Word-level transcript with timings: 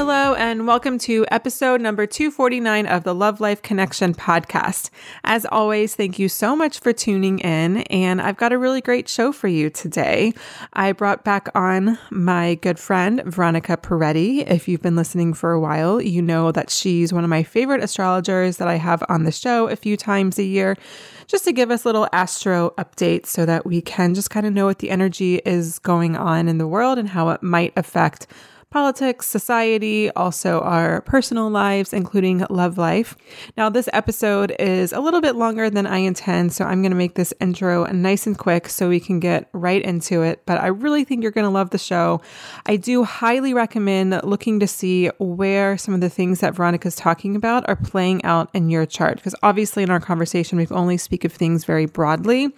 Hello, 0.00 0.32
and 0.34 0.66
welcome 0.66 0.98
to 1.00 1.26
episode 1.30 1.78
number 1.82 2.06
249 2.06 2.86
of 2.86 3.04
the 3.04 3.14
Love 3.14 3.38
Life 3.38 3.60
Connection 3.60 4.14
podcast. 4.14 4.88
As 5.24 5.44
always, 5.44 5.94
thank 5.94 6.18
you 6.18 6.26
so 6.26 6.56
much 6.56 6.80
for 6.80 6.94
tuning 6.94 7.38
in, 7.40 7.82
and 7.82 8.22
I've 8.22 8.38
got 8.38 8.50
a 8.50 8.56
really 8.56 8.80
great 8.80 9.10
show 9.10 9.30
for 9.30 9.46
you 9.46 9.68
today. 9.68 10.32
I 10.72 10.92
brought 10.92 11.22
back 11.22 11.50
on 11.54 11.98
my 12.10 12.54
good 12.54 12.78
friend, 12.78 13.22
Veronica 13.26 13.76
Perretti. 13.76 14.50
If 14.50 14.68
you've 14.68 14.80
been 14.80 14.96
listening 14.96 15.34
for 15.34 15.52
a 15.52 15.60
while, 15.60 16.00
you 16.00 16.22
know 16.22 16.50
that 16.50 16.70
she's 16.70 17.12
one 17.12 17.22
of 17.22 17.28
my 17.28 17.42
favorite 17.42 17.82
astrologers 17.82 18.56
that 18.56 18.68
I 18.68 18.76
have 18.76 19.04
on 19.10 19.24
the 19.24 19.32
show 19.32 19.68
a 19.68 19.76
few 19.76 19.98
times 19.98 20.38
a 20.38 20.44
year 20.44 20.78
just 21.26 21.44
to 21.44 21.52
give 21.52 21.70
us 21.70 21.84
little 21.84 22.08
astro 22.10 22.72
updates 22.78 23.26
so 23.26 23.44
that 23.44 23.66
we 23.66 23.82
can 23.82 24.14
just 24.14 24.30
kind 24.30 24.46
of 24.46 24.54
know 24.54 24.64
what 24.64 24.78
the 24.78 24.88
energy 24.88 25.42
is 25.44 25.78
going 25.78 26.16
on 26.16 26.48
in 26.48 26.56
the 26.56 26.66
world 26.66 26.98
and 26.98 27.10
how 27.10 27.28
it 27.28 27.42
might 27.42 27.74
affect 27.76 28.26
politics, 28.70 29.26
society, 29.26 30.10
also 30.12 30.60
our 30.60 31.00
personal 31.00 31.50
lives, 31.50 31.92
including 31.92 32.44
love 32.50 32.78
life. 32.78 33.16
Now, 33.56 33.68
this 33.68 33.88
episode 33.92 34.54
is 34.60 34.92
a 34.92 35.00
little 35.00 35.20
bit 35.20 35.34
longer 35.34 35.68
than 35.68 35.88
I 35.88 35.98
intend, 35.98 36.52
so 36.52 36.64
I'm 36.64 36.80
going 36.80 36.92
to 36.92 36.96
make 36.96 37.16
this 37.16 37.34
intro 37.40 37.84
nice 37.86 38.28
and 38.28 38.38
quick 38.38 38.68
so 38.68 38.88
we 38.88 39.00
can 39.00 39.18
get 39.18 39.48
right 39.52 39.82
into 39.82 40.22
it. 40.22 40.42
But 40.46 40.60
I 40.60 40.68
really 40.68 41.02
think 41.02 41.22
you're 41.22 41.32
going 41.32 41.46
to 41.46 41.50
love 41.50 41.70
the 41.70 41.78
show. 41.78 42.20
I 42.66 42.76
do 42.76 43.02
highly 43.02 43.52
recommend 43.54 44.20
looking 44.22 44.60
to 44.60 44.68
see 44.68 45.08
where 45.18 45.76
some 45.76 45.92
of 45.92 46.00
the 46.00 46.10
things 46.10 46.38
that 46.38 46.54
Veronica's 46.54 46.94
talking 46.94 47.34
about 47.34 47.68
are 47.68 47.74
playing 47.76 48.24
out 48.24 48.50
in 48.54 48.70
your 48.70 48.86
chart, 48.86 49.16
because 49.16 49.34
obviously 49.42 49.82
in 49.82 49.90
our 49.90 49.98
conversation, 49.98 50.58
we've 50.58 50.70
only 50.70 50.96
speak 50.96 51.24
of 51.24 51.32
things 51.32 51.64
very 51.64 51.86
broadly. 51.86 52.54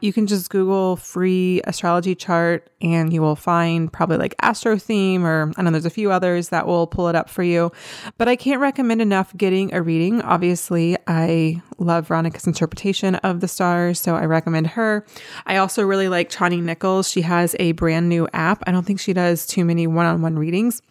You 0.00 0.12
can 0.12 0.26
just 0.26 0.50
Google 0.50 0.96
free 0.96 1.62
astrology 1.64 2.14
chart 2.14 2.68
and 2.84 3.12
you 3.12 3.22
will 3.22 3.34
find 3.34 3.90
probably 3.90 4.18
like 4.18 4.36
Astrotheme 4.42 5.22
or 5.22 5.52
I 5.56 5.62
know 5.62 5.70
there's 5.70 5.86
a 5.86 5.90
few 5.90 6.12
others 6.12 6.50
that 6.50 6.66
will 6.66 6.86
pull 6.86 7.08
it 7.08 7.14
up 7.14 7.30
for 7.30 7.42
you, 7.42 7.72
but 8.18 8.28
I 8.28 8.36
can't 8.36 8.60
recommend 8.60 9.00
enough 9.00 9.34
getting 9.36 9.72
a 9.72 9.80
reading. 9.80 10.20
Obviously, 10.20 10.96
I 11.06 11.62
love 11.78 12.08
Veronica's 12.08 12.46
interpretation 12.46 13.14
of 13.16 13.40
the 13.40 13.48
stars, 13.48 13.98
so 13.98 14.14
I 14.14 14.26
recommend 14.26 14.66
her. 14.68 15.06
I 15.46 15.56
also 15.56 15.82
really 15.82 16.08
like 16.08 16.30
Chani 16.30 16.62
Nicholas. 16.62 17.08
She 17.08 17.22
has 17.22 17.56
a 17.58 17.72
brand 17.72 18.10
new 18.10 18.28
app. 18.34 18.62
I 18.66 18.72
don't 18.72 18.84
think 18.84 19.00
she 19.00 19.14
does 19.14 19.46
too 19.46 19.64
many 19.64 19.86
one 19.86 20.06
on 20.06 20.20
one 20.20 20.38
readings. 20.38 20.82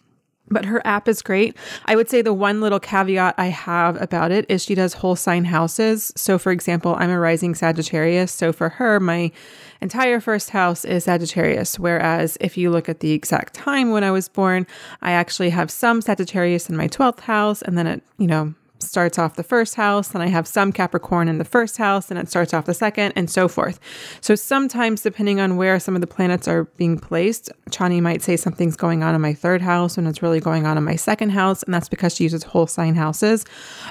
But 0.50 0.66
her 0.66 0.86
app 0.86 1.08
is 1.08 1.22
great. 1.22 1.56
I 1.86 1.96
would 1.96 2.10
say 2.10 2.20
the 2.20 2.34
one 2.34 2.60
little 2.60 2.78
caveat 2.78 3.34
I 3.38 3.46
have 3.46 4.00
about 4.00 4.30
it 4.30 4.44
is 4.48 4.62
she 4.62 4.74
does 4.74 4.94
whole 4.94 5.16
sign 5.16 5.46
houses. 5.46 6.12
So, 6.16 6.38
for 6.38 6.52
example, 6.52 6.94
I'm 6.98 7.10
a 7.10 7.18
rising 7.18 7.54
Sagittarius. 7.54 8.30
So, 8.30 8.52
for 8.52 8.68
her, 8.68 9.00
my 9.00 9.32
entire 9.80 10.20
first 10.20 10.50
house 10.50 10.84
is 10.84 11.04
Sagittarius. 11.04 11.78
Whereas 11.78 12.36
if 12.40 12.58
you 12.58 12.70
look 12.70 12.88
at 12.88 13.00
the 13.00 13.12
exact 13.12 13.54
time 13.54 13.90
when 13.90 14.04
I 14.04 14.10
was 14.10 14.28
born, 14.28 14.66
I 15.00 15.12
actually 15.12 15.50
have 15.50 15.70
some 15.70 16.02
Sagittarius 16.02 16.68
in 16.68 16.76
my 16.76 16.88
12th 16.88 17.20
house, 17.20 17.62
and 17.62 17.78
then 17.78 17.86
it, 17.86 18.02
you 18.18 18.26
know, 18.26 18.54
starts 18.84 19.18
off 19.18 19.36
the 19.36 19.42
first 19.42 19.74
house, 19.74 20.08
then 20.08 20.22
I 20.22 20.28
have 20.28 20.46
some 20.46 20.72
Capricorn 20.72 21.28
in 21.28 21.38
the 21.38 21.44
first 21.44 21.76
house, 21.76 22.10
and 22.10 22.18
it 22.18 22.28
starts 22.28 22.54
off 22.54 22.66
the 22.66 22.74
second, 22.74 23.12
and 23.16 23.30
so 23.30 23.48
forth. 23.48 23.80
So 24.20 24.34
sometimes, 24.34 25.02
depending 25.02 25.40
on 25.40 25.56
where 25.56 25.78
some 25.80 25.94
of 25.94 26.00
the 26.00 26.06
planets 26.06 26.48
are 26.48 26.64
being 26.76 26.98
placed, 26.98 27.50
Chani 27.70 28.00
might 28.00 28.22
say 28.22 28.36
something's 28.36 28.76
going 28.76 29.02
on 29.02 29.14
in 29.14 29.20
my 29.20 29.34
third 29.34 29.62
house 29.62 29.96
when 29.96 30.06
it's 30.06 30.22
really 30.22 30.40
going 30.40 30.66
on 30.66 30.78
in 30.78 30.84
my 30.84 30.96
second 30.96 31.30
house, 31.30 31.62
and 31.62 31.72
that's 31.74 31.88
because 31.88 32.14
she 32.14 32.24
uses 32.24 32.42
whole 32.42 32.66
sign 32.66 32.94
houses. 32.94 33.44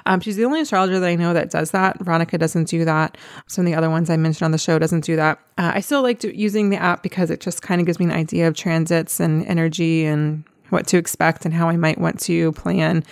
Um, 0.06 0.20
she's 0.20 0.36
the 0.36 0.46
only 0.46 0.62
astrologer 0.62 1.00
that 1.00 1.08
I 1.08 1.16
know 1.16 1.34
that 1.34 1.50
does 1.50 1.72
that. 1.72 2.00
Veronica 2.00 2.38
doesn't 2.38 2.68
do 2.68 2.86
that. 2.86 3.18
Some 3.48 3.66
of 3.66 3.72
the 3.72 3.78
other 3.78 3.90
ones 3.90 4.10
I 4.10 4.18
mentioned 4.18 4.46
on 4.46 4.52
the 4.52 4.58
show 4.58 4.80
doesn't 4.80 5.04
do 5.04 5.16
that. 5.16 5.40
Uh, 5.58 5.72
I 5.76 5.82
still 5.82 6.02
like 6.02 6.20
to, 6.20 6.36
using 6.36 6.70
the 6.70 6.78
app 6.78 7.04
because 7.04 7.30
it 7.30 7.40
just 7.40 7.62
kind 7.62 7.82
of 7.82 7.88
gives 7.88 8.00
me 8.00 8.06
an 8.06 8.12
idea 8.12 8.48
of 8.48 8.56
transits 8.56 9.20
and 9.20 9.46
energy 9.46 10.06
and 10.06 10.44
what 10.70 10.88
to 10.88 10.98
expect 10.98 11.46
and 11.46 11.54
how 11.54 11.70
I 11.70 11.78
might 11.78 12.00
want 12.00 12.20
to 12.22 12.52
plan 12.54 13.04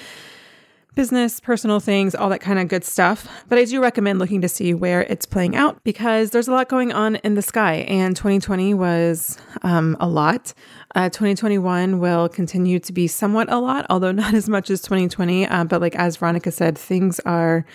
business, 0.96 1.40
personal 1.40 1.80
things, 1.80 2.14
all 2.14 2.30
that 2.30 2.42
kind 2.42 2.60
of 2.60 2.68
good 2.68 2.84
stuff. 2.84 3.28
But 3.48 3.58
I 3.58 3.66
do 3.66 3.82
recommend 3.82 4.20
looking 4.20 4.42
to 4.42 4.50
see 4.50 4.74
where 4.74 5.04
it's 5.04 5.26
playing 5.26 5.56
out 5.56 5.84
because 5.84 6.32
there's 6.32 6.48
a 6.48 6.52
lot 6.52 6.70
going 6.70 6.92
on 6.92 7.16
in 7.18 7.36
the 7.36 7.42
sky, 7.42 7.86
and 7.88 8.16
2020 8.16 8.74
was 8.74 9.38
um, 9.64 9.96
a 10.00 10.08
lot. 10.08 10.54
Uh, 10.94 11.10
2021 11.10 12.00
will 12.00 12.28
continue 12.28 12.80
to 12.80 12.92
be 12.92 13.08
somewhat 13.08 13.52
a 13.52 13.60
lot, 13.60 13.86
although 13.90 14.12
not 14.12 14.34
as 14.34 14.50
much 14.50 14.70
as 14.70 14.82
2020. 14.82 15.48
Uh, 15.48 15.64
but 15.64 15.82
like 15.82 15.96
as 15.96 16.18
Veronica 16.18 16.52
said, 16.52 16.78
things 16.78 17.20
are 17.22 17.66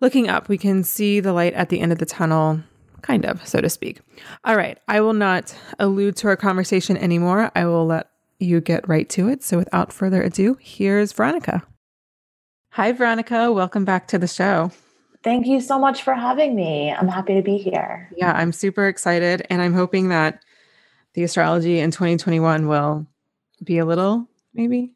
looking 0.00 0.28
up. 0.28 0.48
We 0.48 0.58
can 0.58 0.84
see 0.84 1.20
the 1.20 1.32
light 1.32 1.54
at 1.54 1.68
the 1.68 1.80
end 1.80 1.92
of 1.92 1.98
the 1.98 2.06
tunnel. 2.06 2.60
Kind 3.02 3.26
of, 3.26 3.46
so 3.46 3.60
to 3.60 3.68
speak. 3.68 4.00
All 4.46 4.56
right, 4.56 4.78
I 4.88 5.02
will 5.02 5.12
not 5.12 5.54
allude 5.78 6.16
to 6.16 6.28
our 6.28 6.36
conversation 6.36 6.96
anymore. 6.96 7.52
I 7.54 7.66
will 7.66 7.84
let 7.84 8.08
you 8.38 8.62
get 8.62 8.88
right 8.88 9.06
to 9.10 9.28
it. 9.28 9.42
So, 9.42 9.58
without 9.58 9.92
further 9.92 10.22
ado, 10.22 10.56
here's 10.58 11.12
Veronica. 11.12 11.64
Hi, 12.74 12.90
Veronica. 12.90 13.52
Welcome 13.52 13.84
back 13.84 14.08
to 14.08 14.18
the 14.18 14.26
show. 14.26 14.72
Thank 15.22 15.46
you 15.46 15.60
so 15.60 15.78
much 15.78 16.02
for 16.02 16.12
having 16.12 16.56
me. 16.56 16.90
I'm 16.90 17.06
happy 17.06 17.36
to 17.36 17.40
be 17.40 17.56
here. 17.56 18.10
Yeah, 18.16 18.32
I'm 18.32 18.50
super 18.50 18.88
excited. 18.88 19.46
And 19.48 19.62
I'm 19.62 19.74
hoping 19.74 20.08
that 20.08 20.42
the 21.12 21.22
astrology 21.22 21.78
in 21.78 21.92
2021 21.92 22.66
will 22.66 23.06
be 23.62 23.78
a 23.78 23.84
little 23.84 24.26
maybe 24.54 24.92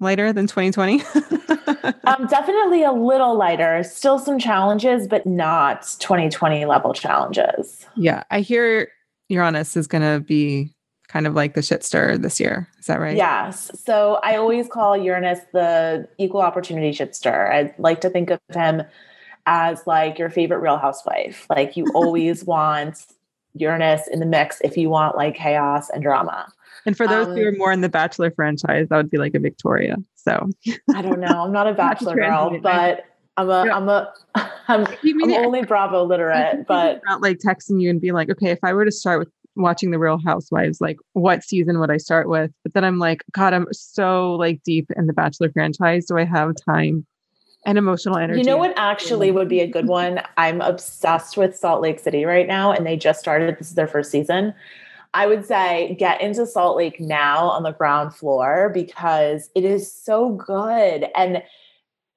lighter 0.00 0.32
than 0.32 0.48
2020. 0.48 1.02
um, 2.04 2.26
definitely 2.26 2.82
a 2.82 2.90
little 2.90 3.36
lighter. 3.36 3.84
Still 3.84 4.18
some 4.18 4.40
challenges, 4.40 5.06
but 5.06 5.24
not 5.24 5.82
2020 6.00 6.64
level 6.64 6.92
challenges. 6.92 7.86
Yeah, 7.94 8.24
I 8.32 8.40
hear 8.40 8.88
Uranus 9.28 9.76
is 9.76 9.86
going 9.86 10.02
to 10.02 10.18
be 10.18 10.74
kind 11.10 11.26
of 11.26 11.34
like 11.34 11.54
the 11.54 11.62
shit 11.62 11.82
stir 11.82 12.16
this 12.16 12.38
year. 12.38 12.68
Is 12.78 12.86
that 12.86 13.00
right? 13.00 13.16
Yes. 13.16 13.70
So 13.84 14.20
I 14.22 14.36
always 14.36 14.68
call 14.68 14.96
Uranus 14.96 15.40
the 15.52 16.08
equal 16.18 16.40
opportunity 16.40 16.92
shit 16.92 17.16
stir. 17.16 17.52
I 17.52 17.74
like 17.78 18.00
to 18.02 18.10
think 18.10 18.30
of 18.30 18.38
him 18.52 18.82
as 19.46 19.84
like 19.86 20.18
your 20.18 20.30
favorite 20.30 20.60
real 20.60 20.78
housewife. 20.78 21.46
Like 21.50 21.76
you 21.76 21.86
always 21.94 22.44
want 22.54 23.06
Uranus 23.54 24.06
in 24.06 24.20
the 24.20 24.26
mix 24.26 24.60
if 24.62 24.76
you 24.76 24.88
want 24.88 25.16
like 25.16 25.34
chaos 25.34 25.90
and 25.90 26.02
drama. 26.02 26.52
And 26.86 26.96
for 26.96 27.08
those 27.08 27.26
um, 27.26 27.36
who 27.36 27.44
are 27.46 27.52
more 27.52 27.72
in 27.72 27.80
the 27.80 27.88
Bachelor 27.88 28.30
franchise, 28.30 28.86
that 28.88 28.96
would 28.96 29.10
be 29.10 29.18
like 29.18 29.34
a 29.34 29.40
Victoria. 29.40 29.96
So 30.14 30.48
I 30.94 31.02
don't 31.02 31.18
know. 31.18 31.44
I'm 31.44 31.52
not 31.52 31.66
a 31.66 31.74
Bachelor 31.74 32.14
girl, 32.14 32.58
but 32.62 33.04
I'm 33.36 33.50
a, 33.50 33.74
am 33.74 33.88
a, 33.88 34.12
I'm, 34.68 34.86
I'm 34.86 35.32
only 35.32 35.64
Bravo 35.64 36.04
literate, 36.04 36.66
but 36.68 37.00
not 37.04 37.20
like 37.20 37.38
texting 37.38 37.80
you 37.80 37.90
and 37.90 38.00
being 38.00 38.14
like, 38.14 38.30
okay, 38.30 38.50
if 38.50 38.60
I 38.62 38.72
were 38.72 38.84
to 38.84 38.92
start 38.92 39.18
with 39.18 39.28
watching 39.56 39.90
the 39.90 39.98
Real 39.98 40.18
Housewives, 40.24 40.80
like 40.80 40.98
what 41.12 41.42
season 41.42 41.80
would 41.80 41.90
I 41.90 41.96
start 41.96 42.28
with? 42.28 42.50
But 42.62 42.74
then 42.74 42.84
I'm 42.84 42.98
like, 42.98 43.22
God, 43.32 43.52
I'm 43.52 43.66
so 43.72 44.34
like 44.34 44.62
deep 44.62 44.90
in 44.96 45.06
the 45.06 45.12
Bachelor 45.12 45.50
franchise. 45.50 46.06
Do 46.06 46.18
I 46.18 46.24
have 46.24 46.54
time 46.64 47.06
and 47.66 47.78
emotional 47.78 48.16
energy? 48.16 48.40
You 48.40 48.46
know 48.46 48.56
what 48.56 48.74
actually 48.76 49.30
would 49.30 49.48
be 49.48 49.60
a 49.60 49.66
good 49.66 49.86
one? 49.86 50.20
I'm 50.36 50.60
obsessed 50.60 51.36
with 51.36 51.56
Salt 51.56 51.82
Lake 51.82 51.98
City 51.98 52.24
right 52.24 52.46
now, 52.46 52.72
and 52.72 52.86
they 52.86 52.96
just 52.96 53.20
started. 53.20 53.56
This 53.58 53.68
is 53.68 53.74
their 53.74 53.88
first 53.88 54.10
season. 54.10 54.54
I 55.12 55.26
would 55.26 55.44
say 55.44 55.96
get 55.98 56.20
into 56.20 56.46
Salt 56.46 56.76
Lake 56.76 57.00
now 57.00 57.48
on 57.48 57.64
the 57.64 57.72
ground 57.72 58.14
floor 58.14 58.70
because 58.72 59.50
it 59.56 59.64
is 59.64 59.92
so 59.92 60.30
good. 60.30 61.06
And 61.16 61.42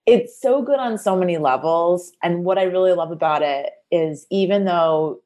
it's 0.06 0.40
so 0.40 0.62
good 0.62 0.80
on 0.80 0.98
so 0.98 1.16
many 1.16 1.38
levels. 1.38 2.12
And 2.22 2.44
what 2.44 2.60
I 2.60 2.64
really 2.64 2.94
love 2.94 3.12
about 3.12 3.42
it 3.42 3.72
is 3.90 4.28
even 4.30 4.66
though 4.66 5.23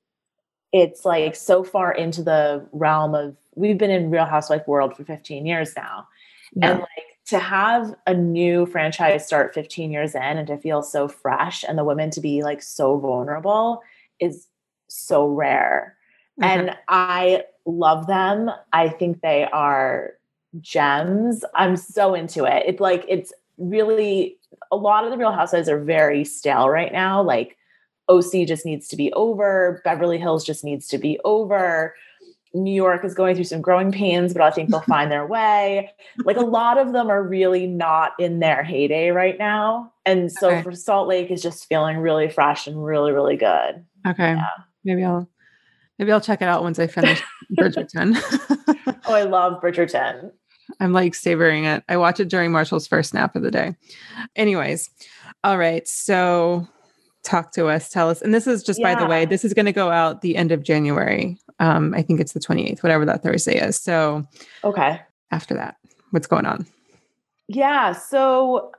it's 0.77 1.05
like 1.05 1.35
so 1.35 1.63
far 1.63 1.91
into 1.91 2.21
the 2.21 2.65
realm 2.71 3.15
of 3.15 3.35
we've 3.55 3.77
been 3.77 3.91
in 3.91 4.11
Real 4.11 4.25
Housewife 4.25 4.67
world 4.67 4.95
for 4.95 5.03
15 5.03 5.45
years 5.45 5.73
now. 5.75 6.07
Yeah. 6.55 6.71
And 6.71 6.79
like 6.79 6.89
to 7.27 7.39
have 7.39 7.95
a 8.05 8.13
new 8.13 8.65
franchise 8.67 9.25
start 9.25 9.53
15 9.53 9.91
years 9.91 10.15
in 10.15 10.21
and 10.21 10.47
to 10.47 10.57
feel 10.57 10.83
so 10.83 11.07
fresh 11.07 11.65
and 11.67 11.77
the 11.77 11.83
women 11.83 12.09
to 12.11 12.21
be 12.21 12.43
like 12.43 12.61
so 12.61 12.97
vulnerable 12.97 13.81
is 14.19 14.47
so 14.87 15.27
rare. 15.27 15.97
Mm-hmm. 16.39 16.59
And 16.59 16.77
I 16.87 17.43
love 17.65 18.07
them. 18.07 18.51
I 18.71 18.89
think 18.89 19.21
they 19.21 19.45
are 19.45 20.13
gems. 20.61 21.43
I'm 21.55 21.75
so 21.75 22.13
into 22.13 22.45
it. 22.45 22.63
It's 22.67 22.79
like 22.79 23.03
it's 23.07 23.33
really 23.57 24.37
a 24.71 24.75
lot 24.75 25.03
of 25.03 25.11
the 25.11 25.17
Real 25.17 25.31
Housewives 25.31 25.69
are 25.69 25.83
very 25.83 26.23
stale 26.23 26.69
right 26.69 26.93
now. 26.93 27.21
Like 27.21 27.57
OC 28.09 28.47
just 28.47 28.65
needs 28.65 28.87
to 28.89 28.95
be 28.95 29.11
over. 29.13 29.81
Beverly 29.83 30.17
Hills 30.17 30.45
just 30.45 30.63
needs 30.63 30.87
to 30.89 30.97
be 30.97 31.19
over. 31.25 31.95
New 32.53 32.73
York 32.73 33.03
is 33.03 33.13
going 33.13 33.35
through 33.35 33.43
some 33.45 33.61
growing 33.61 33.91
pains, 33.91 34.33
but 34.33 34.41
I 34.41 34.51
think 34.51 34.69
they'll 34.69 34.81
find 34.81 35.11
their 35.11 35.25
way. 35.25 35.91
Like 36.23 36.37
a 36.37 36.41
lot 36.45 36.77
of 36.77 36.93
them 36.93 37.09
are 37.09 37.21
really 37.21 37.67
not 37.67 38.13
in 38.19 38.39
their 38.39 38.63
heyday 38.63 39.09
right 39.09 39.37
now. 39.37 39.91
And 40.05 40.31
so 40.31 40.49
okay. 40.49 40.63
for 40.63 40.71
Salt 40.71 41.07
Lake 41.07 41.29
is 41.29 41.41
just 41.41 41.67
feeling 41.67 41.97
really 41.97 42.29
fresh 42.29 42.67
and 42.67 42.83
really, 42.83 43.11
really 43.11 43.37
good. 43.37 43.85
Okay. 44.07 44.33
Yeah. 44.33 44.47
Maybe 44.83 45.03
I'll 45.03 45.27
maybe 45.99 46.11
I'll 46.11 46.21
check 46.21 46.41
it 46.41 46.47
out 46.47 46.63
once 46.63 46.79
I 46.79 46.87
finish 46.87 47.21
Bridgerton. 47.57 48.17
oh, 49.05 49.13
I 49.13 49.23
love 49.23 49.61
Bridgerton. 49.61 50.31
I'm 50.79 50.93
like 50.93 51.15
savoring 51.15 51.65
it. 51.65 51.83
I 51.89 51.97
watch 51.97 52.19
it 52.19 52.29
during 52.29 52.51
Marshall's 52.51 52.87
first 52.87 53.13
nap 53.13 53.35
of 53.35 53.41
the 53.41 53.51
day. 53.51 53.75
Anyways, 54.35 54.89
all 55.43 55.57
right. 55.57 55.87
So 55.87 56.67
talk 57.27 57.51
to 57.51 57.67
us, 57.67 57.89
tell 57.89 58.09
us. 58.09 58.21
And 58.21 58.33
this 58.33 58.47
is 58.47 58.63
just 58.63 58.79
yeah. 58.79 58.93
by 58.93 58.99
the 58.99 59.07
way, 59.07 59.25
this 59.25 59.43
is 59.43 59.53
going 59.53 59.65
to 59.65 59.73
go 59.73 59.91
out 59.91 60.21
the 60.21 60.35
end 60.35 60.51
of 60.51 60.63
January. 60.63 61.37
Um, 61.59 61.93
I 61.93 62.01
think 62.01 62.19
it's 62.19 62.33
the 62.33 62.39
28th, 62.39 62.81
whatever 62.81 63.05
that 63.05 63.21
Thursday 63.21 63.59
is. 63.59 63.77
So, 63.77 64.25
okay. 64.63 65.01
After 65.31 65.53
that, 65.55 65.77
what's 66.11 66.27
going 66.27 66.45
on? 66.45 66.65
Yeah. 67.47 67.91
So, 67.91 68.71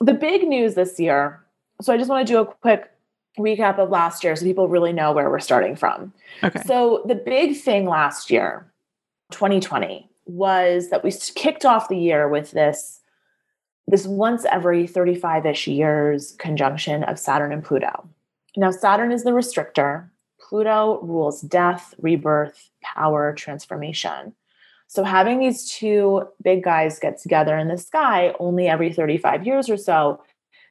the 0.00 0.14
big 0.14 0.46
news 0.46 0.74
this 0.74 0.98
year. 0.98 1.40
So, 1.80 1.92
I 1.92 1.96
just 1.96 2.10
want 2.10 2.26
to 2.26 2.32
do 2.32 2.40
a 2.40 2.46
quick 2.46 2.90
recap 3.38 3.78
of 3.78 3.90
last 3.90 4.24
year 4.24 4.36
so 4.36 4.44
people 4.44 4.68
really 4.68 4.92
know 4.92 5.12
where 5.12 5.28
we're 5.30 5.40
starting 5.40 5.76
from. 5.76 6.12
Okay. 6.42 6.62
So, 6.66 7.02
the 7.06 7.14
big 7.14 7.56
thing 7.56 7.86
last 7.86 8.30
year, 8.30 8.70
2020, 9.30 10.10
was 10.26 10.88
that 10.90 11.04
we 11.04 11.12
kicked 11.34 11.64
off 11.64 11.88
the 11.88 11.98
year 11.98 12.28
with 12.28 12.50
this 12.50 13.00
this 13.86 14.06
once 14.06 14.44
every 14.50 14.88
35-ish 14.88 15.68
years 15.68 16.34
conjunction 16.38 17.04
of 17.04 17.18
Saturn 17.18 17.52
and 17.52 17.64
Pluto. 17.64 18.08
Now 18.56 18.70
Saturn 18.70 19.12
is 19.12 19.24
the 19.24 19.30
restrictor, 19.30 20.08
Pluto 20.40 21.00
rules 21.02 21.40
death, 21.40 21.94
rebirth, 22.00 22.70
power, 22.82 23.32
transformation. 23.34 24.34
So 24.86 25.02
having 25.02 25.40
these 25.40 25.70
two 25.70 26.28
big 26.42 26.62
guys 26.62 26.98
get 26.98 27.20
together 27.20 27.56
in 27.58 27.68
the 27.68 27.78
sky 27.78 28.34
only 28.38 28.68
every 28.68 28.92
35 28.92 29.46
years 29.46 29.70
or 29.70 29.76
so, 29.76 30.22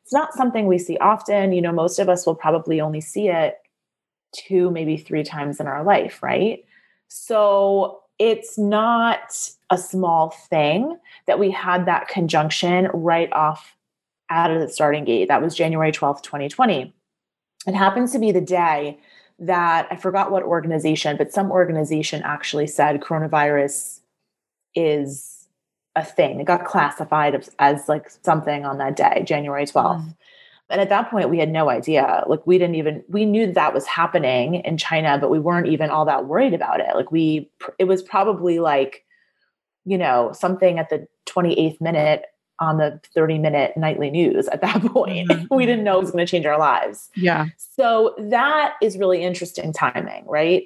it's 0.04 0.14
not 0.14 0.34
something 0.34 0.68
we 0.68 0.78
see 0.78 0.98
often. 0.98 1.54
You 1.54 1.62
know, 1.62 1.72
most 1.72 2.00
of 2.00 2.10
us 2.10 2.26
will 2.26 2.36
probably 2.36 2.80
only 2.80 3.02
see 3.02 3.30
it 3.30 3.58
two, 4.34 4.70
maybe 4.72 4.98
three 4.98 5.24
times 5.24 5.60
in 5.60 5.68
our 5.68 5.84
life, 5.84 6.22
right? 6.22 6.64
So 7.08 8.03
it's 8.20 8.58
not 8.58 9.50
a 9.70 9.78
small 9.78 10.30
thing 10.30 10.98
that 11.26 11.40
we 11.40 11.52
had 11.52 11.86
that 11.86 12.08
conjunction 12.08 12.90
right 12.94 13.32
off 13.34 13.76
out 14.30 14.52
of 14.52 14.62
the 14.62 14.70
starting 14.70 15.04
gate. 15.04 15.28
That 15.28 15.42
was 15.42 15.56
January 15.56 15.92
12th, 15.92 16.22
2020. 16.22 16.94
It 17.66 17.76
happens 17.76 18.12
to 18.12 18.20
be 18.20 18.32
the 18.32 18.42
day 18.42 19.00
that 19.40 19.88
I 19.90 19.96
forgot 19.96 20.32
what 20.32 20.44
organization, 20.44 21.18
but 21.18 21.34
some 21.34 21.52
organization 21.52 22.22
actually 22.24 22.68
said 22.68 23.02
coronavirus 23.02 24.00
is 24.76 25.48
a 25.96 26.04
thing. 26.04 26.40
It 26.40 26.46
got 26.46 26.66
classified 26.66 27.48
as, 27.60 27.90
like 27.90 28.10
something 28.24 28.66
on 28.66 28.78
that 28.80 28.96
day, 28.96 29.24
January 29.26 29.66
12th. 29.66 30.06
Mm. 30.06 30.16
And 30.70 30.82
at 30.82 30.90
that 30.90 31.12
point, 31.12 31.30
we 31.30 31.40
had 31.40 31.52
no 31.52 31.70
idea. 31.70 32.24
Like, 32.28 32.46
we 32.48 32.58
didn't 32.58 32.76
even, 32.76 33.04
we 33.08 33.26
knew 33.26 33.46
that, 33.46 33.56
that 33.56 33.74
was 33.74 33.86
happening 33.86 34.56
in 34.56 34.78
China, 34.78 35.18
but 35.20 35.30
we 35.30 35.40
weren't 35.40 35.68
even 35.68 35.90
all 35.90 36.06
that 36.06 36.26
worried 36.26 36.54
about 36.54 36.80
it. 36.80 36.96
Like, 36.96 37.12
we, 37.12 37.50
it 37.78 37.84
was 37.84 38.02
probably 38.02 38.60
like, 38.60 39.04
you 39.86 39.98
know, 39.98 40.32
something 40.34 40.80
at 40.80 40.90
the 40.90 41.08
28th 41.28 41.80
minute 41.82 42.26
on 42.60 42.78
the 42.78 43.00
30 43.14 43.40
minute 43.40 43.76
nightly 43.76 44.10
news 44.10 44.48
at 44.48 44.62
that 44.62 44.82
point. 44.86 45.30
Mm-hmm. 45.30 45.54
we 45.54 45.66
didn't 45.66 45.84
know 45.84 45.98
it 45.98 46.02
was 46.02 46.12
going 46.12 46.26
to 46.26 46.30
change 46.30 46.46
our 46.46 46.60
lives. 46.60 47.10
Yeah. 47.16 47.48
So 47.58 48.16
that 48.18 48.76
is 48.82 48.98
really 48.98 49.22
interesting 49.22 49.74
timing, 49.74 50.26
right? 50.28 50.64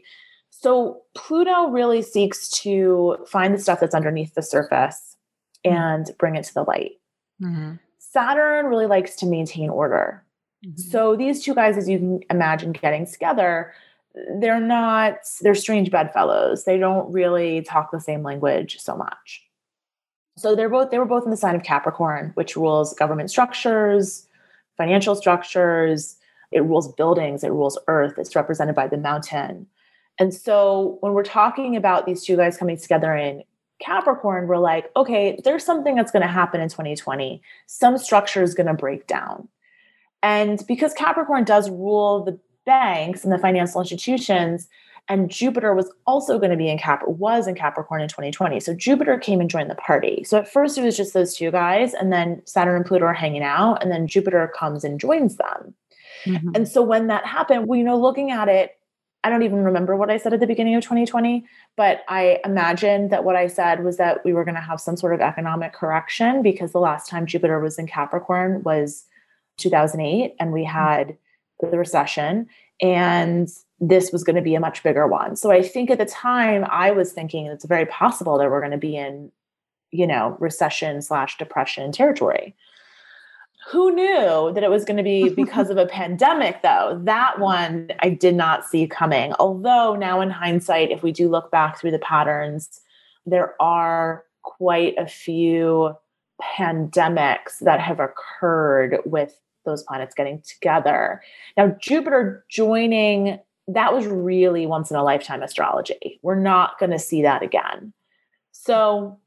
So 0.49 1.01
Pluto 1.15 1.69
really 1.69 2.01
seeks 2.01 2.49
to 2.61 3.17
find 3.27 3.53
the 3.53 3.59
stuff 3.59 3.79
that's 3.79 3.95
underneath 3.95 4.33
the 4.33 4.41
surface 4.41 5.17
mm-hmm. 5.65 5.75
and 5.75 6.11
bring 6.17 6.35
it 6.35 6.45
to 6.45 6.53
the 6.53 6.63
light. 6.63 6.93
Mm-hmm. 7.41 7.75
Saturn 8.17 8.65
really 8.65 8.87
likes 8.87 9.15
to 9.17 9.27
maintain 9.27 9.69
order. 9.69 10.23
Mm-hmm. 10.65 10.81
So 10.81 11.15
these 11.15 11.43
two 11.43 11.53
guys, 11.53 11.77
as 11.77 11.87
you 11.87 11.99
can 11.99 12.19
imagine 12.31 12.71
getting 12.71 13.05
together, 13.05 13.73
they're 14.39 14.59
not, 14.59 15.17
they're 15.41 15.53
strange 15.53 15.91
bedfellows. 15.91 16.63
They 16.63 16.79
don't 16.79 17.11
really 17.11 17.61
talk 17.61 17.91
the 17.91 18.01
same 18.01 18.23
language 18.23 18.79
so 18.79 18.95
much. 18.95 19.43
So 20.35 20.55
they're 20.55 20.69
both, 20.69 20.89
they 20.89 20.97
were 20.97 21.05
both 21.05 21.25
in 21.25 21.29
the 21.29 21.37
sign 21.37 21.55
of 21.55 21.61
Capricorn, 21.61 22.31
which 22.33 22.55
rules 22.55 22.95
government 22.95 23.29
structures, 23.29 24.27
financial 24.77 25.13
structures, 25.13 26.17
it 26.51 26.63
rules 26.63 26.91
buildings, 26.93 27.43
it 27.43 27.51
rules 27.51 27.77
earth, 27.87 28.15
it's 28.17 28.35
represented 28.35 28.73
by 28.73 28.87
the 28.87 28.97
mountain. 28.97 29.67
And 30.19 30.33
so 30.33 30.97
when 31.01 31.13
we're 31.13 31.23
talking 31.23 31.75
about 31.75 32.07
these 32.07 32.23
two 32.23 32.35
guys 32.35 32.57
coming 32.57 32.77
together 32.77 33.15
in 33.15 33.43
Capricorn, 33.79 34.47
we're 34.47 34.57
like, 34.57 34.91
okay, 34.95 35.39
there's 35.43 35.63
something 35.63 35.95
that's 35.95 36.11
going 36.11 36.21
to 36.21 36.27
happen 36.27 36.61
in 36.61 36.69
2020. 36.69 37.41
Some 37.67 37.97
structure 37.97 38.41
is 38.41 38.53
going 38.53 38.67
to 38.67 38.73
break 38.73 39.07
down. 39.07 39.47
And 40.23 40.63
because 40.67 40.93
Capricorn 40.93 41.43
does 41.43 41.69
rule 41.69 42.23
the 42.23 42.39
banks 42.65 43.23
and 43.23 43.31
the 43.31 43.37
financial 43.37 43.81
institutions, 43.81 44.67
and 45.09 45.29
Jupiter 45.29 45.73
was 45.73 45.91
also 46.05 46.37
going 46.37 46.51
to 46.51 46.57
be 46.57 46.69
in 46.69 46.77
Cap 46.77 47.07
was 47.07 47.47
in 47.47 47.55
Capricorn 47.55 48.01
in 48.01 48.09
2020. 48.09 48.59
So 48.59 48.73
Jupiter 48.73 49.17
came 49.17 49.39
and 49.39 49.49
joined 49.49 49.69
the 49.69 49.75
party. 49.75 50.23
So 50.25 50.37
at 50.37 50.51
first 50.51 50.77
it 50.77 50.83
was 50.83 50.97
just 50.97 51.13
those 51.13 51.35
two 51.35 51.51
guys, 51.51 51.93
and 51.93 52.11
then 52.11 52.41
Saturn 52.45 52.75
and 52.75 52.85
Pluto 52.85 53.05
are 53.05 53.13
hanging 53.13 53.43
out, 53.43 53.81
and 53.81 53.91
then 53.91 54.07
Jupiter 54.07 54.51
comes 54.53 54.83
and 54.83 54.99
joins 54.99 55.37
them. 55.37 55.73
Mm-hmm. 56.25 56.49
And 56.55 56.67
so 56.67 56.81
when 56.81 57.07
that 57.07 57.25
happened, 57.25 57.67
well, 57.67 57.77
you 57.77 57.85
know, 57.85 57.97
looking 57.97 58.31
at 58.31 58.49
it 58.49 58.76
I 59.23 59.29
don't 59.29 59.43
even 59.43 59.63
remember 59.63 59.95
what 59.95 60.09
I 60.09 60.17
said 60.17 60.33
at 60.33 60.39
the 60.39 60.47
beginning 60.47 60.75
of 60.75 60.83
2020, 60.83 61.45
but 61.75 62.03
I 62.07 62.39
imagined 62.45 63.09
that 63.09 63.23
what 63.23 63.35
I 63.35 63.47
said 63.47 63.83
was 63.83 63.97
that 63.97 64.23
we 64.23 64.33
were 64.33 64.45
going 64.45 64.55
to 64.55 64.61
have 64.61 64.79
some 64.79 64.95
sort 64.95 65.13
of 65.13 65.21
economic 65.21 65.73
correction 65.73 66.41
because 66.41 66.71
the 66.71 66.79
last 66.79 67.09
time 67.09 67.25
Jupiter 67.25 67.59
was 67.59 67.77
in 67.77 67.87
Capricorn 67.87 68.63
was 68.63 69.05
2008 69.57 70.35
and 70.39 70.53
we 70.53 70.61
mm-hmm. 70.61 70.71
had 70.71 71.17
the 71.59 71.77
recession 71.77 72.47
and 72.81 73.49
this 73.79 74.11
was 74.11 74.23
going 74.23 74.35
to 74.35 74.41
be 74.41 74.55
a 74.55 74.59
much 74.59 74.83
bigger 74.83 75.07
one. 75.07 75.35
So 75.35 75.51
I 75.51 75.61
think 75.61 75.89
at 75.89 75.97
the 75.97 76.05
time 76.05 76.65
I 76.69 76.91
was 76.91 77.11
thinking 77.11 77.47
it's 77.47 77.65
very 77.65 77.85
possible 77.85 78.37
that 78.37 78.49
we're 78.49 78.59
going 78.59 78.71
to 78.71 78.77
be 78.77 78.95
in, 78.95 79.31
you 79.91 80.07
know, 80.07 80.35
recession 80.39 81.01
slash 81.01 81.37
depression 81.37 81.91
territory. 81.91 82.55
Who 83.71 83.91
knew 83.91 84.51
that 84.53 84.63
it 84.63 84.69
was 84.69 84.85
going 84.85 84.97
to 84.97 85.03
be 85.03 85.29
because 85.35 85.69
of 85.69 85.77
a 85.77 85.85
pandemic, 85.85 86.61
though? 86.61 86.99
That 87.03 87.39
one 87.39 87.89
I 87.99 88.09
did 88.09 88.35
not 88.35 88.65
see 88.65 88.87
coming. 88.87 89.33
Although, 89.39 89.95
now 89.95 90.21
in 90.21 90.29
hindsight, 90.29 90.91
if 90.91 91.03
we 91.03 91.11
do 91.11 91.29
look 91.29 91.51
back 91.51 91.79
through 91.79 91.91
the 91.91 91.99
patterns, 91.99 92.81
there 93.25 93.61
are 93.61 94.23
quite 94.43 94.95
a 94.97 95.07
few 95.07 95.93
pandemics 96.41 97.59
that 97.61 97.79
have 97.79 97.99
occurred 97.99 98.99
with 99.05 99.39
those 99.65 99.83
planets 99.83 100.15
getting 100.15 100.41
together. 100.41 101.21
Now, 101.57 101.75
Jupiter 101.81 102.45
joining, 102.49 103.39
that 103.67 103.93
was 103.93 104.05
really 104.05 104.65
once 104.65 104.89
in 104.91 104.97
a 104.97 105.03
lifetime 105.03 105.43
astrology. 105.43 106.19
We're 106.21 106.39
not 106.39 106.79
going 106.79 106.91
to 106.91 106.99
see 106.99 107.23
that 107.23 107.43
again. 107.43 107.91
So, 108.53 109.19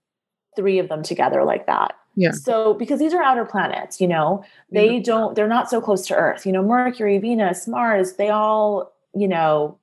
three 0.56 0.78
of 0.78 0.88
them 0.88 1.02
together 1.02 1.44
like 1.44 1.66
that. 1.66 1.94
Yeah. 2.16 2.32
So, 2.32 2.74
because 2.74 2.98
these 2.98 3.14
are 3.14 3.22
outer 3.22 3.44
planets, 3.44 4.00
you 4.00 4.08
know, 4.08 4.44
they 4.70 4.94
Yeah. 4.96 5.02
don't, 5.02 5.34
they're 5.34 5.48
not 5.48 5.70
so 5.70 5.80
close 5.80 6.06
to 6.08 6.14
Earth. 6.14 6.44
You 6.44 6.52
know, 6.52 6.62
Mercury, 6.62 7.18
Venus, 7.18 7.68
Mars, 7.68 8.14
they 8.14 8.30
all, 8.30 8.92
you 9.14 9.28
know, 9.28 9.78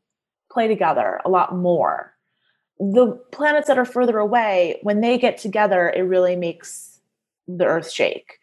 play 0.52 0.68
together 0.68 1.20
a 1.26 1.30
lot 1.30 1.56
more. 1.56 2.14
The 2.80 3.14
planets 3.32 3.68
that 3.68 3.78
are 3.78 3.86
further 3.86 4.20
away, 4.20 4.80
when 4.84 5.02
they 5.02 5.18
get 5.18 5.38
together, 5.38 5.90
it 5.90 6.02
really 6.02 6.36
makes 6.36 7.00
the 7.48 7.66
Earth 7.66 7.90
shake. 7.90 8.40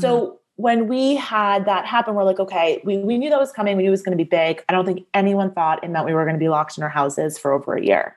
So, 0.00 0.20
mm-hmm. 0.20 0.36
when 0.56 0.88
we 0.88 1.14
had 1.14 1.64
that 1.64 1.86
happen, 1.86 2.14
we're 2.14 2.24
like, 2.24 2.40
okay, 2.40 2.82
we, 2.84 2.98
we 2.98 3.16
knew 3.16 3.30
that 3.30 3.38
was 3.38 3.52
coming. 3.52 3.76
We 3.76 3.84
knew 3.84 3.88
it 3.88 3.92
was 3.92 4.02
going 4.02 4.18
to 4.18 4.22
be 4.22 4.28
big. 4.28 4.62
I 4.68 4.72
don't 4.72 4.84
think 4.84 5.06
anyone 5.14 5.52
thought 5.52 5.82
it 5.82 5.88
meant 5.90 6.04
we 6.04 6.12
were 6.12 6.24
going 6.24 6.34
to 6.34 6.40
be 6.40 6.48
locked 6.50 6.76
in 6.76 6.82
our 6.82 6.90
houses 6.90 7.38
for 7.38 7.52
over 7.52 7.74
a 7.74 7.82
year. 7.82 8.16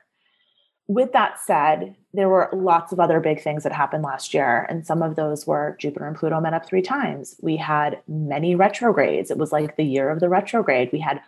With 0.88 1.12
that 1.12 1.38
said, 1.38 1.94
there 2.14 2.28
were 2.28 2.50
lots 2.52 2.92
of 2.92 3.00
other 3.00 3.20
big 3.20 3.42
things 3.42 3.62
that 3.62 3.72
happened 3.72 4.04
last 4.04 4.34
year. 4.34 4.66
And 4.68 4.86
some 4.86 5.02
of 5.02 5.16
those 5.16 5.46
were 5.46 5.76
Jupiter 5.80 6.06
and 6.06 6.16
Pluto 6.16 6.40
met 6.40 6.54
up 6.54 6.66
three 6.66 6.82
times. 6.82 7.36
We 7.40 7.56
had 7.56 8.00
many 8.06 8.54
retrogrades. 8.54 9.30
It 9.30 9.38
was 9.38 9.52
like 9.52 9.76
the 9.76 9.84
year 9.84 10.10
of 10.10 10.20
the 10.20 10.28
retrograde. 10.28 10.90
We 10.92 11.00
had 11.00 11.20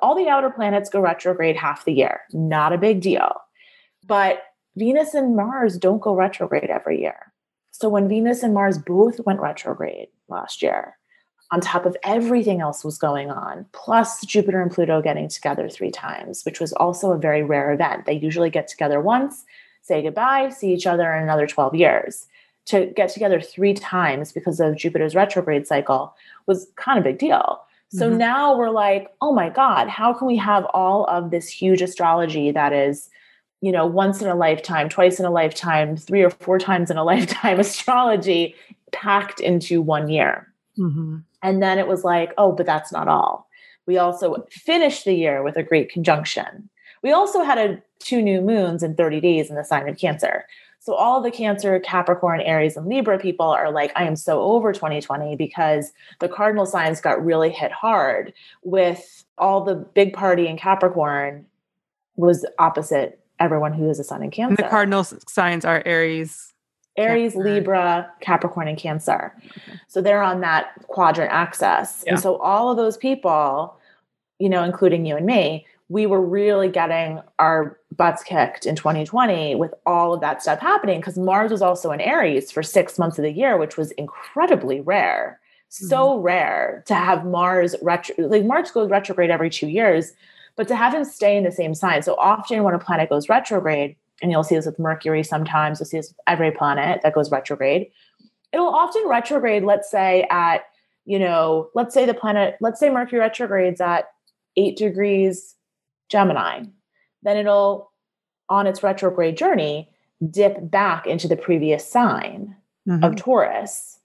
all 0.00 0.14
the 0.14 0.28
outer 0.28 0.50
planets 0.50 0.90
go 0.90 1.00
retrograde 1.00 1.56
half 1.56 1.84
the 1.84 1.92
year. 1.92 2.20
Not 2.32 2.72
a 2.72 2.78
big 2.78 3.00
deal. 3.00 3.32
But 4.06 4.42
Venus 4.76 5.12
and 5.14 5.34
Mars 5.34 5.76
don't 5.76 6.00
go 6.00 6.14
retrograde 6.14 6.70
every 6.70 7.00
year. 7.00 7.32
So 7.72 7.88
when 7.88 8.08
Venus 8.08 8.42
and 8.44 8.54
Mars 8.54 8.78
both 8.78 9.20
went 9.26 9.40
retrograde 9.40 10.08
last 10.28 10.62
year, 10.62 10.96
on 11.50 11.60
top 11.60 11.86
of 11.86 11.96
everything 12.04 12.60
else 12.60 12.84
was 12.84 12.98
going 12.98 13.30
on, 13.30 13.66
plus 13.72 14.24
Jupiter 14.24 14.60
and 14.60 14.70
Pluto 14.70 15.00
getting 15.00 15.28
together 15.28 15.68
three 15.68 15.90
times, 15.90 16.42
which 16.44 16.60
was 16.60 16.72
also 16.74 17.10
a 17.10 17.18
very 17.18 17.42
rare 17.42 17.72
event. 17.72 18.04
They 18.04 18.14
usually 18.14 18.50
get 18.50 18.68
together 18.68 19.00
once, 19.00 19.44
say 19.88 20.02
goodbye, 20.02 20.50
see 20.50 20.72
each 20.72 20.86
other 20.86 21.12
in 21.14 21.22
another 21.22 21.46
12 21.46 21.74
years. 21.74 22.26
To 22.66 22.86
get 22.94 23.08
together 23.08 23.40
three 23.40 23.72
times 23.72 24.30
because 24.30 24.60
of 24.60 24.76
Jupiter's 24.76 25.14
retrograde 25.14 25.66
cycle 25.66 26.14
was 26.46 26.68
kind 26.76 26.98
of 26.98 27.04
a 27.06 27.08
big 27.10 27.18
deal. 27.18 27.62
So 27.90 28.10
Mhm. 28.10 28.18
now 28.18 28.54
we're 28.56 28.68
like, 28.68 29.10
oh 29.22 29.32
my 29.32 29.48
God, 29.48 29.88
how 29.88 30.12
can 30.12 30.26
we 30.26 30.36
have 30.36 30.66
all 30.74 31.06
of 31.06 31.30
this 31.30 31.48
huge 31.48 31.80
astrology 31.80 32.50
that 32.50 32.74
is, 32.74 33.08
you 33.62 33.72
know, 33.72 33.86
once 33.86 34.20
in 34.20 34.28
a 34.28 34.34
lifetime, 34.34 34.90
twice 34.90 35.18
in 35.18 35.24
a 35.24 35.30
lifetime, 35.30 35.96
three 35.96 36.22
or 36.22 36.28
four 36.28 36.58
times 36.58 36.90
in 36.90 36.98
a 36.98 37.04
lifetime 37.12 37.58
astrology 37.58 38.54
packed 38.92 39.40
into 39.40 39.80
one 39.80 40.08
year? 40.10 40.52
Mhm. 40.78 41.22
And 41.42 41.62
then 41.62 41.78
it 41.78 41.88
was 41.88 42.04
like, 42.04 42.34
oh, 42.36 42.52
but 42.52 42.66
that's 42.66 42.92
not 42.92 43.08
all. 43.08 43.48
We 43.86 43.96
also 43.96 44.44
finished 44.50 45.06
the 45.06 45.14
year 45.14 45.42
with 45.42 45.56
a 45.56 45.62
great 45.62 45.90
conjunction. 45.90 46.68
We 47.02 47.12
also 47.12 47.42
had 47.42 47.58
a, 47.58 47.82
two 47.98 48.22
new 48.22 48.40
moons 48.40 48.82
in 48.82 48.94
30 48.94 49.20
days 49.20 49.50
in 49.50 49.56
the 49.56 49.64
sign 49.64 49.88
of 49.88 49.98
Cancer. 49.98 50.44
So 50.80 50.94
all 50.94 51.20
the 51.20 51.30
Cancer, 51.30 51.80
Capricorn, 51.80 52.40
Aries, 52.40 52.76
and 52.76 52.86
Libra 52.86 53.18
people 53.18 53.46
are 53.46 53.70
like, 53.70 53.92
I 53.96 54.04
am 54.04 54.16
so 54.16 54.40
over 54.40 54.72
2020 54.72 55.36
because 55.36 55.92
the 56.20 56.28
cardinal 56.28 56.66
signs 56.66 57.00
got 57.00 57.24
really 57.24 57.50
hit 57.50 57.72
hard 57.72 58.32
with 58.62 59.24
all 59.36 59.64
the 59.64 59.74
big 59.74 60.12
party 60.12 60.46
in 60.46 60.56
Capricorn 60.56 61.44
was 62.16 62.46
opposite 62.58 63.20
everyone 63.38 63.72
who 63.72 63.88
is 63.90 63.98
a 63.98 64.04
sun 64.04 64.22
in 64.22 64.30
Cancer. 64.30 64.50
And 64.50 64.58
the 64.58 64.70
cardinal 64.70 65.04
signs 65.04 65.64
are 65.64 65.82
Aries. 65.84 66.52
Aries, 66.96 67.32
Capricorn. 67.32 67.54
Libra, 67.54 68.12
Capricorn, 68.20 68.68
and 68.68 68.78
Cancer. 68.78 69.32
So 69.86 70.00
they're 70.00 70.22
on 70.22 70.40
that 70.40 70.72
quadrant 70.88 71.32
axis. 71.32 72.02
Yeah. 72.04 72.12
And 72.12 72.20
so 72.20 72.36
all 72.38 72.70
of 72.70 72.76
those 72.76 72.96
people, 72.96 73.76
you 74.38 74.48
know, 74.48 74.64
including 74.64 75.06
you 75.06 75.16
and 75.16 75.26
me, 75.26 75.66
we 75.88 76.06
were 76.06 76.20
really 76.20 76.68
getting 76.68 77.20
our 77.38 77.78
butts 77.96 78.22
kicked 78.22 78.66
in 78.66 78.76
2020 78.76 79.54
with 79.54 79.72
all 79.86 80.12
of 80.12 80.20
that 80.20 80.42
stuff 80.42 80.60
happening 80.60 81.00
because 81.00 81.18
Mars 81.18 81.50
was 81.50 81.62
also 81.62 81.90
in 81.90 82.00
Aries 82.00 82.52
for 82.52 82.62
six 82.62 82.98
months 82.98 83.18
of 83.18 83.22
the 83.22 83.32
year, 83.32 83.56
which 83.56 83.76
was 83.76 83.90
incredibly 83.92 84.80
rare. 84.80 85.40
So 85.70 86.14
Mm-hmm. 86.14 86.22
rare 86.22 86.84
to 86.86 86.94
have 86.94 87.26
Mars 87.26 87.74
retro, 87.82 88.14
like 88.28 88.44
Mars 88.44 88.70
goes 88.70 88.90
retrograde 88.90 89.30
every 89.30 89.50
two 89.50 89.68
years, 89.68 90.12
but 90.56 90.68
to 90.68 90.76
have 90.76 90.94
him 90.94 91.04
stay 91.04 91.36
in 91.36 91.44
the 91.44 91.52
same 91.52 91.74
sign. 91.74 92.02
So 92.02 92.14
often 92.16 92.62
when 92.62 92.74
a 92.74 92.78
planet 92.78 93.10
goes 93.10 93.28
retrograde, 93.28 93.96
and 94.20 94.30
you'll 94.30 94.44
see 94.44 94.56
this 94.56 94.66
with 94.66 94.78
Mercury 94.78 95.22
sometimes, 95.22 95.78
you'll 95.78 95.86
see 95.86 95.98
this 95.98 96.08
with 96.08 96.20
every 96.26 96.50
planet 96.50 97.00
that 97.02 97.14
goes 97.14 97.30
retrograde. 97.30 97.90
It'll 98.52 98.74
often 98.74 99.06
retrograde, 99.06 99.62
let's 99.62 99.90
say, 99.90 100.26
at, 100.30 100.62
you 101.04 101.18
know, 101.18 101.70
let's 101.74 101.94
say 101.94 102.06
the 102.06 102.14
planet, 102.14 102.56
let's 102.60 102.80
say 102.80 102.90
Mercury 102.90 103.20
retrogrades 103.20 103.80
at 103.80 104.06
eight 104.56 104.76
degrees 104.76 105.54
Gemini. 106.08 106.64
Then 107.22 107.36
it'll, 107.36 107.90
on 108.48 108.66
its 108.66 108.82
retrograde 108.82 109.36
journey, 109.36 109.90
dip 110.30 110.70
back 110.70 111.06
into 111.06 111.28
the 111.28 111.36
previous 111.36 111.90
sign 111.90 112.56
Mhm. 112.86 113.04
of 113.04 113.16
Taurus, 113.16 114.00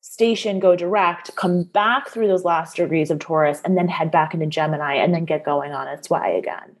station, 0.00 0.58
go 0.60 0.76
direct, 0.76 1.34
come 1.36 1.62
back 1.64 2.08
through 2.08 2.28
those 2.28 2.44
last 2.44 2.76
degrees 2.76 3.10
of 3.10 3.18
Taurus, 3.18 3.60
and 3.64 3.76
then 3.76 3.88
head 3.88 4.10
back 4.10 4.32
into 4.34 4.46
Gemini 4.46 4.94
and 4.94 5.12
then 5.14 5.24
get 5.24 5.44
going 5.44 5.72
on 5.72 5.88
its 5.88 6.08
way 6.08 6.38
again. 6.38 6.76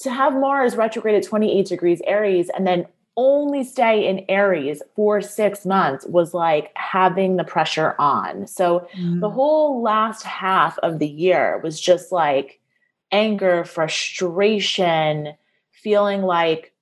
To 0.00 0.10
have 0.10 0.34
Mars 0.34 0.76
retrograde 0.76 1.14
at 1.14 1.22
28 1.22 1.66
degrees 1.66 2.02
Aries 2.06 2.50
and 2.50 2.66
then 2.66 2.86
only 3.16 3.62
stay 3.62 4.06
in 4.08 4.24
Aries 4.28 4.82
for 4.96 5.20
six 5.20 5.64
months 5.64 6.04
was 6.06 6.34
like 6.34 6.72
having 6.74 7.36
the 7.36 7.44
pressure 7.44 7.94
on. 7.98 8.46
So 8.48 8.88
the 9.20 9.30
whole 9.30 9.80
last 9.82 10.24
half 10.24 10.76
of 10.80 10.98
the 10.98 11.06
year 11.08 11.60
was 11.62 11.80
just 11.80 12.10
like 12.10 12.60
anger, 13.14 13.64
frustration, 13.64 15.34
feeling 15.70 16.22
like 16.22 16.72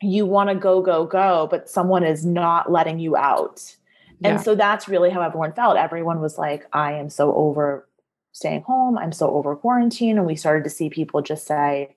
you 0.00 0.26
want 0.26 0.48
to 0.48 0.54
go, 0.54 0.80
go, 0.82 1.04
go, 1.06 1.48
but 1.50 1.68
someone 1.68 2.04
is 2.04 2.24
not 2.24 2.70
letting 2.70 2.98
you 2.98 3.16
out. 3.16 3.76
And 4.24 4.34
Yeah. 4.34 4.42
so 4.42 4.54
that's 4.54 4.88
really 4.88 5.10
how 5.10 5.20
everyone 5.22 5.52
felt. 5.52 5.76
Everyone 5.76 6.20
was 6.20 6.38
like, 6.38 6.66
I 6.72 6.92
am 6.94 7.08
so 7.10 7.34
over 7.34 7.88
staying 8.32 8.62
home. 8.62 8.96
I'm 8.96 9.12
so 9.12 9.30
over 9.30 9.54
quarantine. 9.56 10.18
And 10.18 10.26
we 10.26 10.36
started 10.36 10.64
to 10.64 10.70
see 10.70 10.88
people 10.90 11.20
just 11.22 11.46
say, 11.46 11.96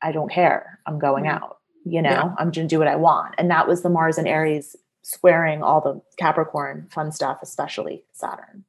I 0.00 0.12
don't 0.12 0.30
care. 0.30 0.78
I'm 0.86 0.98
going 0.98 1.26
out. 1.26 1.58
You 1.84 2.02
know, 2.02 2.10
Yeah. 2.10 2.34
I'm 2.38 2.50
going 2.50 2.68
to 2.68 2.74
do 2.74 2.78
what 2.78 2.88
I 2.88 2.96
want. 2.96 3.34
And 3.38 3.50
that 3.50 3.68
was 3.68 3.82
the 3.82 3.90
Mars 3.90 4.18
and 4.18 4.26
Aries 4.28 4.76
squaring 5.02 5.62
all 5.62 5.80
the 5.80 6.00
Capricorn 6.16 6.88
fun 6.90 7.12
stuff, 7.12 7.38
especially 7.42 8.04
Saturn. 8.12 8.64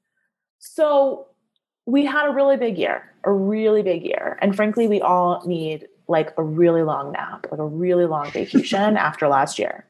So 0.60 1.28
we 1.88 2.06
had 2.06 2.28
a 2.28 2.32
really 2.32 2.58
big 2.58 2.78
year, 2.78 3.10
a 3.24 3.32
really 3.32 3.82
big 3.82 4.04
year. 4.04 4.38
And 4.42 4.56
frankly, 4.56 4.88
we 4.88 5.02
all 5.02 5.42
need 5.48 5.88
like 6.10 6.34
a 6.38 6.44
really 6.44 6.84
long 6.84 7.14
nap, 7.14 7.48
like 7.50 7.60
a 7.60 7.66
really 7.66 8.06
long 8.06 8.30
vacation 8.30 8.98
after 8.98 9.28
last 9.28 9.58
year. 9.58 9.86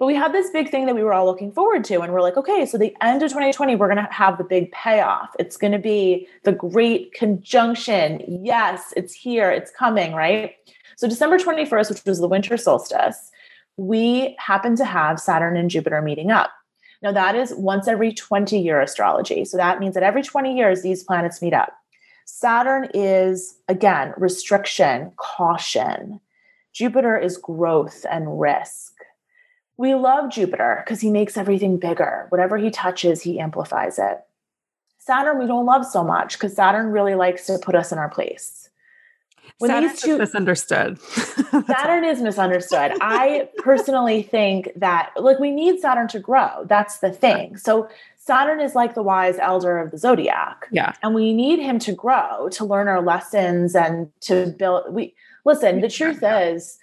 But 0.00 0.06
we 0.06 0.16
had 0.16 0.32
this 0.32 0.50
big 0.50 0.68
thing 0.68 0.86
that 0.86 0.96
we 0.96 1.04
were 1.04 1.12
all 1.12 1.24
looking 1.26 1.52
forward 1.52 1.84
to. 1.84 2.00
And 2.00 2.12
we're 2.12 2.22
like, 2.22 2.36
okay, 2.36 2.66
so 2.66 2.76
the 2.76 2.94
end 3.00 3.22
of 3.22 3.30
2020, 3.30 3.76
we're 3.76 3.86
going 3.86 4.04
to 4.04 4.12
have 4.12 4.36
the 4.36 4.42
big 4.42 4.72
payoff. 4.72 5.30
It's 5.38 5.56
going 5.56 5.72
to 5.72 5.78
be 5.78 6.26
the 6.42 6.50
great 6.50 7.12
conjunction. 7.14 8.20
Yes, 8.26 8.92
it's 8.96 9.14
here, 9.14 9.48
it's 9.52 9.70
coming, 9.70 10.12
right? 10.14 10.56
So, 10.96 11.08
December 11.08 11.38
21st, 11.38 11.90
which 11.90 12.04
was 12.04 12.18
the 12.18 12.26
winter 12.26 12.56
solstice, 12.56 13.30
we 13.76 14.36
happened 14.40 14.76
to 14.78 14.84
have 14.84 15.20
Saturn 15.20 15.56
and 15.56 15.70
Jupiter 15.70 16.02
meeting 16.02 16.32
up. 16.32 16.50
Now, 17.02 17.12
that 17.12 17.34
is 17.34 17.54
once 17.54 17.88
every 17.88 18.12
20 18.12 18.60
year 18.60 18.80
astrology. 18.80 19.44
So, 19.44 19.56
that 19.56 19.80
means 19.80 19.94
that 19.94 20.02
every 20.02 20.22
20 20.22 20.56
years, 20.56 20.82
these 20.82 21.02
planets 21.02 21.42
meet 21.42 21.54
up. 21.54 21.72
Saturn 22.24 22.88
is, 22.94 23.58
again, 23.68 24.14
restriction, 24.16 25.12
caution. 25.16 26.20
Jupiter 26.72 27.16
is 27.16 27.36
growth 27.36 28.06
and 28.10 28.40
risk. 28.40 28.94
We 29.76 29.94
love 29.94 30.30
Jupiter 30.30 30.82
because 30.84 31.00
he 31.00 31.10
makes 31.10 31.36
everything 31.36 31.78
bigger. 31.78 32.26
Whatever 32.28 32.56
he 32.56 32.70
touches, 32.70 33.22
he 33.22 33.40
amplifies 33.40 33.98
it. 33.98 34.20
Saturn, 34.98 35.38
we 35.38 35.46
don't 35.46 35.66
love 35.66 35.84
so 35.84 36.04
much 36.04 36.34
because 36.34 36.54
Saturn 36.54 36.92
really 36.92 37.16
likes 37.16 37.46
to 37.46 37.58
put 37.58 37.74
us 37.74 37.90
in 37.90 37.98
our 37.98 38.08
place. 38.08 38.70
When 39.58 39.70
Saturn's 39.70 39.92
these 39.92 40.02
two, 40.02 40.18
misunderstood. 40.18 41.00
Saturn 41.66 42.04
is 42.04 42.20
misunderstood. 42.20 42.92
I 43.00 43.48
personally 43.58 44.22
think 44.22 44.70
that, 44.76 45.10
like, 45.16 45.38
we 45.38 45.50
need 45.50 45.80
Saturn 45.80 46.08
to 46.08 46.18
grow. 46.18 46.64
That's 46.66 46.98
the 46.98 47.10
thing. 47.12 47.56
So, 47.56 47.88
Saturn 48.16 48.60
is 48.60 48.74
like 48.74 48.94
the 48.94 49.02
wise 49.02 49.38
elder 49.38 49.78
of 49.78 49.90
the 49.90 49.98
zodiac. 49.98 50.66
yeah. 50.70 50.92
And 51.02 51.14
we 51.14 51.32
need 51.32 51.58
him 51.58 51.78
to 51.80 51.92
grow, 51.92 52.48
to 52.52 52.64
learn 52.64 52.86
our 52.88 53.02
lessons 53.02 53.74
and 53.74 54.10
to 54.22 54.54
build. 54.58 54.92
We 54.94 55.14
listen, 55.44 55.80
the 55.80 55.88
truth 55.88 56.20
Yeah. 56.22 56.38
is, 56.40 56.78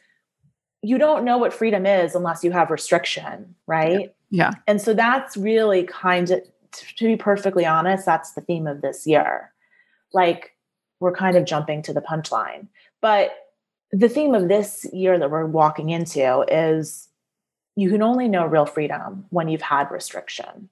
you 0.82 0.98
don't 0.98 1.24
know 1.26 1.38
what 1.38 1.54
freedom 1.54 1.86
is 1.86 2.14
unless 2.16 2.44
you 2.44 2.52
have 2.52 2.70
restriction, 2.70 3.56
right? 3.68 4.14
Yeah. 4.30 4.52
And 4.68 4.82
so 4.82 4.94
that's 4.94 5.36
really 5.38 5.84
kind 5.84 6.30
of, 6.32 6.42
to 6.72 7.06
be 7.06 7.16
perfectly 7.16 7.66
honest, 7.66 8.06
that's 8.06 8.34
the 8.34 8.42
theme 8.42 8.68
of 8.68 8.82
this 8.82 9.08
year. 9.08 9.52
Like, 10.14 10.52
we're 11.00 11.14
kind 11.14 11.38
of 11.38 11.46
jumping 11.46 11.82
to 11.84 11.94
the 11.94 12.02
punchline. 12.02 12.68
But 13.02 13.32
the 13.92 14.10
theme 14.10 14.36
of 14.36 14.48
this 14.48 14.86
year 14.94 15.18
that 15.18 15.32
we're 15.32 15.46
walking 15.46 15.90
into 15.90 16.46
is 16.48 17.08
you 17.76 17.90
can 17.90 18.02
only 18.02 18.28
know 18.28 18.46
real 18.46 18.66
freedom 18.66 19.26
when 19.30 19.48
you've 19.48 19.62
had 19.62 19.90
restriction. 19.90 20.70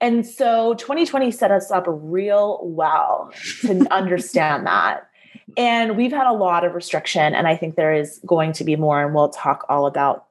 And 0.00 0.24
so 0.24 0.74
2020 0.74 1.30
set 1.32 1.50
us 1.50 1.70
up 1.70 1.84
real 1.88 2.60
well 2.62 3.32
to 3.62 3.86
understand 3.90 4.66
that. 4.66 5.08
And 5.56 5.96
we've 5.96 6.12
had 6.12 6.26
a 6.26 6.32
lot 6.32 6.64
of 6.64 6.74
restriction, 6.74 7.34
and 7.34 7.48
I 7.48 7.56
think 7.56 7.74
there 7.74 7.94
is 7.94 8.20
going 8.24 8.52
to 8.52 8.64
be 8.64 8.76
more, 8.76 9.02
and 9.02 9.14
we'll 9.14 9.30
talk 9.30 9.64
all 9.68 9.86
about 9.86 10.26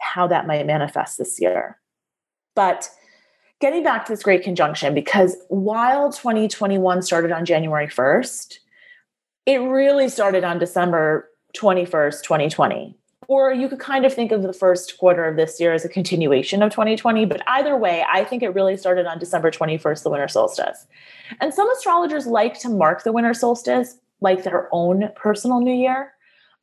how 0.00 0.26
that 0.26 0.46
might 0.46 0.66
manifest 0.66 1.18
this 1.18 1.40
year. 1.40 1.78
But 2.56 2.90
getting 3.62 3.84
back 3.84 4.04
to 4.04 4.12
this 4.12 4.24
great 4.24 4.42
conjunction, 4.42 4.92
because 4.92 5.36
while 5.48 6.12
2021 6.12 7.00
started 7.00 7.30
on 7.30 7.44
January 7.44 7.86
1st, 7.86 8.58
it 9.46 9.58
really 9.58 10.08
started 10.08 10.42
on 10.42 10.58
December 10.58 11.30
21st, 11.56 12.24
2020. 12.24 12.98
Or 13.28 13.52
you 13.52 13.68
could 13.68 13.78
kind 13.78 14.04
of 14.04 14.12
think 14.12 14.32
of 14.32 14.42
the 14.42 14.52
first 14.52 14.98
quarter 14.98 15.26
of 15.26 15.36
this 15.36 15.60
year 15.60 15.72
as 15.72 15.84
a 15.84 15.88
continuation 15.88 16.60
of 16.60 16.72
2020. 16.72 17.24
But 17.24 17.40
either 17.46 17.76
way, 17.76 18.04
I 18.12 18.24
think 18.24 18.42
it 18.42 18.48
really 18.48 18.76
started 18.76 19.06
on 19.06 19.20
December 19.20 19.52
21st, 19.52 20.02
the 20.02 20.10
winter 20.10 20.26
solstice. 20.26 20.84
And 21.40 21.54
some 21.54 21.70
astrologers 21.70 22.26
like 22.26 22.58
to 22.60 22.68
mark 22.68 23.04
the 23.04 23.12
winter 23.12 23.32
solstice 23.32 23.96
like 24.20 24.42
their 24.42 24.68
own 24.72 25.08
personal 25.14 25.60
new 25.60 25.72
year. 25.72 26.12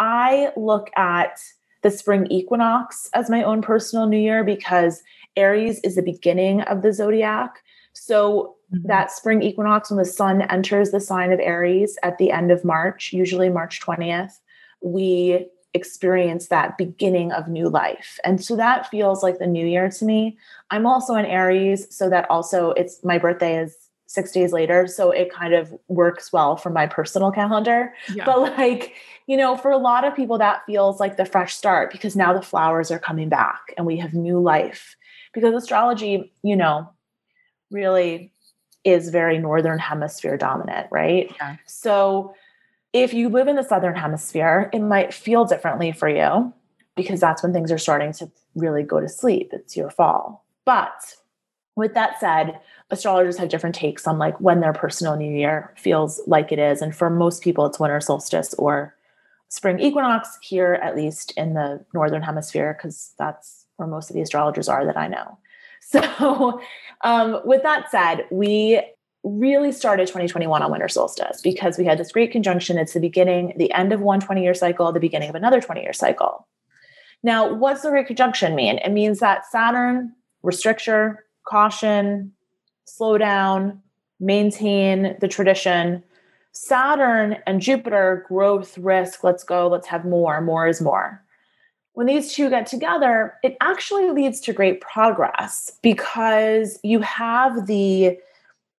I 0.01 0.51
look 0.57 0.89
at 0.97 1.39
the 1.81 1.91
spring 1.91 2.27
equinox 2.29 3.09
as 3.13 3.29
my 3.29 3.43
own 3.43 3.61
personal 3.61 4.07
new 4.07 4.19
year 4.19 4.43
because 4.43 5.01
Aries 5.35 5.79
is 5.81 5.95
the 5.95 6.01
beginning 6.01 6.61
of 6.61 6.81
the 6.81 6.93
zodiac. 6.93 7.63
So 7.93 8.55
mm-hmm. 8.73 8.87
that 8.87 9.11
spring 9.11 9.41
equinox, 9.41 9.89
when 9.89 9.97
the 9.97 10.05
sun 10.05 10.41
enters 10.43 10.91
the 10.91 10.99
sign 10.99 11.31
of 11.31 11.39
Aries 11.39 11.97
at 12.03 12.17
the 12.17 12.31
end 12.31 12.51
of 12.51 12.65
March, 12.65 13.13
usually 13.13 13.49
March 13.49 13.81
20th, 13.81 14.39
we 14.81 15.47
experience 15.73 16.47
that 16.47 16.77
beginning 16.77 17.31
of 17.31 17.47
new 17.47 17.69
life. 17.69 18.19
And 18.23 18.43
so 18.43 18.55
that 18.55 18.89
feels 18.89 19.21
like 19.21 19.37
the 19.37 19.47
new 19.47 19.65
year 19.65 19.89
to 19.89 20.05
me. 20.05 20.37
I'm 20.71 20.85
also 20.85 21.13
an 21.13 21.25
Aries, 21.25 21.87
so 21.95 22.09
that 22.09 22.29
also 22.29 22.71
it's 22.71 23.03
my 23.03 23.17
birthday 23.17 23.61
is 23.61 23.75
six 24.09 24.31
days 24.31 24.51
later. 24.51 24.87
So 24.87 25.11
it 25.11 25.31
kind 25.31 25.53
of 25.53 25.71
works 25.87 26.33
well 26.33 26.57
for 26.57 26.71
my 26.71 26.87
personal 26.87 27.31
calendar. 27.31 27.93
Yeah. 28.11 28.25
But 28.25 28.57
like, 28.57 28.95
you 29.27 29.37
know, 29.37 29.55
for 29.55 29.69
a 29.69 29.77
lot 29.77 30.03
of 30.03 30.15
people, 30.15 30.39
that 30.39 30.65
feels 30.65 30.99
like 30.99 31.15
the 31.15 31.25
fresh 31.25 31.55
start 31.55 31.91
because 31.91 32.15
now 32.15 32.33
the 32.33 32.41
flowers 32.41 32.89
are 32.89 32.97
coming 32.97 33.29
back 33.29 33.71
and 33.77 33.85
we 33.85 33.97
have 33.97 34.15
new 34.15 34.41
life. 34.41 34.95
Because 35.31 35.53
astrology, 35.53 36.33
you 36.41 36.55
know, 36.55 36.89
really 37.69 38.33
is 38.83 39.09
very 39.09 39.37
northern 39.37 39.77
hemisphere 39.77 40.37
dominant, 40.37 40.87
right? 40.89 41.31
Yeah. 41.39 41.57
So 41.67 42.33
if 42.93 43.13
you 43.13 43.29
live 43.29 43.47
in 43.47 43.57
the 43.57 43.63
southern 43.63 43.95
hemisphere, 43.95 44.71
it 44.73 44.79
might 44.79 45.13
feel 45.13 45.45
differently 45.45 45.91
for 45.91 46.09
you 46.09 46.51
because 46.95 47.19
that's 47.19 47.43
when 47.43 47.53
things 47.53 47.71
are 47.71 47.77
starting 47.77 48.11
to 48.13 48.31
really 48.55 48.81
go 48.81 48.99
to 48.99 49.07
sleep. 49.07 49.51
It's 49.53 49.77
your 49.77 49.91
fall. 49.91 50.47
But 50.65 51.13
with 51.75 51.93
that 51.93 52.19
said, 52.19 52.59
astrologers 52.91 53.37
have 53.37 53.49
different 53.49 53.75
takes 53.75 54.07
on 54.07 54.17
like 54.17 54.39
when 54.39 54.61
their 54.61 54.73
personal 54.73 55.15
new 55.15 55.31
year 55.31 55.73
feels 55.77 56.21
like 56.25 56.51
it 56.51 56.59
is. 56.59 56.81
And 56.81 56.95
for 56.95 57.09
most 57.09 57.43
people, 57.43 57.65
it's 57.65 57.79
winter 57.79 58.01
solstice 58.01 58.53
or 58.55 58.95
spring 59.49 59.79
equinox 59.79 60.37
here, 60.41 60.79
at 60.81 60.95
least 60.95 61.31
in 61.37 61.53
the 61.53 61.83
northern 61.93 62.21
hemisphere, 62.21 62.75
because 62.77 63.13
that's 63.17 63.65
where 63.77 63.87
most 63.87 64.09
of 64.09 64.15
the 64.15 64.21
astrologers 64.21 64.69
are 64.69 64.85
that 64.85 64.97
I 64.97 65.07
know. 65.07 65.37
So, 65.81 66.61
um, 67.01 67.39
with 67.45 67.63
that 67.63 67.89
said, 67.89 68.25
we 68.29 68.81
really 69.23 69.71
started 69.71 70.07
2021 70.07 70.61
on 70.61 70.71
winter 70.71 70.89
solstice 70.89 71.41
because 71.41 71.77
we 71.77 71.85
had 71.85 71.97
this 71.97 72.11
great 72.11 72.31
conjunction. 72.31 72.77
It's 72.77 72.93
the 72.93 72.99
beginning, 72.99 73.53
the 73.57 73.71
end 73.71 73.91
of 73.91 74.01
one 74.01 74.19
20 74.19 74.43
year 74.43 74.53
cycle, 74.53 74.91
the 74.91 74.99
beginning 74.99 75.29
of 75.29 75.35
another 75.35 75.61
20 75.61 75.81
year 75.81 75.93
cycle. 75.93 76.47
Now, 77.23 77.51
what's 77.53 77.81
the 77.81 77.89
great 77.89 78.07
conjunction 78.07 78.55
mean? 78.55 78.77
It 78.79 78.91
means 78.91 79.19
that 79.19 79.45
Saturn, 79.49 80.13
restrictor, 80.43 81.15
caution, 81.47 82.33
slow 82.89 83.17
down, 83.17 83.81
maintain 84.19 85.15
the 85.19 85.27
tradition. 85.27 86.03
Saturn 86.51 87.37
and 87.45 87.61
Jupiter, 87.61 88.25
growth, 88.27 88.77
risk, 88.77 89.23
let's 89.23 89.43
go, 89.43 89.67
let's 89.67 89.87
have 89.87 90.03
more, 90.03 90.41
more 90.41 90.67
is 90.67 90.81
more. 90.81 91.23
When 91.93 92.07
these 92.07 92.33
two 92.33 92.49
get 92.49 92.65
together, 92.65 93.33
it 93.43 93.57
actually 93.61 94.09
leads 94.11 94.39
to 94.41 94.53
great 94.53 94.81
progress 94.81 95.77
because 95.81 96.79
you 96.83 97.01
have 97.01 97.67
the 97.67 98.17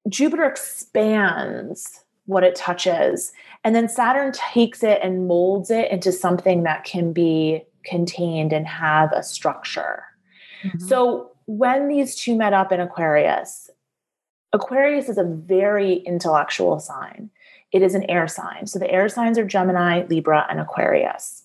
Jupiter 0.09 0.45
expands 0.45 2.03
what 2.27 2.45
it 2.45 2.55
touches, 2.55 3.33
and 3.65 3.75
then 3.75 3.89
Saturn 3.89 4.33
takes 4.33 4.83
it 4.83 5.01
and 5.03 5.27
molds 5.27 5.71
it 5.71 5.91
into 5.91 6.13
something 6.13 6.63
that 6.63 6.85
can 6.85 7.13
be 7.13 7.63
contained 7.85 8.53
and 8.53 8.67
have 8.67 9.13
a 9.13 9.23
structure. 9.23 10.05
Mm-hmm. 10.63 10.87
So 10.87 11.33
when 11.47 11.89
these 11.89 12.15
two 12.15 12.37
met 12.37 12.53
up 12.53 12.73
in 12.73 12.81
Aquarius, 12.81 13.70
Aquarius 14.53 15.09
is 15.09 15.19
a 15.19 15.25
very 15.25 15.95
intellectual 15.95 16.81
sign. 16.81 17.31
It 17.73 17.83
is 17.83 17.95
an 17.95 18.09
air 18.11 18.27
sign. 18.27 18.67
So 18.67 18.79
the 18.79 18.91
air 18.91 19.09
signs 19.09 19.39
are 19.39 19.45
Gemini, 19.45 20.05
Libra, 20.07 20.47
and 20.51 20.59
Aquarius. 20.59 21.45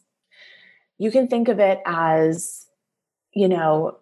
You 0.98 1.12
can 1.12 1.28
think 1.28 1.48
of 1.48 1.60
it 1.60 1.82
as, 1.86 2.66
you 3.34 3.48
know, 3.48 3.98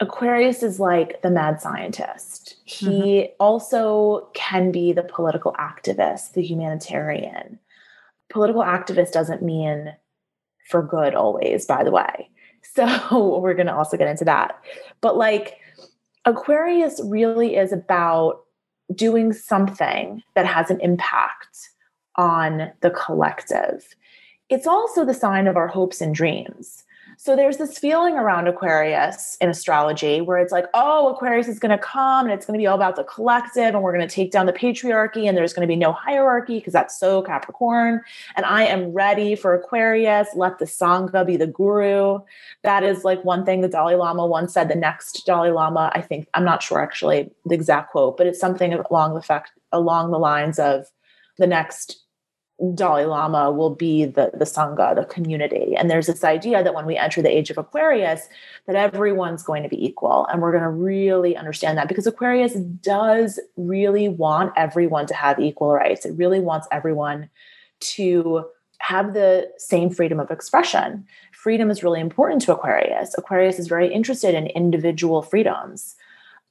Aquarius 0.00 0.62
is 0.62 0.80
like 0.80 1.22
the 1.22 1.30
mad 1.30 1.60
scientist. 1.60 2.56
He 2.64 2.86
mm-hmm. 2.86 3.32
also 3.38 4.28
can 4.34 4.72
be 4.72 4.92
the 4.92 5.04
political 5.04 5.52
activist, 5.52 6.32
the 6.32 6.42
humanitarian. 6.42 7.58
Political 8.28 8.62
activist 8.62 9.12
doesn't 9.12 9.42
mean 9.42 9.94
for 10.68 10.82
good 10.82 11.14
always, 11.14 11.66
by 11.66 11.84
the 11.84 11.90
way. 11.90 12.28
So 12.74 13.38
we're 13.40 13.54
going 13.54 13.66
to 13.66 13.74
also 13.74 13.96
get 13.96 14.06
into 14.06 14.24
that. 14.24 14.58
But 15.00 15.16
like 15.16 15.58
Aquarius 16.24 17.00
really 17.04 17.56
is 17.56 17.72
about 17.72 18.41
doing 18.94 19.32
something 19.32 20.22
that 20.34 20.46
has 20.46 20.70
an 20.70 20.80
impact 20.80 21.70
on 22.16 22.72
the 22.80 22.90
collective. 22.90 23.94
It's 24.48 24.66
also 24.66 25.04
the 25.04 25.14
sign 25.14 25.46
of 25.46 25.56
our 25.56 25.68
hopes 25.68 26.00
and 26.00 26.14
dreams. 26.14 26.84
So 27.24 27.36
there's 27.36 27.56
this 27.56 27.78
feeling 27.78 28.14
around 28.14 28.48
Aquarius 28.48 29.36
in 29.40 29.48
astrology 29.48 30.20
where 30.20 30.38
it's 30.38 30.50
like, 30.50 30.66
oh, 30.74 31.14
Aquarius 31.14 31.46
is 31.46 31.60
going 31.60 31.70
to 31.70 31.78
come 31.78 32.26
and 32.26 32.34
it's 32.34 32.44
going 32.44 32.58
to 32.58 32.60
be 32.60 32.66
all 32.66 32.74
about 32.74 32.96
the 32.96 33.04
collective 33.04 33.76
and 33.76 33.80
we're 33.80 33.96
going 33.96 34.08
to 34.08 34.12
take 34.12 34.32
down 34.32 34.46
the 34.46 34.52
patriarchy 34.52 35.28
and 35.28 35.36
there's 35.36 35.52
going 35.52 35.62
to 35.64 35.72
be 35.72 35.76
no 35.76 35.92
hierarchy 35.92 36.58
because 36.58 36.72
that's 36.72 36.98
so 36.98 37.22
Capricorn. 37.22 38.00
And 38.34 38.44
I 38.44 38.64
am 38.64 38.86
ready 38.92 39.36
for 39.36 39.54
Aquarius. 39.54 40.30
Let 40.34 40.58
the 40.58 40.64
Sangha 40.64 41.24
be 41.24 41.36
the 41.36 41.46
guru. 41.46 42.18
That 42.64 42.82
is 42.82 43.04
like 43.04 43.24
one 43.24 43.44
thing 43.44 43.60
the 43.60 43.68
Dalai 43.68 43.94
Lama 43.94 44.26
once 44.26 44.52
said. 44.52 44.68
The 44.68 44.74
next 44.74 45.24
Dalai 45.24 45.52
Lama, 45.52 45.92
I 45.94 46.00
think, 46.00 46.26
I'm 46.34 46.44
not 46.44 46.60
sure 46.60 46.80
actually 46.80 47.30
the 47.46 47.54
exact 47.54 47.92
quote, 47.92 48.16
but 48.16 48.26
it's 48.26 48.40
something 48.40 48.72
along 48.72 49.14
the 49.14 49.22
fact 49.22 49.52
along 49.70 50.10
the 50.10 50.18
lines 50.18 50.58
of 50.58 50.86
the 51.38 51.46
next 51.46 52.01
Dalai 52.74 53.04
Lama 53.04 53.50
will 53.50 53.74
be 53.74 54.04
the, 54.04 54.30
the 54.34 54.44
Sangha, 54.44 54.94
the 54.94 55.04
community. 55.04 55.74
And 55.76 55.90
there's 55.90 56.06
this 56.06 56.22
idea 56.22 56.62
that 56.62 56.74
when 56.74 56.86
we 56.86 56.96
enter 56.96 57.20
the 57.20 57.28
age 57.34 57.50
of 57.50 57.58
Aquarius, 57.58 58.28
that 58.66 58.76
everyone's 58.76 59.42
going 59.42 59.64
to 59.64 59.68
be 59.68 59.84
equal. 59.84 60.26
And 60.26 60.40
we're 60.40 60.52
going 60.52 60.62
to 60.62 60.68
really 60.70 61.36
understand 61.36 61.76
that 61.78 61.88
because 61.88 62.06
Aquarius 62.06 62.54
does 62.54 63.40
really 63.56 64.08
want 64.08 64.52
everyone 64.56 65.06
to 65.06 65.14
have 65.14 65.40
equal 65.40 65.72
rights. 65.72 66.06
It 66.06 66.16
really 66.16 66.40
wants 66.40 66.68
everyone 66.70 67.28
to 67.80 68.44
have 68.78 69.14
the 69.14 69.50
same 69.58 69.90
freedom 69.90 70.20
of 70.20 70.30
expression. 70.30 71.04
Freedom 71.32 71.70
is 71.70 71.82
really 71.82 72.00
important 72.00 72.42
to 72.42 72.52
Aquarius. 72.52 73.14
Aquarius 73.18 73.58
is 73.58 73.66
very 73.66 73.92
interested 73.92 74.34
in 74.34 74.46
individual 74.48 75.22
freedoms. 75.22 75.96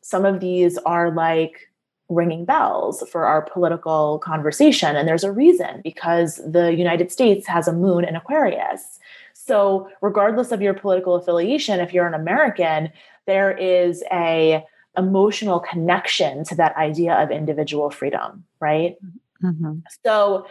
Some 0.02 0.26
of 0.26 0.40
these 0.40 0.78
are 0.80 1.12
like 1.12 1.71
ringing 2.12 2.46
bells 2.46 3.04
for 3.10 3.26
our 3.26 3.42
political 3.42 4.20
conversation. 4.20 4.96
And 4.96 5.08
there's 5.08 5.24
a 5.24 5.32
reason 5.32 5.82
because 5.84 6.42
the 6.46 6.76
United 6.76 7.12
States 7.12 7.48
has 7.48 7.68
a 7.68 7.74
moon 7.74 8.04
in 8.04 8.16
Aquarius. 8.16 9.00
So, 9.34 9.90
regardless 10.02 10.52
of 10.52 10.62
your 10.62 10.74
political 10.74 11.16
affiliation, 11.16 11.80
if 11.80 11.94
you're 11.94 12.06
an 12.06 12.14
American, 12.14 12.92
there 13.26 13.52
is 13.58 14.04
a 14.12 14.64
emotional 14.98 15.60
connection 15.60 16.44
to 16.44 16.56
that 16.56 16.76
idea 16.76 17.16
of 17.16 17.32
individual 17.32 17.90
freedom, 17.90 18.44
right? 18.60 18.98
Mm-hmm. 19.42 19.80
So, 20.06 20.46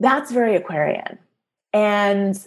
that's 0.00 0.30
very 0.30 0.54
Aquarian. 0.54 1.18
And 1.72 2.38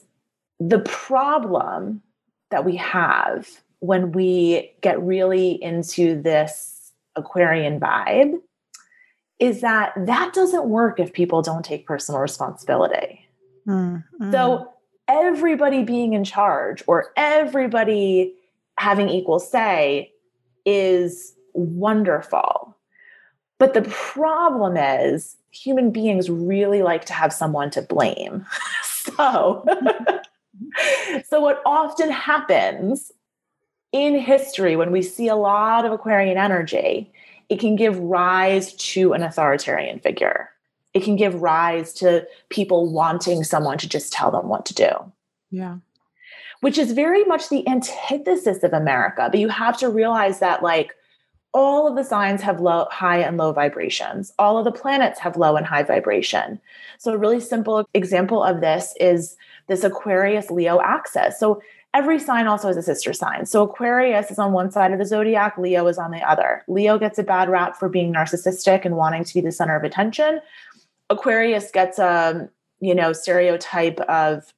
the 0.59 0.79
problem 0.79 2.01
that 2.49 2.65
we 2.65 2.77
have 2.77 3.49
when 3.79 4.11
we 4.11 4.71
get 4.81 5.01
really 5.01 5.61
into 5.61 6.21
this 6.21 6.80
Aquarian 7.15 7.79
vibe 7.79 8.35
is 9.39 9.61
that 9.61 9.93
that 9.97 10.33
doesn't 10.33 10.65
work 10.65 10.99
if 10.99 11.13
people 11.13 11.41
don't 11.41 11.65
take 11.65 11.85
personal 11.87 12.21
responsibility. 12.21 13.27
Mm-hmm. 13.67 14.31
So, 14.31 14.71
everybody 15.07 15.83
being 15.83 16.13
in 16.13 16.23
charge 16.23 16.83
or 16.87 17.11
everybody 17.17 18.33
having 18.77 19.09
equal 19.09 19.39
say 19.39 20.11
is 20.65 21.33
wonderful. 21.53 22.77
But 23.59 23.73
the 23.73 23.81
problem 23.81 24.77
is, 24.77 25.37
human 25.51 25.91
beings 25.91 26.29
really 26.29 26.81
like 26.81 27.05
to 27.05 27.13
have 27.13 27.33
someone 27.33 27.69
to 27.71 27.81
blame. 27.81 28.45
so, 28.83 29.65
so 31.27 31.41
what 31.41 31.61
often 31.65 32.09
happens 32.09 33.11
in 33.91 34.17
history 34.17 34.75
when 34.75 34.91
we 34.91 35.01
see 35.01 35.27
a 35.27 35.35
lot 35.35 35.85
of 35.85 35.91
Aquarian 35.91 36.37
energy, 36.37 37.11
it 37.49 37.59
can 37.59 37.75
give 37.75 37.97
rise 37.99 38.73
to 38.73 39.13
an 39.13 39.23
authoritarian 39.23 39.99
figure. 39.99 40.49
It 40.93 41.03
can 41.03 41.15
give 41.15 41.41
rise 41.41 41.93
to 41.95 42.27
people 42.49 42.91
wanting 42.91 43.43
someone 43.43 43.77
to 43.79 43.89
just 43.89 44.13
tell 44.13 44.31
them 44.31 44.47
what 44.47 44.65
to 44.67 44.73
do. 44.73 44.91
Yeah. 45.49 45.77
Which 46.61 46.77
is 46.77 46.91
very 46.91 47.23
much 47.25 47.49
the 47.49 47.67
antithesis 47.67 48.63
of 48.63 48.73
America. 48.73 49.27
But 49.29 49.39
you 49.39 49.49
have 49.49 49.77
to 49.79 49.89
realize 49.89 50.39
that, 50.39 50.63
like, 50.63 50.95
all 51.53 51.87
of 51.87 51.95
the 51.95 52.03
signs 52.03 52.41
have 52.41 52.61
low, 52.61 52.87
high 52.91 53.17
and 53.19 53.35
low 53.35 53.51
vibrations. 53.51 54.31
All 54.39 54.57
of 54.57 54.63
the 54.63 54.71
planets 54.71 55.19
have 55.19 55.35
low 55.35 55.57
and 55.57 55.65
high 55.65 55.83
vibration. 55.83 56.59
So, 56.97 57.13
a 57.13 57.17
really 57.17 57.41
simple 57.41 57.85
example 57.93 58.41
of 58.43 58.61
this 58.61 58.93
is 58.99 59.35
this 59.67 59.83
Aquarius 59.83 60.49
Leo 60.49 60.79
axis. 60.79 61.37
So, 61.39 61.61
every 61.93 62.19
sign 62.19 62.47
also 62.47 62.67
has 62.67 62.77
a 62.77 62.81
sister 62.81 63.13
sign. 63.13 63.45
So, 63.45 63.63
Aquarius 63.63 64.31
is 64.31 64.39
on 64.39 64.53
one 64.53 64.71
side 64.71 64.91
of 64.91 64.99
the 64.99 65.05
zodiac, 65.05 65.57
Leo 65.57 65.87
is 65.87 65.97
on 65.97 66.11
the 66.11 66.21
other. 66.21 66.63
Leo 66.67 66.97
gets 66.97 67.19
a 67.19 67.23
bad 67.23 67.49
rap 67.49 67.75
for 67.77 67.89
being 67.89 68.13
narcissistic 68.13 68.85
and 68.85 68.95
wanting 68.97 69.23
to 69.23 69.33
be 69.33 69.41
the 69.41 69.51
center 69.51 69.75
of 69.75 69.83
attention. 69.83 70.41
Aquarius 71.09 71.71
gets 71.71 71.99
a, 71.99 72.49
you 72.79 72.95
know, 72.95 73.13
stereotype 73.13 73.99
of 74.01 74.53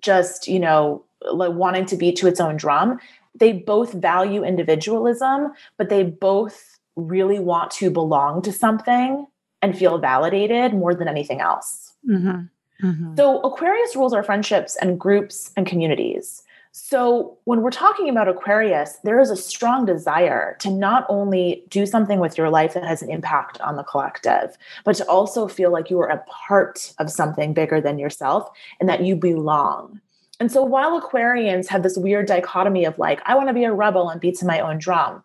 just, 0.00 0.46
you 0.46 0.60
know, 0.60 1.04
like 1.32 1.52
wanting 1.52 1.86
to 1.86 1.96
beat 1.96 2.16
to 2.16 2.26
its 2.26 2.40
own 2.40 2.56
drum 2.56 3.00
they 3.38 3.52
both 3.52 3.92
value 3.92 4.44
individualism, 4.44 5.52
but 5.76 5.88
they 5.88 6.02
both 6.04 6.78
really 6.96 7.38
want 7.38 7.70
to 7.72 7.90
belong 7.90 8.42
to 8.42 8.52
something 8.52 9.26
and 9.62 9.76
feel 9.76 9.98
validated 9.98 10.72
more 10.72 10.94
than 10.94 11.08
anything 11.08 11.40
else. 11.40 11.94
Mm-hmm. 12.08 12.86
Mm-hmm. 12.86 13.16
So, 13.16 13.40
Aquarius 13.40 13.96
rules 13.96 14.12
our 14.12 14.22
friendships 14.22 14.76
and 14.76 15.00
groups 15.00 15.50
and 15.56 15.66
communities. 15.66 16.42
So, 16.78 17.38
when 17.44 17.62
we're 17.62 17.70
talking 17.70 18.10
about 18.10 18.28
Aquarius, 18.28 18.98
there 19.02 19.18
is 19.18 19.30
a 19.30 19.36
strong 19.36 19.86
desire 19.86 20.58
to 20.60 20.68
not 20.68 21.06
only 21.08 21.64
do 21.70 21.86
something 21.86 22.20
with 22.20 22.36
your 22.36 22.50
life 22.50 22.74
that 22.74 22.84
has 22.84 23.00
an 23.00 23.10
impact 23.10 23.58
on 23.62 23.76
the 23.76 23.82
collective, 23.82 24.58
but 24.84 24.94
to 24.96 25.08
also 25.08 25.48
feel 25.48 25.72
like 25.72 25.88
you 25.88 25.98
are 26.00 26.10
a 26.10 26.22
part 26.28 26.92
of 26.98 27.10
something 27.10 27.54
bigger 27.54 27.80
than 27.80 27.98
yourself 27.98 28.50
and 28.78 28.90
that 28.90 29.02
you 29.02 29.16
belong. 29.16 30.02
And 30.38 30.52
so 30.52 30.62
while 30.62 31.00
Aquarians 31.00 31.66
have 31.68 31.82
this 31.82 31.96
weird 31.96 32.26
dichotomy 32.26 32.84
of 32.84 32.98
like, 32.98 33.22
I 33.24 33.36
want 33.36 33.48
to 33.48 33.54
be 33.54 33.64
a 33.64 33.72
rebel 33.72 34.10
and 34.10 34.20
beat 34.20 34.36
to 34.40 34.46
my 34.46 34.60
own 34.60 34.76
drum. 34.76 35.24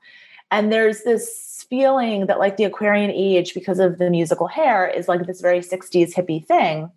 And 0.52 0.72
there's 0.72 1.04
this 1.04 1.68
feeling 1.70 2.28
that 2.28 2.40
like 2.40 2.56
the 2.56 2.64
Aquarian 2.64 3.12
age, 3.12 3.54
because 3.54 3.80
of 3.80 3.98
the 3.98 4.10
musical 4.10 4.48
hair, 4.48 4.88
is 4.88 5.10
like 5.10 5.28
this 5.28 5.42
very 5.42 5.60
60s 5.60 6.14
hippie 6.14 6.46
thing. 6.46 6.90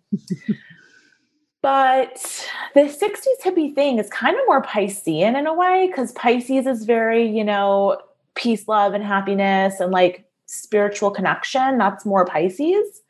But 1.65 2.47
the 2.75 2.81
60s 2.81 3.41
hippie 3.43 3.73
thing 3.73 3.97
is 3.97 4.07
kind 4.11 4.35
of 4.35 4.41
more 4.45 4.61
Piscean 4.61 5.35
in 5.35 5.47
a 5.47 5.53
way, 5.53 5.87
because 5.87 6.11
Pisces 6.11 6.67
is 6.67 6.85
very, 6.85 7.27
you 7.27 7.43
know, 7.43 7.99
peace, 8.35 8.67
love, 8.67 8.93
and 8.93 9.03
happiness 9.03 9.79
and 9.79 9.91
like 9.91 10.29
spiritual 10.45 11.09
connection. 11.09 11.79
That's 11.79 12.05
more 12.05 12.23
Pisces. 12.23 13.01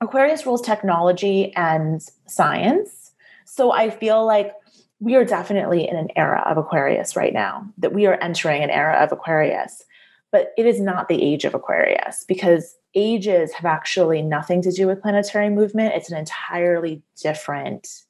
Aquarius 0.00 0.46
rules 0.46 0.62
technology 0.62 1.52
and 1.56 2.00
science 2.26 3.12
so 3.44 3.72
I 3.72 3.90
feel 3.90 4.24
like 4.24 4.54
we 5.00 5.16
are 5.16 5.24
definitely 5.24 5.88
in 5.88 5.96
an 5.96 6.08
era 6.14 6.42
of 6.46 6.56
Aquarius 6.56 7.16
right 7.16 7.32
now, 7.32 7.66
that 7.78 7.92
we 7.92 8.06
are 8.06 8.16
entering 8.22 8.62
an 8.62 8.70
era 8.70 8.96
of 9.02 9.10
Aquarius. 9.10 9.84
But 10.32 10.52
it 10.56 10.66
is 10.66 10.80
not 10.80 11.08
the 11.08 11.22
age 11.22 11.44
of 11.44 11.54
Aquarius 11.54 12.24
because 12.26 12.76
ages 12.94 13.52
have 13.52 13.64
actually 13.64 14.22
nothing 14.22 14.62
to 14.62 14.72
do 14.72 14.86
with 14.86 15.02
planetary 15.02 15.50
movement. 15.50 15.94
It's 15.94 16.10
an 16.10 16.18
entirely 16.18 17.02
different 17.20 18.04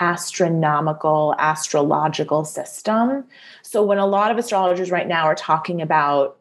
astronomical, 0.00 1.34
astrological 1.38 2.44
system. 2.44 3.24
So 3.62 3.82
when 3.82 3.98
a 3.98 4.06
lot 4.06 4.30
of 4.30 4.38
astrologers 4.38 4.90
right 4.90 5.06
now 5.06 5.24
are 5.24 5.34
talking 5.34 5.80
about 5.80 6.38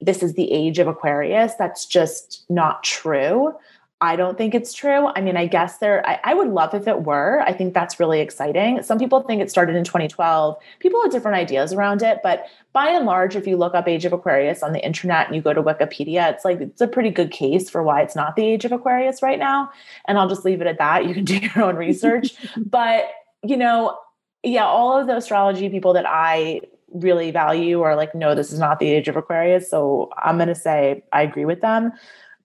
this 0.00 0.22
is 0.22 0.34
the 0.34 0.50
age 0.52 0.78
of 0.78 0.86
Aquarius, 0.86 1.54
that's 1.54 1.84
just 1.84 2.44
not 2.48 2.84
true. 2.84 3.52
I 4.00 4.14
don't 4.14 4.38
think 4.38 4.54
it's 4.54 4.72
true. 4.72 5.08
I 5.08 5.20
mean, 5.20 5.36
I 5.36 5.46
guess 5.46 5.78
there, 5.78 6.06
I, 6.06 6.20
I, 6.22 6.34
would 6.34 6.48
love 6.48 6.72
if 6.72 6.86
it 6.86 7.02
were. 7.02 7.40
I 7.40 7.52
think 7.52 7.74
that's 7.74 7.98
really 7.98 8.20
exciting. 8.20 8.80
Some 8.84 8.96
people 8.96 9.20
think 9.22 9.42
it 9.42 9.50
started 9.50 9.74
in 9.74 9.82
2012. 9.82 10.56
People 10.78 11.02
have 11.02 11.10
different 11.10 11.36
ideas 11.36 11.72
around 11.72 12.02
it. 12.02 12.20
But 12.22 12.46
by 12.72 12.90
and 12.90 13.06
large, 13.06 13.34
if 13.34 13.44
you 13.44 13.56
look 13.56 13.74
up 13.74 13.88
Age 13.88 14.04
of 14.04 14.12
Aquarius 14.12 14.62
on 14.62 14.72
the 14.72 14.84
internet 14.84 15.26
and 15.26 15.34
you 15.34 15.42
go 15.42 15.52
to 15.52 15.60
Wikipedia, 15.60 16.30
it's 16.32 16.44
like, 16.44 16.60
it's 16.60 16.80
a 16.80 16.86
pretty 16.86 17.10
good 17.10 17.32
case 17.32 17.68
for 17.68 17.82
why 17.82 18.00
it's 18.00 18.14
not 18.14 18.36
the 18.36 18.44
Age 18.44 18.64
of 18.64 18.70
Aquarius 18.70 19.20
right 19.20 19.38
now. 19.38 19.68
And 20.06 20.16
I'll 20.16 20.28
just 20.28 20.44
leave 20.44 20.60
it 20.60 20.68
at 20.68 20.78
that. 20.78 21.06
You 21.06 21.14
can 21.14 21.24
do 21.24 21.38
your 21.38 21.64
own 21.64 21.74
research. 21.74 22.34
but, 22.56 23.10
you 23.42 23.56
know, 23.56 23.98
yeah, 24.44 24.64
all 24.64 24.96
of 24.96 25.08
the 25.08 25.16
astrology 25.16 25.68
people 25.70 25.92
that 25.94 26.06
I 26.06 26.60
really 26.92 27.32
value 27.32 27.82
are 27.82 27.96
like, 27.96 28.14
no, 28.14 28.36
this 28.36 28.52
is 28.52 28.60
not 28.60 28.78
the 28.78 28.88
Age 28.88 29.08
of 29.08 29.16
Aquarius. 29.16 29.68
So 29.68 30.10
I'm 30.16 30.36
going 30.36 30.46
to 30.46 30.54
say 30.54 31.02
I 31.12 31.22
agree 31.22 31.44
with 31.44 31.62
them. 31.62 31.92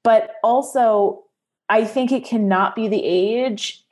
But 0.02 0.34
also, 0.44 1.23
I 1.74 1.86
think 1.86 2.12
it 2.12 2.24
cannot 2.24 2.76
be 2.76 2.88
the 2.88 3.04
age. 3.04 3.84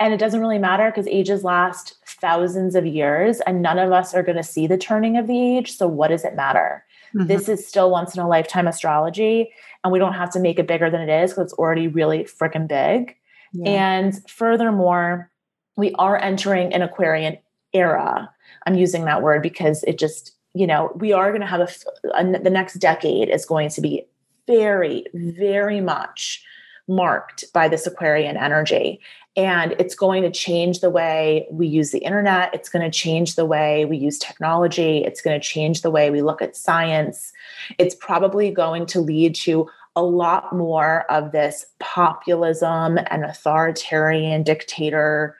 And 0.00 0.12
it 0.12 0.16
doesn't 0.16 0.40
really 0.40 0.58
matter 0.58 0.90
because 0.90 1.06
ages 1.06 1.44
last 1.44 1.94
thousands 2.04 2.74
of 2.74 2.84
years 2.84 3.40
and 3.42 3.62
none 3.62 3.78
of 3.78 3.92
us 3.92 4.12
are 4.14 4.24
going 4.24 4.36
to 4.36 4.42
see 4.42 4.66
the 4.66 4.76
turning 4.76 5.16
of 5.16 5.28
the 5.28 5.56
age. 5.56 5.76
So, 5.76 5.86
what 5.86 6.08
does 6.08 6.24
it 6.24 6.34
matter? 6.34 6.84
Mm-hmm. 7.14 7.28
This 7.28 7.48
is 7.48 7.64
still 7.64 7.92
once 7.92 8.16
in 8.16 8.20
a 8.20 8.26
lifetime 8.26 8.66
astrology, 8.66 9.52
and 9.84 9.92
we 9.92 10.00
don't 10.00 10.14
have 10.14 10.32
to 10.32 10.40
make 10.40 10.58
it 10.58 10.66
bigger 10.66 10.90
than 10.90 11.08
it 11.08 11.22
is 11.22 11.30
because 11.30 11.44
it's 11.44 11.52
already 11.52 11.86
really 11.86 12.24
freaking 12.24 12.66
big. 12.66 13.16
Yeah. 13.52 13.70
And 13.70 14.28
furthermore, 14.28 15.30
we 15.76 15.92
are 15.92 16.18
entering 16.18 16.74
an 16.74 16.82
Aquarian 16.82 17.38
era. 17.72 18.28
I'm 18.66 18.74
using 18.74 19.04
that 19.04 19.22
word 19.22 19.40
because 19.40 19.84
it 19.84 20.00
just, 20.00 20.32
you 20.54 20.66
know, 20.66 20.90
we 20.96 21.12
are 21.12 21.30
going 21.30 21.42
to 21.42 21.46
have 21.46 21.60
a, 21.60 21.68
a 22.18 22.38
the 22.40 22.50
next 22.50 22.74
decade 22.80 23.28
is 23.28 23.46
going 23.46 23.68
to 23.70 23.80
be 23.80 24.04
very, 24.48 25.04
very 25.14 25.80
much 25.80 26.44
marked 26.88 27.44
by 27.52 27.68
this 27.68 27.86
Aquarian 27.86 28.36
energy. 28.36 29.00
And 29.36 29.72
it's 29.78 29.94
going 29.96 30.22
to 30.22 30.30
change 30.30 30.80
the 30.80 30.90
way 30.90 31.46
we 31.50 31.66
use 31.66 31.90
the 31.90 31.98
internet. 31.98 32.54
It's 32.54 32.68
going 32.68 32.88
to 32.88 32.96
change 32.96 33.34
the 33.34 33.44
way 33.44 33.84
we 33.84 33.96
use 33.96 34.18
technology. 34.18 34.98
It's 35.04 35.20
going 35.20 35.38
to 35.38 35.44
change 35.44 35.82
the 35.82 35.90
way 35.90 36.10
we 36.10 36.22
look 36.22 36.40
at 36.40 36.56
science. 36.56 37.32
It's 37.78 37.96
probably 37.96 38.50
going 38.50 38.86
to 38.86 39.00
lead 39.00 39.34
to 39.36 39.68
a 39.96 40.02
lot 40.02 40.54
more 40.54 41.10
of 41.10 41.32
this 41.32 41.66
populism 41.80 42.98
and 43.10 43.24
authoritarian 43.24 44.42
dictator 44.42 45.36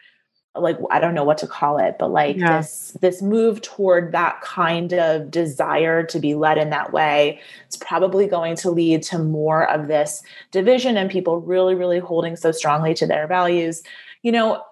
like 0.56 0.78
I 0.90 1.00
don't 1.00 1.14
know 1.14 1.24
what 1.24 1.38
to 1.38 1.46
call 1.46 1.78
it, 1.78 1.96
but 1.98 2.12
like 2.12 2.36
yeah. 2.36 2.58
this 2.58 2.96
this 3.00 3.20
move 3.20 3.60
toward 3.62 4.12
that 4.12 4.40
kind 4.40 4.92
of 4.92 5.30
desire 5.30 6.04
to 6.04 6.18
be 6.20 6.34
led 6.34 6.58
in 6.58 6.70
that 6.70 6.92
way, 6.92 7.40
it's 7.66 7.76
probably 7.76 8.26
going 8.26 8.56
to 8.56 8.70
lead 8.70 9.02
to 9.04 9.18
more 9.18 9.68
of 9.68 9.88
this 9.88 10.22
division 10.52 10.96
and 10.96 11.10
people 11.10 11.40
really, 11.40 11.74
really 11.74 11.98
holding 11.98 12.36
so 12.36 12.52
strongly 12.52 12.94
to 12.94 13.06
their 13.06 13.26
values. 13.26 13.82
You 14.22 14.32
know, 14.32 14.62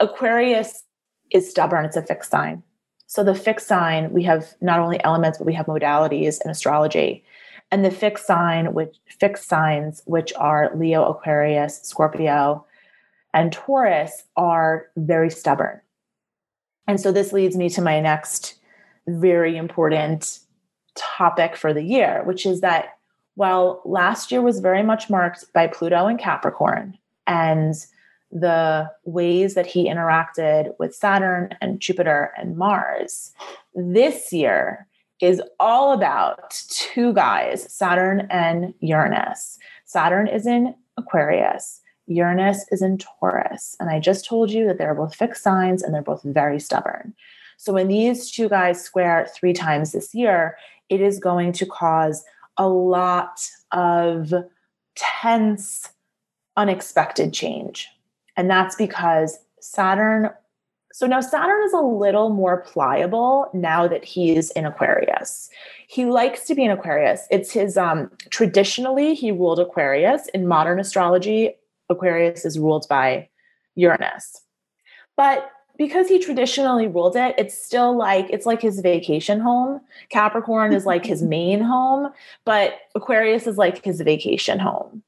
Aquarius 0.00 0.84
is 1.30 1.48
stubborn, 1.48 1.84
it's 1.84 1.96
a 1.96 2.02
fixed 2.02 2.30
sign. 2.30 2.62
So 3.06 3.24
the 3.24 3.34
fixed 3.34 3.66
sign, 3.66 4.12
we 4.12 4.22
have 4.22 4.54
not 4.60 4.78
only 4.78 5.02
elements, 5.02 5.38
but 5.38 5.46
we 5.46 5.54
have 5.54 5.66
modalities 5.66 6.38
in 6.44 6.50
astrology. 6.50 7.24
And 7.72 7.84
the 7.84 7.90
fixed 7.90 8.26
sign, 8.26 8.72
which 8.72 8.96
fixed 9.06 9.48
signs, 9.48 10.02
which 10.06 10.32
are 10.36 10.70
Leo, 10.74 11.04
Aquarius, 11.04 11.80
Scorpio, 11.82 12.64
and 13.34 13.52
Taurus 13.52 14.24
are 14.36 14.86
very 14.96 15.30
stubborn. 15.30 15.80
And 16.86 17.00
so 17.00 17.12
this 17.12 17.32
leads 17.32 17.56
me 17.56 17.68
to 17.70 17.82
my 17.82 18.00
next 18.00 18.56
very 19.06 19.56
important 19.56 20.40
topic 20.94 21.56
for 21.56 21.72
the 21.72 21.82
year, 21.82 22.22
which 22.24 22.44
is 22.44 22.60
that 22.60 22.96
while 23.34 23.80
last 23.84 24.32
year 24.32 24.42
was 24.42 24.60
very 24.60 24.82
much 24.82 25.08
marked 25.08 25.52
by 25.52 25.66
Pluto 25.66 26.06
and 26.06 26.18
Capricorn 26.18 26.98
and 27.26 27.74
the 28.32 28.90
ways 29.04 29.54
that 29.54 29.66
he 29.66 29.88
interacted 29.88 30.72
with 30.78 30.94
Saturn 30.94 31.54
and 31.60 31.80
Jupiter 31.80 32.32
and 32.36 32.56
Mars, 32.56 33.32
this 33.74 34.32
year 34.32 34.86
is 35.20 35.42
all 35.58 35.92
about 35.92 36.50
two 36.68 37.12
guys, 37.12 37.72
Saturn 37.72 38.26
and 38.30 38.74
Uranus. 38.80 39.58
Saturn 39.84 40.26
is 40.26 40.46
in 40.46 40.74
Aquarius, 40.96 41.80
Uranus 42.10 42.66
is 42.70 42.82
in 42.82 42.98
Taurus. 42.98 43.76
And 43.78 43.88
I 43.88 44.00
just 44.00 44.26
told 44.26 44.50
you 44.50 44.66
that 44.66 44.78
they're 44.78 44.94
both 44.94 45.14
fixed 45.14 45.42
signs 45.42 45.82
and 45.82 45.94
they're 45.94 46.02
both 46.02 46.22
very 46.24 46.58
stubborn. 46.58 47.14
So 47.56 47.72
when 47.72 47.88
these 47.88 48.30
two 48.30 48.48
guys 48.48 48.82
square 48.82 49.28
three 49.34 49.52
times 49.52 49.92
this 49.92 50.14
year, 50.14 50.56
it 50.88 51.00
is 51.00 51.20
going 51.20 51.52
to 51.52 51.66
cause 51.66 52.24
a 52.56 52.68
lot 52.68 53.48
of 53.70 54.34
tense, 54.96 55.90
unexpected 56.56 57.32
change. 57.32 57.88
And 58.36 58.50
that's 58.50 58.74
because 58.74 59.38
Saturn. 59.60 60.30
So 60.92 61.06
now 61.06 61.20
Saturn 61.20 61.62
is 61.64 61.72
a 61.72 61.80
little 61.80 62.30
more 62.30 62.62
pliable 62.62 63.48
now 63.54 63.86
that 63.86 64.04
he's 64.04 64.50
in 64.52 64.66
Aquarius. 64.66 65.48
He 65.86 66.06
likes 66.06 66.46
to 66.46 66.54
be 66.54 66.64
in 66.64 66.70
Aquarius. 66.70 67.26
It's 67.30 67.52
his 67.52 67.76
um 67.76 68.10
traditionally 68.30 69.14
he 69.14 69.30
ruled 69.30 69.60
Aquarius 69.60 70.26
in 70.34 70.48
modern 70.48 70.80
astrology. 70.80 71.54
Aquarius 71.90 72.44
is 72.44 72.58
ruled 72.58 72.86
by 72.88 73.28
Uranus. 73.74 74.42
But 75.16 75.50
because 75.76 76.08
he 76.08 76.18
traditionally 76.18 76.86
ruled 76.86 77.16
it, 77.16 77.34
it's 77.38 77.56
still 77.56 77.96
like 77.96 78.26
it's 78.30 78.44
like 78.44 78.60
his 78.60 78.80
vacation 78.80 79.40
home. 79.40 79.80
Capricorn 80.10 80.72
is 80.72 80.84
like 80.84 81.04
his 81.04 81.22
main 81.36 81.60
home, 81.60 82.12
but 82.44 82.74
Aquarius 82.94 83.46
is 83.46 83.56
like 83.56 83.84
his 83.84 84.00
vacation 84.00 84.58
home. 84.58 85.02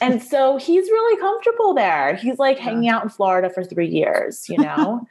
And 0.00 0.22
so 0.22 0.56
he's 0.56 0.88
really 0.88 1.20
comfortable 1.20 1.74
there. 1.74 2.16
He's 2.16 2.38
like 2.38 2.58
hanging 2.58 2.88
out 2.88 3.02
in 3.02 3.10
Florida 3.10 3.50
for 3.50 3.64
3 3.64 3.86
years, 3.86 4.48
you 4.48 4.56
know. 4.62 5.06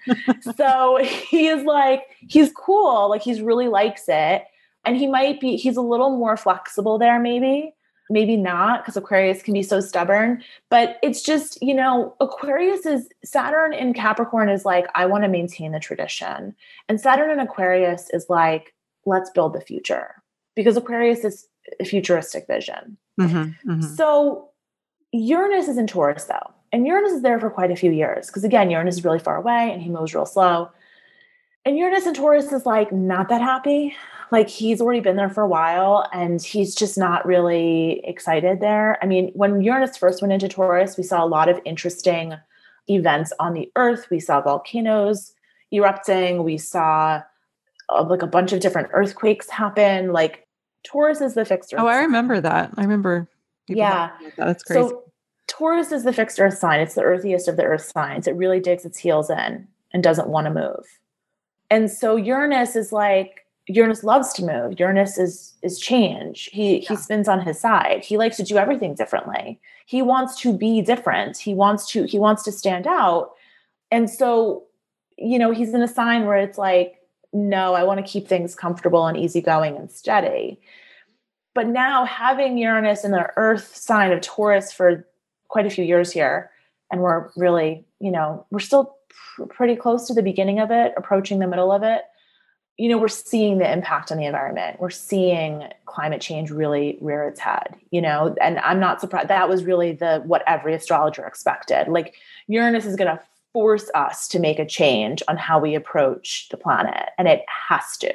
so 0.55 0.97
he 1.03 1.47
is 1.47 1.63
like 1.63 2.03
he's 2.27 2.51
cool, 2.51 3.09
like 3.09 3.21
he's 3.21 3.41
really 3.41 3.67
likes 3.67 4.05
it 4.07 4.45
and 4.85 4.97
he 4.97 5.07
might 5.07 5.39
be 5.39 5.55
he's 5.55 5.77
a 5.77 5.81
little 5.81 6.17
more 6.17 6.37
flexible 6.37 6.97
there 6.97 7.19
maybe 7.19 7.73
maybe 8.13 8.37
not 8.37 8.83
because 8.83 8.95
Aquarius 8.95 9.41
can 9.41 9.55
be 9.55 9.63
so 9.63 9.81
stubborn. 9.81 10.43
But 10.69 10.99
it's 11.01 11.23
just, 11.23 11.57
you 11.61 11.73
know, 11.73 12.15
Aquarius 12.21 12.85
is 12.85 13.09
Saturn 13.25 13.73
in 13.73 13.93
Capricorn 13.93 14.49
is 14.49 14.63
like, 14.63 14.85
I 14.93 15.07
want 15.07 15.23
to 15.23 15.27
maintain 15.27 15.71
the 15.71 15.79
tradition. 15.79 16.55
And 16.87 17.01
Saturn 17.01 17.31
in 17.31 17.39
Aquarius 17.39 18.09
is 18.11 18.27
like, 18.29 18.73
let's 19.05 19.31
build 19.31 19.53
the 19.53 19.61
future 19.61 20.21
because 20.55 20.77
Aquarius 20.77 21.25
is 21.25 21.47
a 21.79 21.85
futuristic 21.85 22.45
vision. 22.47 22.97
Mm-hmm, 23.19 23.71
mm-hmm. 23.71 23.81
So 23.81 24.49
Uranus 25.11 25.67
is 25.67 25.77
in 25.77 25.87
Taurus 25.87 26.25
though. 26.25 26.53
And 26.71 26.85
Uranus 26.85 27.13
is 27.13 27.21
there 27.23 27.39
for 27.39 27.49
quite 27.49 27.71
a 27.71 27.75
few 27.75 27.91
years 27.91 28.27
because 28.27 28.43
again, 28.43 28.69
Uranus 28.69 28.97
is 28.97 29.05
really 29.05 29.19
far 29.19 29.37
away 29.37 29.71
and 29.71 29.81
he 29.81 29.89
moves 29.89 30.13
real 30.13 30.25
slow. 30.27 30.69
And 31.65 31.77
Uranus 31.77 32.05
in 32.05 32.13
Taurus 32.13 32.51
is 32.51 32.65
like 32.65 32.91
not 32.91 33.29
that 33.29 33.41
happy 33.41 33.95
like 34.33 34.49
he's 34.49 34.81
already 34.81 34.99
been 34.99 35.15
there 35.15 35.29
for 35.29 35.43
a 35.43 35.47
while 35.47 36.09
and 36.11 36.41
he's 36.41 36.73
just 36.73 36.97
not 36.97 37.23
really 37.23 38.01
excited 38.03 38.61
there. 38.61 38.97
I 38.99 39.05
mean, 39.05 39.31
when 39.35 39.61
Uranus 39.61 39.95
first 39.95 40.23
went 40.23 40.33
into 40.33 40.49
Taurus, 40.49 40.97
we 40.97 41.03
saw 41.03 41.23
a 41.23 41.27
lot 41.27 41.49
of 41.49 41.59
interesting 41.65 42.33
events 42.89 43.31
on 43.39 43.53
the 43.53 43.71
earth. 43.75 44.09
We 44.09 44.19
saw 44.19 44.41
volcanoes 44.41 45.33
erupting, 45.71 46.43
we 46.43 46.57
saw 46.57 47.21
uh, 47.89 48.03
like 48.05 48.23
a 48.23 48.27
bunch 48.27 48.53
of 48.53 48.59
different 48.59 48.89
earthquakes 48.91 49.51
happen. 49.51 50.11
Like 50.11 50.47
Taurus 50.83 51.21
is 51.21 51.35
the 51.35 51.45
fixed 51.45 51.71
earth. 51.71 51.81
Oh, 51.81 51.87
I 51.87 51.99
remember 51.99 52.41
that. 52.41 52.71
I 52.75 52.81
remember. 52.81 53.29
Yeah. 53.67 54.09
That. 54.19 54.35
That's 54.35 54.63
crazy. 54.63 54.89
So 54.89 55.03
Taurus 55.45 55.91
is 55.91 56.05
the 56.05 56.13
fixed 56.13 56.39
earth 56.39 56.57
sign. 56.57 56.79
It's 56.79 56.95
the 56.95 57.03
earthiest 57.03 57.47
of 57.47 57.55
the 57.55 57.65
earth 57.65 57.91
signs. 57.95 58.27
It 58.27 58.35
really 58.35 58.59
digs 58.59 58.83
its 58.83 58.97
heels 58.97 59.29
in 59.29 59.67
and 59.91 60.01
doesn't 60.01 60.27
want 60.27 60.45
to 60.45 60.51
move. 60.51 60.99
And 61.69 61.91
so 61.91 62.15
Uranus 62.15 62.75
is 62.75 62.91
like, 62.91 63.42
Uranus 63.67 64.03
loves 64.03 64.33
to 64.33 64.43
move. 64.43 64.79
Uranus 64.79 65.17
is 65.17 65.53
is 65.61 65.79
change. 65.79 66.49
He 66.51 66.79
yeah. 66.79 66.89
he 66.89 66.95
spins 66.95 67.27
on 67.27 67.39
his 67.39 67.59
side. 67.59 68.03
He 68.03 68.17
likes 68.17 68.37
to 68.37 68.43
do 68.43 68.57
everything 68.57 68.93
differently. 68.93 69.59
He 69.85 70.01
wants 70.01 70.39
to 70.41 70.55
be 70.55 70.81
different. 70.81 71.37
He 71.37 71.53
wants 71.53 71.87
to 71.91 72.03
he 72.03 72.19
wants 72.19 72.43
to 72.43 72.51
stand 72.51 72.87
out. 72.87 73.31
And 73.89 74.09
so, 74.09 74.63
you 75.17 75.39
know, 75.39 75.51
he's 75.51 75.73
in 75.73 75.81
a 75.81 75.87
sign 75.87 76.25
where 76.25 76.37
it's 76.37 76.57
like, 76.57 76.95
no, 77.31 77.73
I 77.73 77.83
want 77.83 78.05
to 78.05 78.11
keep 78.11 78.27
things 78.27 78.55
comfortable 78.55 79.07
and 79.07 79.17
easygoing 79.17 79.77
and 79.77 79.89
steady. 79.89 80.59
But 81.55 81.67
now 81.67 82.03
having 82.03 82.57
Uranus 82.57 83.05
in 83.05 83.11
the 83.11 83.29
earth 83.37 83.75
sign 83.75 84.11
of 84.11 84.21
Taurus 84.21 84.73
for 84.73 85.07
quite 85.47 85.67
a 85.67 85.69
few 85.69 85.85
years 85.85 86.11
here, 86.11 86.49
and 86.91 87.01
we're 87.01 87.29
really, 87.37 87.85
you 87.99 88.11
know, 88.11 88.45
we're 88.49 88.59
still 88.59 88.97
pr- 89.35 89.45
pretty 89.45 89.75
close 89.75 90.07
to 90.07 90.13
the 90.15 90.23
beginning 90.23 90.59
of 90.59 90.71
it, 90.71 90.93
approaching 90.97 91.39
the 91.39 91.47
middle 91.47 91.71
of 91.71 91.83
it 91.83 92.01
you 92.77 92.89
know, 92.89 92.97
we're 92.97 93.07
seeing 93.07 93.59
the 93.59 93.71
impact 93.71 94.11
on 94.11 94.17
the 94.17 94.25
environment. 94.25 94.79
We're 94.79 94.89
seeing 94.89 95.69
climate 95.85 96.21
change 96.21 96.49
really 96.49 96.97
rear 97.01 97.27
its 97.27 97.39
head, 97.39 97.75
you 97.91 98.01
know, 98.01 98.35
and 98.41 98.57
I'm 98.59 98.79
not 98.79 98.99
surprised. 98.99 99.27
That 99.27 99.47
was 99.47 99.63
really 99.63 99.91
the 99.91 100.23
what 100.25 100.43
every 100.47 100.73
astrologer 100.73 101.25
expected. 101.25 101.87
Like 101.87 102.15
Uranus 102.47 102.85
is 102.85 102.95
going 102.95 103.15
to 103.15 103.21
force 103.53 103.91
us 103.93 104.27
to 104.29 104.39
make 104.39 104.57
a 104.57 104.65
change 104.65 105.21
on 105.27 105.37
how 105.37 105.59
we 105.59 105.75
approach 105.75 106.49
the 106.49 106.57
planet, 106.57 107.09
and 107.19 107.27
it 107.27 107.43
has 107.69 107.97
to. 107.97 108.13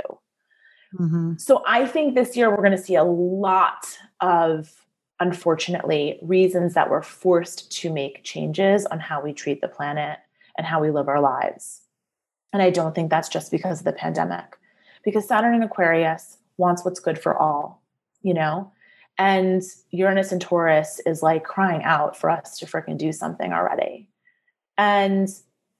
Mm-hmm. 0.98 1.34
So 1.36 1.62
I 1.66 1.86
think 1.86 2.14
this 2.14 2.36
year 2.36 2.50
we're 2.50 2.56
going 2.56 2.72
to 2.72 2.78
see 2.78 2.96
a 2.96 3.04
lot 3.04 3.96
of, 4.20 4.84
unfortunately, 5.20 6.18
reasons 6.22 6.74
that 6.74 6.90
we're 6.90 7.02
forced 7.02 7.70
to 7.80 7.92
make 7.92 8.24
changes 8.24 8.86
on 8.86 8.98
how 8.98 9.22
we 9.22 9.32
treat 9.32 9.60
the 9.60 9.68
planet 9.68 10.18
and 10.56 10.66
how 10.66 10.80
we 10.80 10.90
live 10.90 11.08
our 11.08 11.20
lives. 11.20 11.82
And 12.52 12.62
I 12.62 12.70
don't 12.70 12.94
think 12.94 13.10
that's 13.10 13.28
just 13.28 13.50
because 13.50 13.80
of 13.80 13.84
the 13.84 13.92
pandemic, 13.92 14.56
because 15.04 15.28
Saturn 15.28 15.54
in 15.54 15.62
Aquarius 15.62 16.38
wants 16.56 16.84
what's 16.84 17.00
good 17.00 17.18
for 17.18 17.36
all, 17.36 17.82
you 18.22 18.34
know? 18.34 18.72
And 19.18 19.62
Uranus 19.90 20.32
and 20.32 20.40
Taurus 20.40 21.00
is 21.04 21.22
like 21.22 21.44
crying 21.44 21.82
out 21.82 22.16
for 22.16 22.30
us 22.30 22.58
to 22.58 22.66
freaking 22.66 22.96
do 22.96 23.12
something 23.12 23.52
already. 23.52 24.08
And 24.76 25.28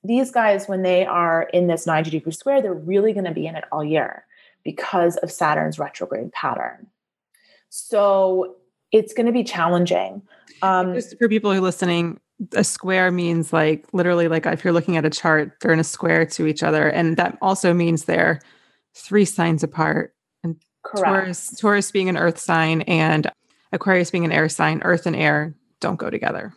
these 0.03 0.31
guys, 0.31 0.69
when 0.69 0.83
they 0.83 1.07
are 1.07 1.45
in 1.53 1.69
this 1.69 1.87
90 1.87 2.11
degree 2.11 2.33
square, 2.33 2.61
they're 2.61 2.75
really 2.75 3.13
going 3.13 3.25
to 3.25 3.33
be 3.33 3.47
in 3.47 3.57
it 3.57 3.65
all 3.71 3.85
year 3.85 4.25
because 4.65 5.17
of 5.19 5.31
Saturn's 5.31 5.79
retrograde 5.79 6.33
pattern. 6.33 6.89
So 7.69 8.57
it's 8.93 9.13
going 9.13 9.27
to 9.27 9.33
be 9.33 9.45
challenging. 9.45 10.23
Um, 10.63 10.95
Just 10.95 11.17
for 11.19 11.29
people 11.29 11.53
who 11.53 11.59
are 11.59 11.63
listening, 11.63 12.21
a 12.55 12.63
square 12.63 13.11
means 13.11 13.53
like 13.53 13.87
literally 13.93 14.29
like 14.29 14.47
if 14.47 14.63
you're 14.63 14.73
looking 14.73 14.97
at 14.97 15.05
a 15.05 15.11
chart 15.11 15.53
they're 15.61 15.73
in 15.73 15.81
a 15.81 15.85
square 15.85 16.25
to 16.25 16.47
each 16.47 16.63
other 16.63 16.89
and 16.89 17.17
that 17.17 17.37
also 17.43 17.75
means 17.75 18.05
they're 18.05 18.41
three 18.95 19.25
signs 19.25 19.63
apart. 19.63 20.15
And 20.45 20.57
Correct. 20.85 21.07
taurus 21.07 21.57
taurus 21.59 21.91
being 21.91 22.09
an 22.09 22.17
earth 22.17 22.39
sign 22.39 22.83
and 22.83 23.31
aquarius 23.73 24.11
being 24.11 24.25
an 24.25 24.33
air 24.33 24.49
sign 24.49 24.81
earth 24.85 25.07
and 25.07 25.17
air 25.17 25.55
don't 25.81 25.97
go 25.97 26.11
together. 26.11 26.53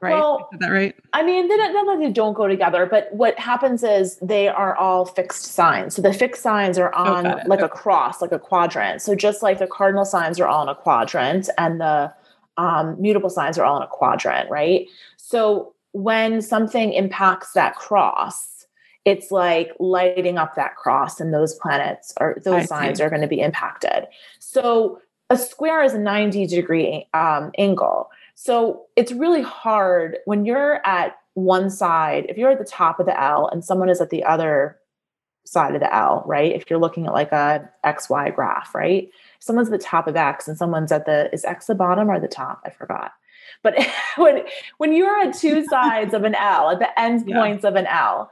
Right? 0.00 0.14
Well, 0.14 0.48
is 0.52 0.60
that 0.60 0.68
right? 0.68 0.94
I 1.12 1.24
mean 1.24 1.48
they 1.48 1.56
don't, 1.56 1.86
not 1.86 1.98
they 1.98 2.10
don't 2.10 2.34
go 2.34 2.48
together 2.48 2.86
but 2.86 3.12
what 3.12 3.38
happens 3.38 3.84
is 3.84 4.16
they 4.16 4.48
are 4.48 4.74
all 4.76 5.04
fixed 5.04 5.46
signs. 5.46 5.94
So 5.94 6.02
the 6.02 6.12
fixed 6.12 6.42
signs 6.42 6.78
are 6.78 6.92
oh, 6.96 7.14
on 7.14 7.26
oh, 7.26 7.40
like 7.46 7.60
okay. 7.60 7.66
a 7.66 7.68
cross 7.68 8.20
like 8.20 8.32
a 8.32 8.38
quadrant. 8.40 9.02
So 9.02 9.14
just 9.14 9.40
like 9.40 9.60
the 9.60 9.68
cardinal 9.68 10.04
signs 10.04 10.40
are 10.40 10.48
all 10.48 10.62
in 10.62 10.68
a 10.68 10.74
quadrant 10.74 11.48
and 11.58 11.80
the 11.80 12.12
um, 12.58 13.00
mutable 13.00 13.30
signs 13.30 13.56
are 13.56 13.64
all 13.64 13.78
in 13.78 13.82
a 13.82 13.86
quadrant, 13.86 14.50
right? 14.50 14.86
So 15.16 15.74
when 15.92 16.42
something 16.42 16.92
impacts 16.92 17.52
that 17.52 17.76
cross, 17.76 18.66
it's 19.04 19.30
like 19.30 19.70
lighting 19.78 20.36
up 20.36 20.54
that 20.56 20.76
cross, 20.76 21.20
and 21.20 21.32
those 21.32 21.54
planets 21.54 22.12
or 22.20 22.36
those 22.44 22.64
I 22.64 22.66
signs 22.66 22.98
see. 22.98 23.04
are 23.04 23.08
going 23.08 23.22
to 23.22 23.28
be 23.28 23.40
impacted. 23.40 24.06
So 24.38 25.00
a 25.30 25.38
square 25.38 25.82
is 25.82 25.94
a 25.94 25.98
90 25.98 26.46
degree 26.46 27.06
um, 27.14 27.52
angle. 27.56 28.10
So 28.34 28.86
it's 28.96 29.12
really 29.12 29.42
hard 29.42 30.18
when 30.26 30.44
you're 30.44 30.86
at 30.86 31.16
one 31.34 31.70
side, 31.70 32.26
if 32.28 32.36
you're 32.36 32.50
at 32.50 32.58
the 32.58 32.64
top 32.64 33.00
of 33.00 33.06
the 33.06 33.18
L 33.18 33.48
and 33.48 33.64
someone 33.64 33.88
is 33.88 34.00
at 34.00 34.10
the 34.10 34.24
other 34.24 34.78
side 35.44 35.74
of 35.74 35.80
the 35.80 35.94
L, 35.94 36.22
right? 36.26 36.54
If 36.54 36.68
you're 36.68 36.78
looking 36.78 37.06
at 37.06 37.12
like 37.12 37.32
a 37.32 37.68
XY 37.84 38.34
graph, 38.34 38.74
right? 38.74 39.10
Someone's 39.38 39.68
at 39.68 39.78
the 39.78 39.84
top 39.84 40.06
of 40.06 40.16
X 40.16 40.48
and 40.48 40.56
someone's 40.56 40.92
at 40.92 41.06
the 41.06 41.32
is 41.32 41.44
X 41.44 41.66
the 41.66 41.74
bottom 41.74 42.10
or 42.10 42.20
the 42.20 42.28
top? 42.28 42.60
I 42.64 42.70
forgot. 42.70 43.12
But 43.62 43.76
when 44.16 44.44
when 44.78 44.92
you're 44.92 45.18
at 45.20 45.34
two 45.34 45.64
sides 45.70 46.14
of 46.14 46.24
an 46.24 46.34
L, 46.34 46.70
at 46.70 46.78
the 46.78 47.00
end 47.00 47.24
yeah. 47.26 47.36
points 47.36 47.64
of 47.64 47.76
an 47.76 47.86
L, 47.86 48.30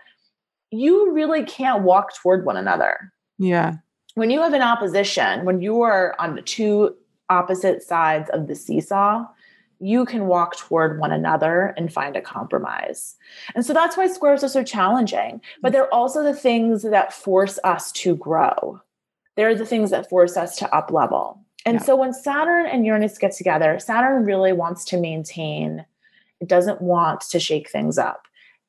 you 0.71 1.13
really 1.13 1.45
can't 1.45 1.83
walk 1.83 2.15
toward 2.17 2.45
one 2.45 2.57
another. 2.57 3.13
Yeah. 3.39 3.77
When 4.15 4.31
you 4.31 4.41
have 4.41 4.55
an 4.55 4.63
opposition, 4.63 5.45
when 5.45 5.61
you 5.61 5.83
are 5.83 6.17
on 6.19 6.37
the 6.37 6.43
two 6.43 6.97
opposite 7.29 7.83
sides 7.83 8.31
of 8.31 8.47
the 8.47 8.55
seesaw, 8.55 9.27
you 9.79 10.07
can 10.07 10.27
walk 10.27 10.57
toward 10.57 10.99
one 10.99 11.13
another 11.13 11.75
and 11.77 11.93
find 11.93 12.17
a 12.17 12.23
compromise. 12.23 13.17
And 13.55 13.65
so 13.65 13.75
that's 13.75 13.97
why 13.97 14.07
squares 14.07 14.43
are 14.43 14.49
so 14.49 14.65
challenging. 14.65 15.43
But 15.61 15.69
mm. 15.69 15.73
they're 15.73 15.95
also 15.95 16.23
the 16.23 16.35
things 16.35 16.83
that 16.83 17.13
force 17.13 17.59
us 17.63 17.93
to 17.93 18.17
grow 18.17 18.81
they're 19.37 19.55
the 19.55 19.67
things 19.67 19.91
that 19.91 20.09
force 20.09 20.37
us 20.37 20.57
to 20.57 20.75
up 20.75 20.91
level. 20.91 21.41
And 21.65 21.77
yeah. 21.77 21.83
so 21.83 21.97
when 21.97 22.13
Saturn 22.13 22.67
and 22.67 22.87
Uranus 22.87 23.19
get 23.19 23.33
together, 23.33 23.79
Saturn 23.79 24.25
really 24.25 24.53
wants 24.53 24.85
to 24.87 25.01
maintain, 25.01 25.85
it 26.41 26.49
doesn't 26.49 26.81
want 26.81 27.23
to 27.23 27.41
shake 27.41 27.71
things 27.71 27.99
up. 27.99 28.23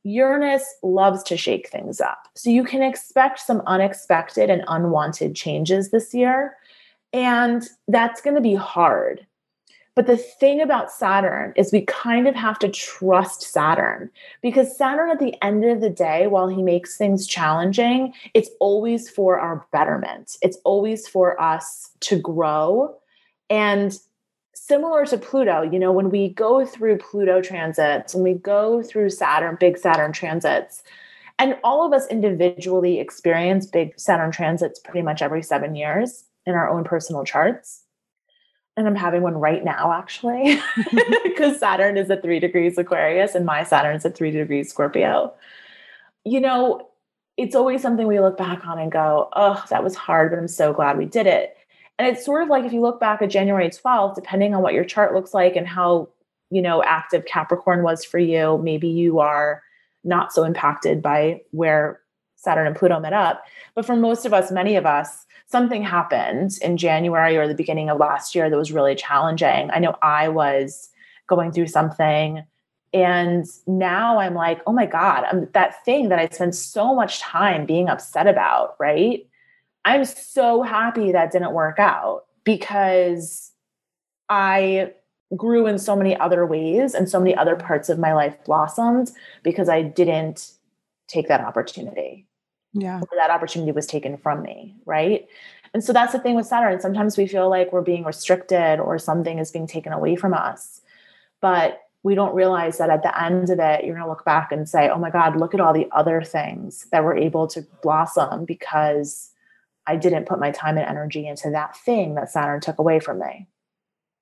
Uranus 0.03 0.65
loves 0.83 1.21
to 1.23 1.37
shake 1.37 1.69
things 1.69 1.99
up. 1.99 2.27
So 2.35 2.49
you 2.49 2.63
can 2.63 2.81
expect 2.81 3.39
some 3.39 3.61
unexpected 3.65 4.49
and 4.49 4.63
unwanted 4.67 5.35
changes 5.35 5.91
this 5.91 6.13
year. 6.13 6.55
And 7.13 7.67
that's 7.87 8.21
going 8.21 8.35
to 8.35 8.41
be 8.41 8.55
hard. 8.55 9.25
But 9.97 10.05
the 10.05 10.15
thing 10.15 10.61
about 10.61 10.91
Saturn 10.91 11.53
is 11.55 11.73
we 11.73 11.81
kind 11.81 12.27
of 12.27 12.35
have 12.35 12.59
to 12.59 12.69
trust 12.69 13.41
Saturn 13.41 14.11
because 14.43 14.77
Saturn, 14.77 15.09
at 15.09 15.17
the 15.17 15.33
end 15.43 15.65
of 15.65 15.81
the 15.81 15.89
day, 15.89 16.27
while 16.27 16.47
he 16.47 16.61
makes 16.61 16.95
things 16.97 17.25
challenging, 17.25 18.13
it's 18.35 18.51
always 18.59 19.09
for 19.09 19.39
our 19.39 19.65
betterment. 19.71 20.37
It's 20.43 20.59
always 20.65 21.07
for 21.07 21.41
us 21.41 21.89
to 22.01 22.19
grow. 22.19 22.95
And 23.49 23.97
similar 24.53 25.03
to 25.07 25.17
Pluto, 25.17 25.63
you 25.63 25.79
know, 25.79 25.91
when 25.91 26.11
we 26.11 26.29
go 26.29 26.63
through 26.63 26.99
Pluto 26.99 27.41
transits 27.41 28.13
and 28.13 28.23
we 28.23 28.35
go 28.35 28.83
through 28.83 29.09
Saturn, 29.09 29.57
big 29.59 29.79
Saturn 29.79 30.11
transits, 30.11 30.83
and 31.39 31.57
all 31.63 31.83
of 31.83 31.91
us 31.91 32.05
individually 32.09 32.99
experience 32.99 33.65
big 33.65 33.99
Saturn 33.99 34.29
transits 34.29 34.79
pretty 34.79 35.01
much 35.01 35.23
every 35.23 35.41
seven 35.41 35.73
years 35.73 36.25
in 36.45 36.53
our 36.53 36.69
own 36.69 36.83
personal 36.83 37.23
charts 37.23 37.81
and 38.77 38.87
I'm 38.87 38.95
having 38.95 39.23
one 39.23 39.35
right 39.35 39.63
now, 39.63 39.91
actually, 39.91 40.61
because 41.23 41.59
Saturn 41.59 41.97
is 41.97 42.09
at 42.11 42.21
three 42.21 42.39
degrees 42.39 42.77
Aquarius 42.77 43.33
and 43.35 43.45
my 43.45 43.63
Saturn's 43.63 44.05
at 44.05 44.15
three 44.15 44.31
degrees 44.31 44.69
Scorpio. 44.69 45.33
you 46.23 46.39
know, 46.39 46.87
it's 47.35 47.55
always 47.55 47.81
something 47.81 48.07
we 48.07 48.19
look 48.19 48.37
back 48.37 48.65
on 48.65 48.79
and 48.79 48.91
go, 48.91 49.29
oh, 49.33 49.63
that 49.69 49.83
was 49.83 49.95
hard, 49.95 50.31
but 50.31 50.39
I'm 50.39 50.47
so 50.47 50.73
glad 50.73 50.97
we 50.97 51.05
did 51.05 51.27
it. 51.27 51.55
And 51.99 52.07
it's 52.07 52.23
sort 52.23 52.43
of 52.43 52.49
like 52.49 52.65
if 52.65 52.73
you 52.73 52.81
look 52.81 52.99
back 52.99 53.21
at 53.21 53.29
January 53.29 53.69
12th, 53.69 54.15
depending 54.15 54.53
on 54.53 54.61
what 54.61 54.73
your 54.73 54.85
chart 54.85 55.13
looks 55.13 55.33
like 55.33 55.55
and 55.55 55.67
how, 55.67 56.09
you 56.51 56.61
know, 56.61 56.83
active 56.83 57.25
Capricorn 57.25 57.83
was 57.83 58.05
for 58.05 58.19
you, 58.19 58.59
maybe 58.63 58.87
you 58.87 59.19
are 59.19 59.63
not 60.03 60.31
so 60.31 60.43
impacted 60.43 61.01
by 61.01 61.41
where 61.51 61.99
Saturn 62.37 62.67
and 62.67 62.75
Pluto 62.75 62.99
met 62.99 63.13
up. 63.13 63.43
But 63.75 63.85
for 63.85 63.95
most 63.95 64.25
of 64.25 64.33
us, 64.33 64.51
many 64.51 64.75
of 64.75 64.85
us, 64.85 65.25
something 65.47 65.83
happened 65.83 66.57
in 66.61 66.77
January 66.77 67.35
or 67.35 67.47
the 67.47 67.55
beginning 67.55 67.89
of 67.89 67.99
last 67.99 68.35
year 68.35 68.49
that 68.49 68.57
was 68.57 68.71
really 68.71 68.95
challenging. 68.95 69.69
I 69.71 69.79
know 69.79 69.95
I 70.01 70.29
was 70.29 70.89
going 71.27 71.51
through 71.51 71.67
something. 71.67 72.43
And 72.93 73.45
now 73.65 74.19
I'm 74.19 74.33
like, 74.33 74.61
oh 74.65 74.71
my 74.71 74.85
God, 74.85 75.25
I'm, 75.29 75.49
that 75.53 75.83
thing 75.83 76.09
that 76.09 76.19
I 76.19 76.29
spent 76.29 76.55
so 76.55 76.95
much 76.95 77.19
time 77.19 77.65
being 77.65 77.89
upset 77.89 78.27
about, 78.27 78.75
right? 78.79 79.27
I'm 79.83 80.05
so 80.05 80.61
happy 80.61 81.11
that 81.11 81.31
didn't 81.31 81.53
work 81.53 81.79
out 81.79 82.25
because 82.43 83.51
I 84.29 84.93
grew 85.35 85.67
in 85.67 85.77
so 85.79 85.95
many 85.95 86.17
other 86.17 86.45
ways 86.45 86.93
and 86.93 87.09
so 87.09 87.19
many 87.19 87.35
other 87.35 87.55
parts 87.55 87.89
of 87.89 87.99
my 87.99 88.13
life 88.13 88.35
blossomed 88.45 89.11
because 89.43 89.67
I 89.67 89.81
didn't 89.81 90.51
take 91.07 91.27
that 91.27 91.41
opportunity. 91.41 92.27
Yeah. 92.73 93.01
that 93.17 93.31
opportunity 93.31 93.71
was 93.71 93.87
taken 93.87 94.17
from 94.17 94.43
me, 94.43 94.75
right? 94.85 95.27
And 95.73 95.83
so 95.83 95.93
that's 95.93 96.13
the 96.13 96.19
thing 96.19 96.35
with 96.35 96.45
Saturn. 96.45 96.79
Sometimes 96.79 97.17
we 97.17 97.27
feel 97.27 97.49
like 97.49 97.71
we're 97.71 97.81
being 97.81 98.03
restricted 98.03 98.79
or 98.79 98.99
something 98.99 99.39
is 99.39 99.51
being 99.51 99.67
taken 99.67 99.93
away 99.93 100.15
from 100.15 100.33
us. 100.33 100.81
But 101.41 101.81
we 102.03 102.15
don't 102.15 102.35
realize 102.35 102.77
that 102.77 102.89
at 102.89 103.03
the 103.03 103.21
end 103.21 103.49
of 103.49 103.59
it, 103.59 103.83
you're 103.83 103.95
going 103.95 104.05
to 104.05 104.09
look 104.09 104.25
back 104.25 104.51
and 104.51 104.69
say, 104.69 104.89
oh 104.89 104.97
my 104.97 105.09
God, 105.09 105.37
look 105.37 105.53
at 105.53 105.59
all 105.59 105.73
the 105.73 105.87
other 105.91 106.21
things 106.21 106.85
that 106.91 107.03
were 107.03 107.17
able 107.17 107.47
to 107.47 107.65
blossom 107.81 108.45
because 108.45 109.31
I 109.85 109.95
didn't 109.95 110.25
put 110.25 110.39
my 110.39 110.51
time 110.51 110.77
and 110.77 110.87
energy 110.87 111.27
into 111.27 111.49
that 111.51 111.75
thing 111.77 112.15
that 112.15 112.31
Saturn 112.31 112.61
took 112.61 112.79
away 112.79 112.99
from 112.99 113.19
me. 113.19 113.47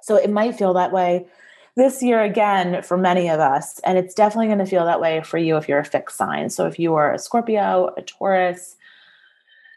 So 0.01 0.15
it 0.15 0.29
might 0.29 0.55
feel 0.55 0.73
that 0.75 0.91
way 0.91 1.25
this 1.75 2.01
year 2.01 2.21
again 2.21 2.81
for 2.83 2.97
many 2.97 3.29
of 3.29 3.39
us. 3.39 3.79
And 3.79 3.97
it's 3.97 4.13
definitely 4.13 4.47
going 4.47 4.59
to 4.59 4.65
feel 4.65 4.85
that 4.85 5.01
way 5.01 5.21
for 5.23 5.37
you 5.37 5.57
if 5.57 5.67
you're 5.67 5.79
a 5.79 5.85
fixed 5.85 6.17
sign. 6.17 6.49
So 6.49 6.65
if 6.67 6.79
you 6.79 6.95
are 6.95 7.13
a 7.13 7.19
Scorpio, 7.19 7.93
a 7.97 8.01
Taurus, 8.01 8.77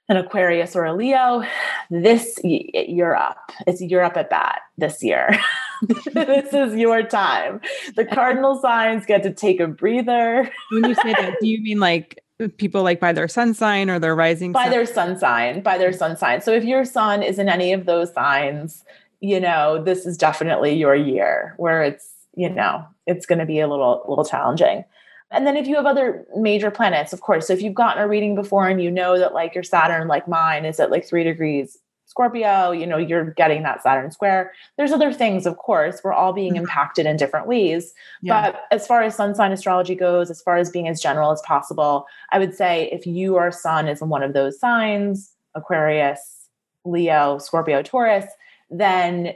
an 0.08 0.16
Aquarius, 0.16 0.74
or 0.74 0.84
a 0.84 0.94
Leo, 0.94 1.42
this 1.90 2.38
you're 2.42 3.16
up. 3.16 3.52
It's 3.66 3.82
you're 3.82 4.04
up 4.04 4.16
at 4.16 4.30
bat 4.30 4.60
this 4.78 5.02
year. 5.02 5.38
this 6.12 6.54
is 6.54 6.74
your 6.76 7.02
time. 7.02 7.60
The 7.94 8.06
cardinal 8.06 8.60
signs 8.60 9.04
get 9.04 9.22
to 9.24 9.32
take 9.32 9.60
a 9.60 9.66
breather. 9.66 10.50
when 10.70 10.84
you 10.84 10.94
say 10.94 11.12
that, 11.12 11.36
do 11.40 11.48
you 11.48 11.60
mean 11.60 11.78
like 11.78 12.22
people 12.56 12.82
like 12.82 13.00
by 13.00 13.12
their 13.12 13.28
sun 13.28 13.52
sign 13.52 13.90
or 13.90 13.98
their 13.98 14.14
rising 14.14 14.52
by 14.52 14.64
sign? 14.64 14.70
their 14.70 14.86
sun 14.86 15.18
sign 15.18 15.60
by 15.60 15.76
their 15.76 15.92
sun 15.92 16.16
sign 16.16 16.40
so 16.40 16.52
if 16.52 16.62
your 16.62 16.84
sun 16.84 17.20
is 17.20 17.36
in 17.36 17.48
any 17.48 17.72
of 17.72 17.84
those 17.84 18.12
signs 18.12 18.84
you 19.20 19.40
know 19.40 19.82
this 19.82 20.06
is 20.06 20.16
definitely 20.16 20.74
your 20.74 20.94
year 20.94 21.54
where 21.56 21.82
it's 21.82 22.10
you 22.36 22.48
know 22.48 22.86
it's 23.06 23.26
going 23.26 23.38
to 23.38 23.46
be 23.46 23.60
a 23.60 23.68
little 23.68 24.04
little 24.08 24.24
challenging 24.24 24.84
and 25.30 25.46
then 25.46 25.56
if 25.56 25.66
you 25.66 25.76
have 25.76 25.86
other 25.86 26.24
major 26.36 26.70
planets 26.70 27.12
of 27.12 27.20
course 27.20 27.46
so 27.46 27.52
if 27.52 27.62
you've 27.62 27.74
gotten 27.74 28.02
a 28.02 28.08
reading 28.08 28.34
before 28.34 28.68
and 28.68 28.82
you 28.82 28.90
know 28.90 29.18
that 29.18 29.34
like 29.34 29.54
your 29.54 29.64
saturn 29.64 30.08
like 30.08 30.28
mine 30.28 30.64
is 30.64 30.80
at 30.80 30.90
like 30.90 31.06
three 31.06 31.24
degrees 31.24 31.78
Scorpio, 32.08 32.70
you 32.70 32.86
know, 32.86 32.96
you're 32.96 33.32
getting 33.32 33.62
that 33.64 33.82
Saturn 33.82 34.10
square. 34.10 34.52
There's 34.78 34.92
other 34.92 35.12
things, 35.12 35.44
of 35.44 35.58
course, 35.58 36.00
we're 36.02 36.14
all 36.14 36.32
being 36.32 36.54
mm-hmm. 36.54 36.62
impacted 36.62 37.04
in 37.04 37.18
different 37.18 37.46
ways. 37.46 37.92
Yeah. 38.22 38.50
But 38.50 38.62
as 38.70 38.86
far 38.86 39.02
as 39.02 39.14
sun 39.14 39.34
sign 39.34 39.52
astrology 39.52 39.94
goes, 39.94 40.30
as 40.30 40.40
far 40.40 40.56
as 40.56 40.70
being 40.70 40.88
as 40.88 41.02
general 41.02 41.32
as 41.32 41.42
possible, 41.42 42.06
I 42.32 42.38
would 42.38 42.54
say 42.54 42.88
if 42.92 43.06
you, 43.06 43.34
your 43.34 43.52
sun 43.52 43.88
is 43.88 44.00
in 44.00 44.08
one 44.08 44.22
of 44.22 44.32
those 44.32 44.58
signs, 44.58 45.34
Aquarius, 45.54 46.48
Leo, 46.86 47.36
Scorpio, 47.36 47.82
Taurus, 47.82 48.24
then 48.70 49.34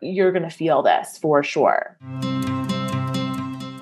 you're 0.00 0.32
going 0.32 0.44
to 0.44 0.50
feel 0.50 0.82
this 0.82 1.18
for 1.18 1.42
sure. 1.42 1.96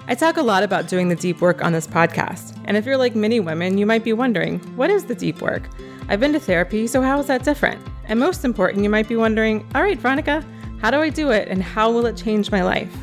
I 0.09 0.15
talk 0.17 0.37
a 0.37 0.43
lot 0.43 0.63
about 0.63 0.89
doing 0.89 1.09
the 1.09 1.17
deep 1.17 1.41
work 1.41 1.65
on 1.65 1.73
this 1.73 1.87
podcast. 1.87 2.57
And 2.67 2.77
if 2.77 2.87
you're 2.87 2.97
like 2.97 3.17
many 3.17 3.41
women, 3.41 3.77
you 3.77 3.87
might 3.87 4.05
be 4.05 4.13
wondering, 4.13 4.61
what 4.77 4.89
is 4.89 5.07
the 5.07 5.15
deep 5.17 5.43
work? 5.43 5.69
I've 6.09 6.21
been 6.21 6.33
to 6.33 6.41
therapy, 6.41 6.87
so 6.87 7.03
how 7.03 7.19
is 7.19 7.27
that 7.27 7.43
different? 7.43 7.85
And 8.05 8.21
most 8.21 8.45
important, 8.45 8.85
you 8.85 8.91
might 8.91 9.09
be 9.09 9.17
wondering, 9.17 9.69
all 9.75 9.83
right, 9.83 9.99
Veronica, 9.99 10.45
how 10.81 10.93
do 10.93 11.01
I 11.01 11.11
do 11.11 11.31
it 11.31 11.49
and 11.49 11.63
how 11.63 11.91
will 11.91 12.07
it 12.07 12.17
change 12.17 12.53
my 12.53 12.63
life? 12.63 12.95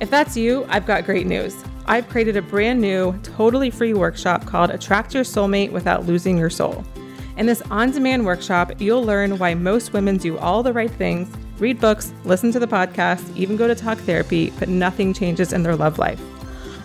If 0.00 0.10
that's 0.10 0.36
you, 0.36 0.64
I've 0.68 0.86
got 0.86 1.04
great 1.04 1.26
news. 1.26 1.56
I've 1.86 2.08
created 2.08 2.36
a 2.36 2.42
brand 2.42 2.80
new, 2.80 3.18
totally 3.22 3.70
free 3.70 3.94
workshop 3.94 4.46
called 4.46 4.70
Attract 4.70 5.14
Your 5.14 5.24
Soulmate 5.24 5.72
Without 5.72 6.06
Losing 6.06 6.38
Your 6.38 6.50
Soul. 6.50 6.84
In 7.36 7.44
this 7.44 7.60
on 7.70 7.90
demand 7.90 8.24
workshop, 8.24 8.80
you'll 8.80 9.04
learn 9.04 9.36
why 9.36 9.52
most 9.52 9.92
women 9.92 10.16
do 10.16 10.38
all 10.38 10.62
the 10.62 10.72
right 10.72 10.90
things, 10.90 11.28
read 11.58 11.78
books, 11.78 12.14
listen 12.24 12.50
to 12.52 12.58
the 12.58 12.66
podcast, 12.66 13.36
even 13.36 13.58
go 13.58 13.68
to 13.68 13.74
talk 13.74 13.98
therapy, 13.98 14.50
but 14.58 14.70
nothing 14.70 15.12
changes 15.12 15.52
in 15.52 15.62
their 15.62 15.76
love 15.76 15.98
life. 15.98 16.20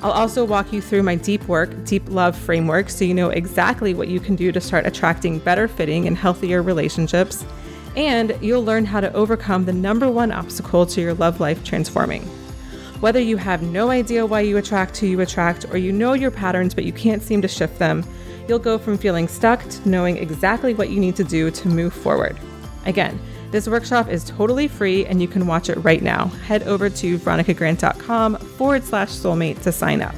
I'll 0.03 0.11
also 0.11 0.43
walk 0.43 0.73
you 0.73 0.81
through 0.81 1.03
my 1.03 1.15
deep 1.15 1.47
work, 1.47 1.85
deep 1.85 2.03
love 2.09 2.35
framework 2.35 2.89
so 2.89 3.05
you 3.05 3.13
know 3.13 3.29
exactly 3.29 3.93
what 3.93 4.09
you 4.09 4.19
can 4.19 4.35
do 4.35 4.51
to 4.51 4.59
start 4.59 4.85
attracting 4.85 5.39
better 5.39 5.69
fitting 5.69 6.05
and 6.05 6.17
healthier 6.17 6.61
relationships. 6.61 7.45
And 7.95 8.37
you'll 8.41 8.65
learn 8.65 8.83
how 8.83 8.99
to 8.99 9.13
overcome 9.13 9.63
the 9.63 9.73
number 9.73 10.11
one 10.11 10.33
obstacle 10.33 10.85
to 10.87 10.99
your 10.99 11.13
love 11.13 11.39
life 11.39 11.63
transforming. 11.63 12.23
Whether 12.99 13.21
you 13.21 13.37
have 13.37 13.61
no 13.63 13.89
idea 13.89 14.25
why 14.25 14.41
you 14.41 14.57
attract 14.57 14.97
who 14.97 15.07
you 15.07 15.21
attract, 15.21 15.65
or 15.71 15.77
you 15.77 15.93
know 15.93 16.11
your 16.11 16.31
patterns 16.31 16.73
but 16.73 16.83
you 16.83 16.91
can't 16.91 17.23
seem 17.23 17.41
to 17.41 17.47
shift 17.47 17.79
them, 17.79 18.03
you'll 18.47 18.59
go 18.59 18.77
from 18.77 18.97
feeling 18.97 19.27
stuck 19.27 19.67
to 19.69 19.89
knowing 19.89 20.17
exactly 20.17 20.73
what 20.73 20.89
you 20.89 20.99
need 20.99 21.15
to 21.15 21.23
do 21.23 21.51
to 21.51 21.67
move 21.67 21.93
forward. 21.93 22.37
Again, 22.85 23.19
this 23.51 23.67
workshop 23.67 24.07
is 24.07 24.23
totally 24.23 24.67
free 24.67 25.05
and 25.05 25.21
you 25.21 25.27
can 25.27 25.45
watch 25.45 25.69
it 25.69 25.75
right 25.83 26.01
now. 26.01 26.27
Head 26.47 26.63
over 26.63 26.89
to 26.89 27.17
veronicagrant.com 27.17 28.37
forward 28.37 28.83
slash 28.83 29.09
soulmate 29.09 29.61
to 29.63 29.71
sign 29.71 30.01
up. 30.01 30.15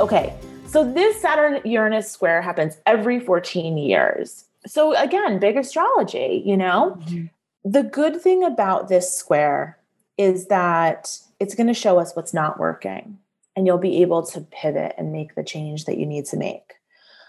Okay, 0.00 0.34
so 0.66 0.90
this 0.90 1.20
Saturn 1.20 1.60
Uranus 1.64 2.10
square 2.10 2.40
happens 2.40 2.78
every 2.86 3.20
14 3.20 3.76
years. 3.76 4.46
So 4.66 4.94
again, 4.96 5.38
big 5.38 5.56
astrology, 5.56 6.42
you 6.44 6.56
know? 6.56 6.96
Mm-hmm. 7.00 7.26
The 7.70 7.82
good 7.82 8.20
thing 8.20 8.42
about 8.42 8.88
this 8.88 9.14
square 9.14 9.78
is 10.16 10.46
that 10.46 11.18
it's 11.38 11.54
going 11.54 11.66
to 11.66 11.74
show 11.74 11.98
us 11.98 12.16
what's 12.16 12.32
not 12.32 12.58
working 12.58 13.18
and 13.56 13.66
you'll 13.66 13.78
be 13.78 14.02
able 14.02 14.24
to 14.26 14.40
pivot 14.40 14.94
and 14.96 15.12
make 15.12 15.34
the 15.34 15.44
change 15.44 15.84
that 15.84 15.98
you 15.98 16.06
need 16.06 16.26
to 16.26 16.36
make. 16.36 16.74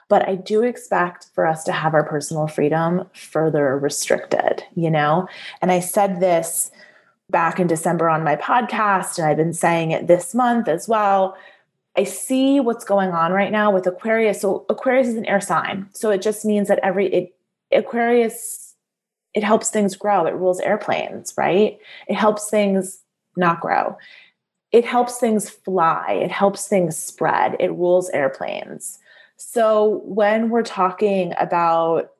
But 0.09 0.27
I 0.27 0.35
do 0.35 0.63
expect 0.63 1.27
for 1.33 1.47
us 1.47 1.63
to 1.63 1.71
have 1.71 1.93
our 1.93 2.03
personal 2.03 2.47
freedom 2.47 3.09
further 3.13 3.77
restricted, 3.77 4.63
you 4.75 4.91
know? 4.91 5.27
And 5.61 5.71
I 5.71 5.79
said 5.79 6.19
this 6.19 6.71
back 7.29 7.59
in 7.59 7.67
December 7.67 8.09
on 8.09 8.23
my 8.23 8.35
podcast, 8.35 9.17
and 9.17 9.27
I've 9.27 9.37
been 9.37 9.53
saying 9.53 9.91
it 9.91 10.07
this 10.07 10.35
month 10.35 10.67
as 10.67 10.87
well. 10.87 11.35
I 11.95 12.03
see 12.03 12.59
what's 12.59 12.85
going 12.85 13.11
on 13.11 13.31
right 13.31 13.51
now 13.51 13.71
with 13.71 13.87
Aquarius. 13.87 14.41
So 14.41 14.65
Aquarius 14.69 15.07
is 15.07 15.15
an 15.15 15.25
air 15.25 15.41
sign. 15.41 15.89
So 15.93 16.09
it 16.09 16.21
just 16.21 16.43
means 16.43 16.67
that 16.67 16.79
every 16.83 17.07
it, 17.13 17.35
Aquarius 17.71 18.75
it 19.33 19.43
helps 19.43 19.69
things 19.69 19.95
grow. 19.95 20.25
It 20.25 20.35
rules 20.35 20.59
airplanes, 20.59 21.33
right? 21.37 21.79
It 22.07 22.15
helps 22.15 22.49
things 22.49 23.01
not 23.35 23.61
grow. 23.61 23.97
It 24.73 24.83
helps 24.83 25.19
things 25.19 25.49
fly. 25.49 26.19
It 26.21 26.31
helps 26.31 26.67
things 26.67 26.97
spread. 26.97 27.55
It 27.59 27.69
rules 27.69 28.09
airplanes. 28.09 28.99
So 29.37 30.01
when 30.03 30.49
we're 30.49 30.63
talking 30.63 31.33
about 31.39 32.11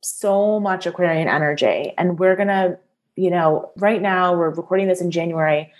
so 0.00 0.60
much 0.60 0.86
Aquarian 0.86 1.28
energy, 1.28 1.92
and 1.98 2.18
we're 2.18 2.36
to, 2.48 2.78
you 3.16 3.30
know, 3.30 3.70
right 3.76 4.00
now 4.00 4.34
we're 4.34 4.50
recording 4.50 4.88
this 4.88 5.00
in 5.00 5.10
January. 5.10 5.72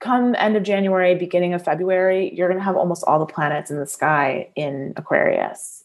Come 0.00 0.34
end 0.36 0.56
of 0.56 0.64
January, 0.64 1.14
beginning 1.14 1.54
of 1.54 1.64
February, 1.64 2.34
you're 2.34 2.48
to 2.58 2.64
have 2.64 2.76
almost 2.76 3.04
all 3.06 3.18
the 3.18 3.26
planets 3.26 3.70
in 3.70 3.78
the 3.78 3.86
sky 3.86 4.50
in 4.56 4.92
Aquarius, 4.96 5.84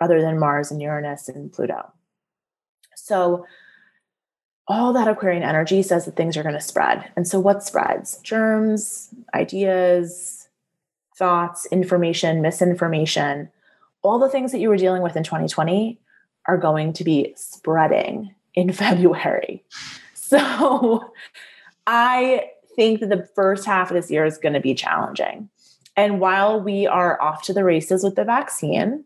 other 0.00 0.20
than 0.20 0.38
Mars 0.38 0.70
and 0.70 0.80
Uranus 0.80 1.28
and 1.28 1.52
Pluto. 1.52 1.92
So, 2.94 3.46
all 4.70 4.92
that 4.92 5.08
Aquarian 5.08 5.42
energy 5.42 5.82
says 5.82 6.04
that 6.04 6.16
things 6.16 6.36
are 6.36 6.44
going 6.44 6.54
to 6.54 6.60
spread. 6.60 7.10
And 7.16 7.26
so, 7.26 7.40
what 7.40 7.64
spreads? 7.64 8.18
Germs, 8.22 9.12
ideas, 9.34 10.48
thoughts, 11.16 11.66
information, 11.66 12.40
misinformation, 12.40 13.50
all 14.02 14.18
the 14.18 14.28
things 14.28 14.52
that 14.52 14.60
you 14.60 14.68
were 14.68 14.76
dealing 14.76 15.02
with 15.02 15.16
in 15.16 15.24
2020 15.24 15.98
are 16.46 16.56
going 16.56 16.92
to 16.94 17.04
be 17.04 17.34
spreading 17.36 18.34
in 18.54 18.72
February. 18.84 19.64
So 20.14 21.12
I 21.86 22.50
think 22.76 23.00
that 23.00 23.08
the 23.08 23.28
first 23.34 23.66
half 23.66 23.90
of 23.90 23.96
this 23.96 24.10
year 24.10 24.24
is 24.24 24.38
going 24.38 24.52
to 24.52 24.60
be 24.60 24.74
challenging. 24.74 25.50
And 25.96 26.20
while 26.20 26.60
we 26.60 26.86
are 26.86 27.20
off 27.20 27.42
to 27.42 27.52
the 27.52 27.64
races 27.64 28.04
with 28.04 28.14
the 28.14 28.24
vaccine, 28.24 29.04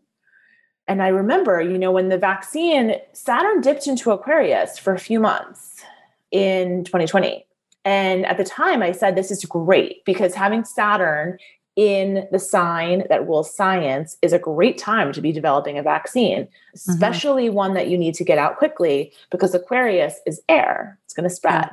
and 0.87 1.01
I 1.01 1.07
remember, 1.07 1.61
you 1.61 1.77
know, 1.77 1.91
when 1.91 2.09
the 2.09 2.17
vaccine, 2.17 2.95
Saturn 3.13 3.61
dipped 3.61 3.87
into 3.87 4.11
Aquarius 4.11 4.77
for 4.77 4.93
a 4.93 4.99
few 4.99 5.19
months 5.19 5.83
in 6.31 6.83
2020. 6.83 7.45
And 7.83 8.25
at 8.25 8.37
the 8.37 8.43
time, 8.43 8.81
I 8.81 8.91
said, 8.91 9.15
this 9.15 9.31
is 9.31 9.45
great 9.45 10.03
because 10.05 10.33
having 10.33 10.63
Saturn 10.63 11.37
in 11.75 12.27
the 12.31 12.39
sign 12.39 13.03
that 13.09 13.27
rules 13.27 13.53
science 13.53 14.17
is 14.21 14.31
a 14.31 14.39
great 14.39 14.77
time 14.77 15.11
to 15.11 15.21
be 15.21 15.31
developing 15.31 15.77
a 15.77 15.83
vaccine, 15.83 16.43
mm-hmm. 16.43 16.91
especially 16.91 17.47
mm-hmm. 17.47 17.55
one 17.55 17.73
that 17.73 17.89
you 17.89 17.97
need 17.97 18.15
to 18.15 18.23
get 18.23 18.37
out 18.37 18.57
quickly 18.57 19.11
because 19.29 19.53
Aquarius 19.53 20.19
is 20.25 20.41
air. 20.47 20.99
It's 21.05 21.13
going 21.13 21.27
to 21.27 21.35
spread. 21.35 21.69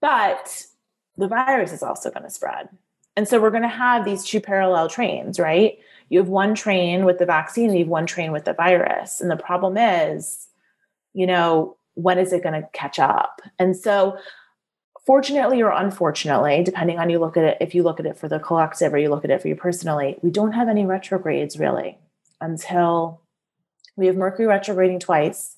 But 0.00 0.64
the 1.16 1.28
virus 1.28 1.72
is 1.72 1.82
also 1.82 2.10
going 2.10 2.24
to 2.24 2.30
spread. 2.30 2.68
And 3.16 3.28
so 3.28 3.40
we're 3.40 3.50
going 3.50 3.62
to 3.62 3.68
have 3.68 4.04
these 4.04 4.24
two 4.24 4.40
parallel 4.40 4.88
trains, 4.88 5.38
right? 5.38 5.78
You 6.14 6.20
have 6.20 6.28
one 6.28 6.54
train 6.54 7.04
with 7.04 7.18
the 7.18 7.26
vaccine 7.26 7.70
and 7.70 7.76
you 7.76 7.84
have 7.84 7.90
one 7.90 8.06
train 8.06 8.30
with 8.30 8.44
the 8.44 8.52
virus. 8.52 9.20
And 9.20 9.28
the 9.28 9.36
problem 9.36 9.76
is, 9.76 10.46
you 11.12 11.26
know, 11.26 11.76
when 11.94 12.18
is 12.18 12.32
it 12.32 12.44
going 12.44 12.54
to 12.54 12.68
catch 12.72 13.00
up? 13.00 13.40
And 13.58 13.76
so 13.76 14.16
fortunately 15.04 15.60
or 15.60 15.72
unfortunately, 15.72 16.62
depending 16.62 17.00
on 17.00 17.10
you 17.10 17.18
look 17.18 17.36
at 17.36 17.42
it, 17.42 17.56
if 17.60 17.74
you 17.74 17.82
look 17.82 17.98
at 17.98 18.06
it 18.06 18.16
for 18.16 18.28
the 18.28 18.38
collective 18.38 18.94
or 18.94 18.98
you 18.98 19.08
look 19.08 19.24
at 19.24 19.32
it 19.32 19.42
for 19.42 19.48
you 19.48 19.56
personally, 19.56 20.16
we 20.22 20.30
don't 20.30 20.52
have 20.52 20.68
any 20.68 20.86
retrogrades 20.86 21.58
really 21.58 21.98
until 22.40 23.20
we 23.96 24.06
have 24.06 24.14
Mercury 24.14 24.46
retrograding 24.46 25.00
twice. 25.00 25.56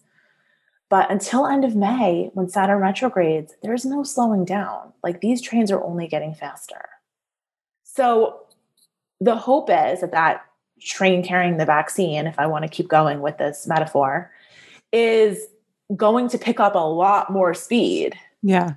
But 0.89 1.11
until 1.11 1.47
end 1.47 1.67
of 1.67 1.77
May, 1.77 2.31
when 2.33 2.49
Saturn 2.49 2.81
retrogrades, 2.81 3.53
there's 3.63 3.85
no 3.85 4.05
slowing 4.05 4.47
down. 4.47 4.95
Like 5.03 5.21
these 5.21 5.43
trains 5.43 5.71
are 5.71 5.85
only 5.85 6.09
getting 6.09 6.33
faster. 6.33 6.89
So 7.83 8.46
the 9.21 9.37
hope 9.37 9.69
is 9.71 10.01
that 10.01 10.13
that 10.13 10.45
train 10.81 11.23
carrying 11.25 11.57
the 11.57 11.65
vaccine, 11.65 12.27
if 12.27 12.39
I 12.39 12.47
want 12.47 12.65
to 12.65 12.69
keep 12.69 12.89
going 12.89 13.21
with 13.21 13.39
this 13.39 13.67
metaphor, 13.67 14.31
is 14.93 15.47
going 15.95 16.29
to 16.29 16.39
pick 16.39 16.61
up 16.61 16.75
a 16.75 16.79
lot 16.79 17.31
more 17.33 17.55
speed. 17.55 18.15
Yeah 18.43 18.75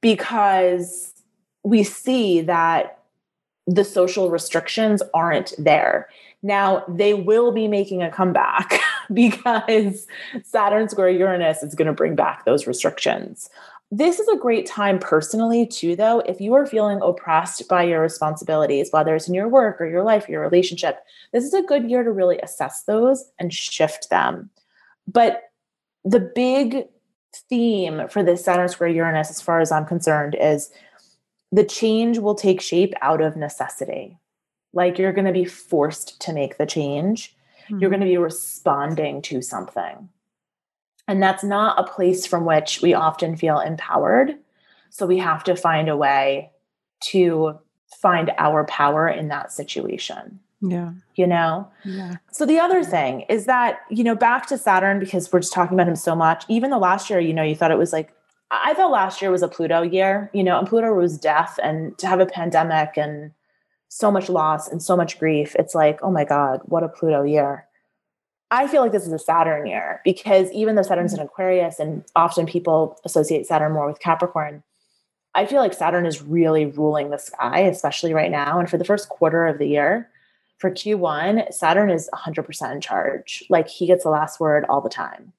because 0.00 1.12
we 1.64 1.82
see 1.82 2.40
that 2.42 2.98
the 3.66 3.84
social 3.84 4.30
restrictions 4.30 5.02
aren't 5.14 5.52
there. 5.58 6.08
Now, 6.42 6.84
they 6.88 7.14
will 7.14 7.52
be 7.52 7.68
making 7.68 8.02
a 8.02 8.10
comeback 8.10 8.80
because 9.12 10.06
Saturn 10.42 10.88
square 10.88 11.10
Uranus 11.10 11.62
is 11.62 11.74
going 11.74 11.86
to 11.86 11.92
bring 11.92 12.14
back 12.14 12.44
those 12.44 12.66
restrictions. 12.66 13.50
This 13.92 14.20
is 14.20 14.28
a 14.28 14.36
great 14.36 14.66
time 14.66 15.00
personally, 15.00 15.66
too, 15.66 15.96
though, 15.96 16.20
if 16.20 16.40
you 16.40 16.54
are 16.54 16.64
feeling 16.64 17.00
oppressed 17.02 17.66
by 17.68 17.82
your 17.82 18.00
responsibilities, 18.00 18.90
whether 18.92 19.16
it's 19.16 19.26
in 19.26 19.34
your 19.34 19.48
work 19.48 19.80
or 19.80 19.86
your 19.86 20.04
life 20.04 20.28
or 20.28 20.32
your 20.32 20.42
relationship, 20.42 21.00
this 21.32 21.42
is 21.42 21.54
a 21.54 21.62
good 21.62 21.90
year 21.90 22.04
to 22.04 22.12
really 22.12 22.38
assess 22.38 22.84
those 22.84 23.24
and 23.40 23.52
shift 23.52 24.08
them. 24.08 24.50
But 25.08 25.42
the 26.04 26.20
big 26.20 26.86
theme 27.48 28.08
for 28.08 28.22
this 28.22 28.44
Saturn 28.44 28.68
square 28.68 28.90
Uranus, 28.90 29.30
as 29.30 29.40
far 29.40 29.60
as 29.60 29.72
I'm 29.72 29.86
concerned, 29.86 30.36
is 30.40 30.70
the 31.50 31.64
change 31.64 32.18
will 32.18 32.36
take 32.36 32.60
shape 32.60 32.94
out 33.02 33.20
of 33.20 33.36
necessity. 33.36 34.18
Like 34.72 34.98
you're 34.98 35.12
going 35.12 35.26
to 35.26 35.32
be 35.32 35.44
forced 35.44 36.20
to 36.22 36.32
make 36.32 36.58
the 36.58 36.66
change. 36.66 37.34
Mm-hmm. 37.64 37.80
You're 37.80 37.90
going 37.90 38.00
to 38.00 38.06
be 38.06 38.18
responding 38.18 39.20
to 39.22 39.42
something. 39.42 40.08
And 41.10 41.20
that's 41.20 41.42
not 41.42 41.76
a 41.76 41.82
place 41.82 42.24
from 42.24 42.44
which 42.44 42.82
we 42.82 42.94
often 42.94 43.34
feel 43.36 43.58
empowered. 43.58 44.36
So 44.90 45.06
we 45.06 45.18
have 45.18 45.42
to 45.42 45.56
find 45.56 45.88
a 45.88 45.96
way 45.96 46.52
to 47.06 47.58
find 48.00 48.30
our 48.38 48.64
power 48.66 49.08
in 49.08 49.26
that 49.26 49.50
situation. 49.50 50.38
Yeah. 50.60 50.92
You 51.16 51.26
know? 51.26 51.68
Yeah. 51.84 52.18
So 52.30 52.46
the 52.46 52.60
other 52.60 52.84
thing 52.84 53.22
is 53.22 53.46
that, 53.46 53.80
you 53.90 54.04
know, 54.04 54.14
back 54.14 54.46
to 54.46 54.56
Saturn, 54.56 55.00
because 55.00 55.32
we're 55.32 55.40
just 55.40 55.52
talking 55.52 55.74
about 55.74 55.88
him 55.88 55.96
so 55.96 56.14
much, 56.14 56.44
even 56.48 56.70
the 56.70 56.78
last 56.78 57.10
year, 57.10 57.18
you 57.18 57.34
know, 57.34 57.42
you 57.42 57.56
thought 57.56 57.72
it 57.72 57.78
was 57.78 57.92
like, 57.92 58.14
I 58.52 58.72
thought 58.74 58.92
last 58.92 59.20
year 59.20 59.32
was 59.32 59.42
a 59.42 59.48
Pluto 59.48 59.82
year, 59.82 60.30
you 60.32 60.44
know, 60.44 60.60
and 60.60 60.68
Pluto 60.68 60.94
was 60.94 61.18
death 61.18 61.58
and 61.60 61.98
to 61.98 62.06
have 62.06 62.20
a 62.20 62.26
pandemic 62.26 62.96
and 62.96 63.32
so 63.88 64.12
much 64.12 64.28
loss 64.28 64.68
and 64.68 64.80
so 64.80 64.96
much 64.96 65.18
grief. 65.18 65.56
It's 65.58 65.74
like, 65.74 65.98
oh 66.04 66.12
my 66.12 66.24
God, 66.24 66.60
what 66.66 66.84
a 66.84 66.88
Pluto 66.88 67.24
year. 67.24 67.66
I 68.50 68.66
feel 68.66 68.82
like 68.82 68.92
this 68.92 69.06
is 69.06 69.12
a 69.12 69.18
Saturn 69.18 69.66
year 69.66 70.00
because 70.04 70.50
even 70.52 70.74
though 70.74 70.82
Saturn's 70.82 71.12
in 71.12 71.18
mm-hmm. 71.18 71.26
Aquarius 71.26 71.78
and 71.78 72.04
often 72.16 72.46
people 72.46 72.98
associate 73.04 73.46
Saturn 73.46 73.72
more 73.72 73.86
with 73.86 74.00
Capricorn, 74.00 74.62
I 75.34 75.46
feel 75.46 75.60
like 75.60 75.72
Saturn 75.72 76.06
is 76.06 76.22
really 76.22 76.66
ruling 76.66 77.10
the 77.10 77.18
sky, 77.18 77.60
especially 77.60 78.12
right 78.12 78.30
now. 78.30 78.58
And 78.58 78.68
for 78.68 78.78
the 78.78 78.84
first 78.84 79.08
quarter 79.08 79.46
of 79.46 79.58
the 79.58 79.66
year, 79.66 80.10
for 80.58 80.70
Q1, 80.70 81.54
Saturn 81.54 81.90
is 81.90 82.10
100% 82.12 82.72
in 82.72 82.80
charge. 82.80 83.44
Like 83.48 83.68
he 83.68 83.86
gets 83.86 84.02
the 84.02 84.10
last 84.10 84.40
word 84.40 84.66
all 84.68 84.80
the 84.80 84.90
time. 84.90 85.32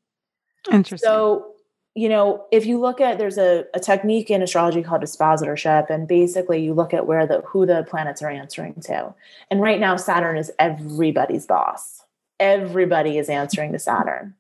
Interesting. 0.72 1.08
So, 1.08 1.54
you 1.94 2.08
know, 2.08 2.46
if 2.52 2.66
you 2.66 2.80
look 2.80 3.02
at 3.02 3.18
there's 3.18 3.38
a, 3.38 3.66
a 3.74 3.80
technique 3.80 4.30
in 4.30 4.42
astrology 4.42 4.82
called 4.82 5.02
dispositorship, 5.02 5.90
and 5.90 6.08
basically 6.08 6.64
you 6.64 6.74
look 6.74 6.94
at 6.94 7.06
where 7.06 7.28
the 7.28 7.42
who 7.42 7.66
the 7.66 7.86
planets 7.90 8.22
are 8.22 8.30
answering 8.30 8.76
to. 8.86 9.14
And 9.50 9.62
right 9.62 9.80
now, 9.80 9.98
Saturn 9.98 10.38
is 10.38 10.52
everybody's 10.58 11.46
boss. 11.46 12.02
Everybody 12.42 13.20
is 13.20 13.30
answering 13.30 13.72
to 13.72 13.80
Saturn. 13.80 14.34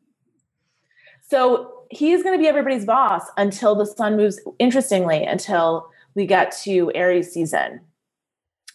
So 1.30 1.72
he's 1.91 2.24
going 2.24 2.38
to 2.38 2.41
be 2.41 2.47
everybody's 2.47 2.84
boss 2.84 3.24
until 3.38 3.76
the 3.76 3.86
sun 3.86 4.18
moves, 4.18 4.39
interestingly, 4.60 5.24
until 5.24 5.88
we 6.16 6.26
get 6.26 6.52
to 6.64 6.91
Aries 6.95 7.32
season. 7.32 7.80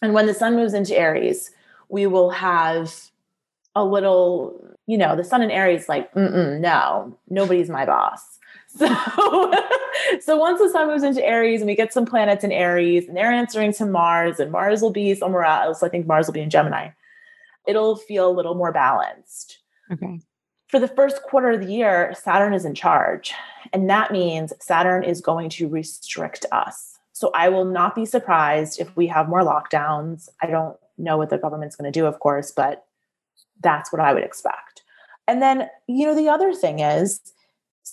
And 0.01 0.13
when 0.13 0.27
the 0.27 0.33
sun 0.33 0.55
moves 0.55 0.73
into 0.73 0.97
Aries, 0.97 1.51
we 1.89 2.07
will 2.07 2.29
have 2.29 2.93
a 3.75 3.83
little, 3.83 4.59
you 4.85 4.97
know, 4.97 5.15
the 5.15 5.23
sun 5.23 5.41
in 5.41 5.51
Aries, 5.51 5.89
like, 5.89 6.11
mm-mm, 6.13 6.59
no, 6.59 7.17
nobody's 7.29 7.69
my 7.69 7.85
boss. 7.85 8.21
So, 8.77 8.85
so 10.21 10.37
once 10.37 10.59
the 10.59 10.69
sun 10.69 10.87
moves 10.87 11.01
into 11.01 11.25
Aries 11.25 11.61
and 11.61 11.67
we 11.67 11.75
get 11.75 11.91
some 11.91 12.05
planets 12.05 12.43
in 12.43 12.51
Aries 12.51 13.07
and 13.07 13.17
they're 13.17 13.31
answering 13.31 13.73
to 13.73 13.85
Mars 13.87 14.39
and 14.39 14.51
Mars 14.51 14.81
will 14.81 14.91
be 14.91 15.15
somewhere 15.15 15.45
else. 15.45 15.81
I 15.81 15.89
think 15.89 16.05
Mars 16.05 16.27
will 16.27 16.33
be 16.33 16.41
in 16.41 16.51
Gemini. 16.51 16.89
It'll 17.67 17.95
feel 17.95 18.29
a 18.29 18.33
little 18.33 18.55
more 18.55 18.71
balanced. 18.71 19.59
Okay. 19.91 20.21
For 20.67 20.79
the 20.79 20.87
first 20.87 21.23
quarter 21.23 21.51
of 21.51 21.61
the 21.61 21.71
year, 21.71 22.13
Saturn 22.19 22.53
is 22.53 22.65
in 22.65 22.75
charge. 22.75 23.33
And 23.71 23.89
that 23.89 24.11
means 24.11 24.53
Saturn 24.59 25.03
is 25.03 25.21
going 25.21 25.49
to 25.51 25.67
restrict 25.67 26.45
us. 26.51 26.97
So 27.13 27.31
I 27.33 27.49
will 27.49 27.65
not 27.65 27.95
be 27.95 28.05
surprised 28.05 28.79
if 28.79 28.95
we 28.95 29.07
have 29.07 29.29
more 29.29 29.41
lockdowns. 29.41 30.29
I 30.41 30.47
don't 30.47 30.77
know 30.97 31.17
what 31.17 31.29
the 31.29 31.37
government's 31.37 31.75
going 31.75 31.91
to 31.91 31.99
do, 31.99 32.05
of 32.05 32.19
course, 32.19 32.51
but 32.51 32.85
that's 33.61 33.91
what 33.91 34.01
I 34.01 34.13
would 34.13 34.23
expect. 34.23 34.83
And 35.27 35.41
then, 35.41 35.69
you 35.87 36.05
know, 36.05 36.15
the 36.15 36.29
other 36.29 36.53
thing 36.53 36.79
is 36.79 37.21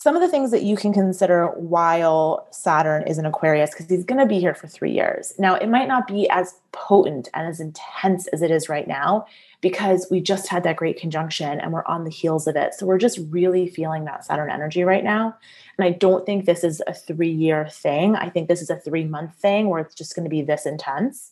some 0.03 0.16
of 0.16 0.22
the 0.22 0.28
things 0.28 0.51
that 0.51 0.64
you 0.64 0.76
can 0.76 0.92
consider 0.92 1.47
while 1.57 2.49
Saturn 2.51 3.07
is 3.07 3.16
in 3.16 3.26
Aquarius, 3.26 3.70
because 3.70 3.86
he's 3.86 4.05
going 4.05 4.18
to 4.18 4.26
be 4.26 4.40
here 4.40 4.55
for 4.55 4.66
three 4.66 4.90
years. 4.90 5.32
Now, 5.38 5.55
it 5.55 5.68
might 5.68 5.86
not 5.86 6.09
be 6.09 6.28
as 6.30 6.55
potent 6.72 7.28
and 7.32 7.47
as 7.47 7.61
intense 7.61 8.26
as 8.28 8.42
it 8.42 8.51
is 8.51 8.68
right 8.68 8.88
now 8.88 9.24
because 9.61 10.09
we 10.11 10.20
just 10.20 10.49
had 10.49 10.64
that 10.64 10.76
great 10.76 10.99
conjunction 10.99 11.61
and 11.61 11.72
we're 11.72 11.86
on 11.86 12.05
the 12.05 12.11
heels 12.11 12.47
of 12.49 12.57
it. 12.57 12.74
So 12.74 12.86
we're 12.86 12.99
just 12.99 13.20
really 13.30 13.68
feeling 13.68 14.05
that 14.05 14.24
Saturn 14.24 14.51
energy 14.51 14.82
right 14.82 15.05
now. 15.05 15.36
And 15.78 15.86
I 15.86 15.92
don't 15.92 16.26
think 16.26 16.45
this 16.45 16.64
is 16.64 16.82
a 16.86 16.92
three 16.92 17.30
year 17.30 17.68
thing. 17.68 18.16
I 18.16 18.28
think 18.28 18.49
this 18.49 18.61
is 18.61 18.70
a 18.70 18.76
three 18.76 19.05
month 19.05 19.34
thing 19.36 19.68
where 19.68 19.80
it's 19.80 19.95
just 19.95 20.16
going 20.16 20.24
to 20.24 20.30
be 20.30 20.42
this 20.42 20.66
intense. 20.66 21.30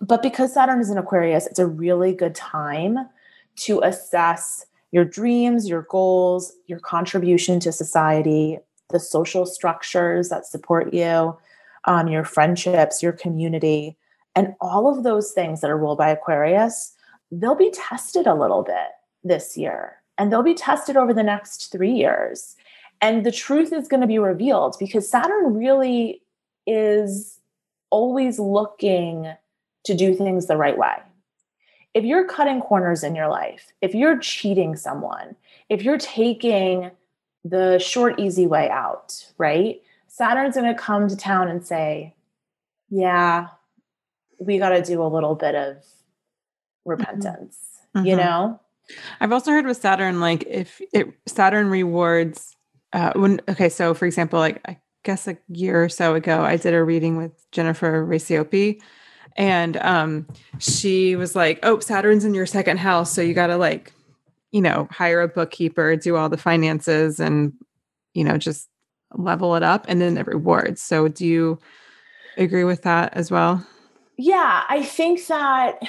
But 0.00 0.22
because 0.22 0.52
Saturn 0.52 0.80
is 0.80 0.90
in 0.90 0.98
Aquarius, 0.98 1.46
it's 1.46 1.58
a 1.58 1.66
really 1.66 2.12
good 2.12 2.34
time 2.34 3.08
to 3.56 3.80
assess 3.80 4.65
your 4.92 5.04
dreams, 5.04 5.68
your 5.68 5.82
goals, 5.90 6.52
your 6.66 6.80
contribution 6.80 7.60
to 7.60 7.72
society, 7.72 8.58
the 8.90 9.00
social 9.00 9.46
structures 9.46 10.28
that 10.28 10.46
support 10.46 10.94
you, 10.94 11.36
um, 11.84 12.08
your 12.08 12.24
friendships, 12.24 13.02
your 13.02 13.12
community, 13.12 13.96
and 14.34 14.54
all 14.60 14.86
of 14.86 15.02
those 15.02 15.32
things 15.32 15.60
that 15.60 15.70
are 15.70 15.78
ruled 15.78 15.98
by 15.98 16.10
Aquarius, 16.10 16.94
they'll 17.32 17.54
be 17.54 17.70
tested 17.70 18.26
a 18.26 18.34
little 18.34 18.62
bit 18.62 18.90
this 19.24 19.56
year. 19.56 19.96
And 20.18 20.32
they'll 20.32 20.42
be 20.42 20.54
tested 20.54 20.96
over 20.96 21.12
the 21.12 21.22
next 21.22 21.72
three 21.72 21.92
years. 21.92 22.56
And 23.00 23.24
the 23.24 23.32
truth 23.32 23.72
is 23.72 23.88
going 23.88 24.00
to 24.00 24.06
be 24.06 24.18
revealed 24.18 24.76
because 24.78 25.08
Saturn 25.08 25.54
really 25.54 26.22
is 26.66 27.38
always 27.90 28.38
looking 28.38 29.32
to 29.84 29.94
do 29.94 30.14
things 30.14 30.46
the 30.46 30.56
right 30.56 30.76
way. 30.76 30.96
If 31.96 32.04
you're 32.04 32.26
cutting 32.26 32.60
corners 32.60 33.02
in 33.02 33.14
your 33.14 33.28
life, 33.28 33.72
if 33.80 33.94
you're 33.94 34.18
cheating 34.18 34.76
someone, 34.76 35.34
if 35.70 35.82
you're 35.82 35.96
taking 35.96 36.90
the 37.42 37.78
short, 37.78 38.20
easy 38.20 38.46
way 38.46 38.68
out, 38.68 39.32
right? 39.38 39.80
Saturn's 40.06 40.56
going 40.56 40.66
to 40.66 40.78
come 40.78 41.08
to 41.08 41.16
town 41.16 41.48
and 41.48 41.66
say, 41.66 42.14
yeah, 42.90 43.48
we 44.38 44.58
got 44.58 44.70
to 44.70 44.82
do 44.82 45.02
a 45.02 45.08
little 45.08 45.36
bit 45.36 45.54
of 45.54 45.78
repentance, 46.84 47.56
mm-hmm. 47.96 48.06
you 48.06 48.16
know? 48.16 48.60
I've 49.18 49.32
also 49.32 49.50
heard 49.50 49.64
with 49.64 49.78
Saturn, 49.78 50.20
like 50.20 50.44
if 50.46 50.82
it 50.92 51.14
Saturn 51.24 51.70
rewards, 51.70 52.56
uh, 52.92 53.14
when, 53.16 53.40
okay, 53.48 53.70
so 53.70 53.94
for 53.94 54.04
example, 54.04 54.38
like 54.38 54.60
I 54.68 54.78
guess 55.02 55.26
a 55.26 55.38
year 55.48 55.84
or 55.84 55.88
so 55.88 56.14
ago, 56.14 56.42
I 56.42 56.58
did 56.58 56.74
a 56.74 56.84
reading 56.84 57.16
with 57.16 57.50
Jennifer 57.52 58.06
Racioppi 58.06 58.82
and 59.36 59.76
um 59.78 60.26
she 60.58 61.16
was 61.16 61.36
like 61.36 61.58
oh 61.62 61.78
saturn's 61.78 62.24
in 62.24 62.34
your 62.34 62.46
second 62.46 62.78
house 62.78 63.12
so 63.12 63.20
you 63.20 63.34
got 63.34 63.48
to 63.48 63.56
like 63.56 63.92
you 64.52 64.60
know 64.60 64.88
hire 64.90 65.20
a 65.20 65.28
bookkeeper 65.28 65.96
do 65.96 66.16
all 66.16 66.28
the 66.28 66.36
finances 66.36 67.20
and 67.20 67.52
you 68.14 68.24
know 68.24 68.38
just 68.38 68.68
level 69.12 69.54
it 69.54 69.62
up 69.62 69.84
and 69.88 70.00
then 70.00 70.14
the 70.14 70.24
rewards 70.24 70.82
so 70.82 71.08
do 71.08 71.26
you 71.26 71.58
agree 72.36 72.64
with 72.64 72.82
that 72.82 73.14
as 73.14 73.30
well 73.30 73.64
yeah, 74.16 74.64
I 74.68 74.82
think 74.82 75.26
that 75.26 75.82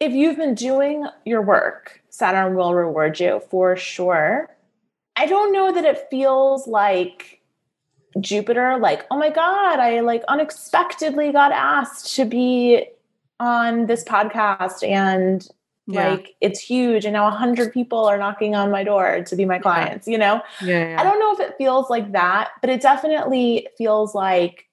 if 0.00 0.12
you've 0.12 0.36
been 0.36 0.54
doing 0.54 1.06
your 1.24 1.42
work, 1.42 2.02
Saturn 2.10 2.56
will 2.56 2.74
reward 2.74 3.20
you 3.20 3.40
for 3.50 3.76
sure. 3.76 4.48
I 5.14 5.26
don't 5.26 5.52
know 5.52 5.72
that 5.72 5.84
it 5.84 6.08
feels 6.10 6.66
like 6.66 7.35
Jupiter, 8.20 8.78
like, 8.78 9.06
oh 9.10 9.18
my 9.18 9.30
God, 9.30 9.78
I 9.78 10.00
like 10.00 10.22
unexpectedly 10.28 11.32
got 11.32 11.52
asked 11.52 12.14
to 12.16 12.24
be 12.24 12.86
on 13.38 13.86
this 13.86 14.02
podcast 14.04 14.86
and 14.86 15.46
yeah. 15.86 16.10
like 16.10 16.34
it's 16.40 16.58
huge 16.58 17.04
and 17.04 17.12
now 17.12 17.28
a 17.28 17.30
hundred 17.30 17.72
people 17.72 18.06
are 18.06 18.18
knocking 18.18 18.54
on 18.54 18.70
my 18.70 18.82
door 18.82 19.22
to 19.26 19.36
be 19.36 19.44
my 19.44 19.58
clients, 19.58 20.06
yeah. 20.06 20.12
you 20.12 20.18
know? 20.18 20.40
Yeah, 20.62 20.96
I 20.98 21.04
don't 21.04 21.18
know 21.18 21.32
if 21.32 21.40
it 21.40 21.56
feels 21.58 21.90
like 21.90 22.12
that, 22.12 22.50
but 22.60 22.70
it 22.70 22.80
definitely 22.80 23.68
feels 23.76 24.14
like, 24.14 24.66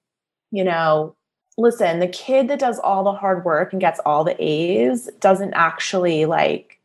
you 0.51 0.63
know, 0.63 1.15
listen, 1.57 1.99
the 1.99 2.07
kid 2.07 2.47
that 2.47 2.59
does 2.59 2.79
all 2.79 3.03
the 3.03 3.13
hard 3.13 3.45
work 3.45 3.73
and 3.73 3.81
gets 3.81 3.99
all 4.05 4.23
the 4.23 4.35
A's 4.43 5.09
doesn't 5.19 5.53
actually 5.53 6.25
like 6.25 6.79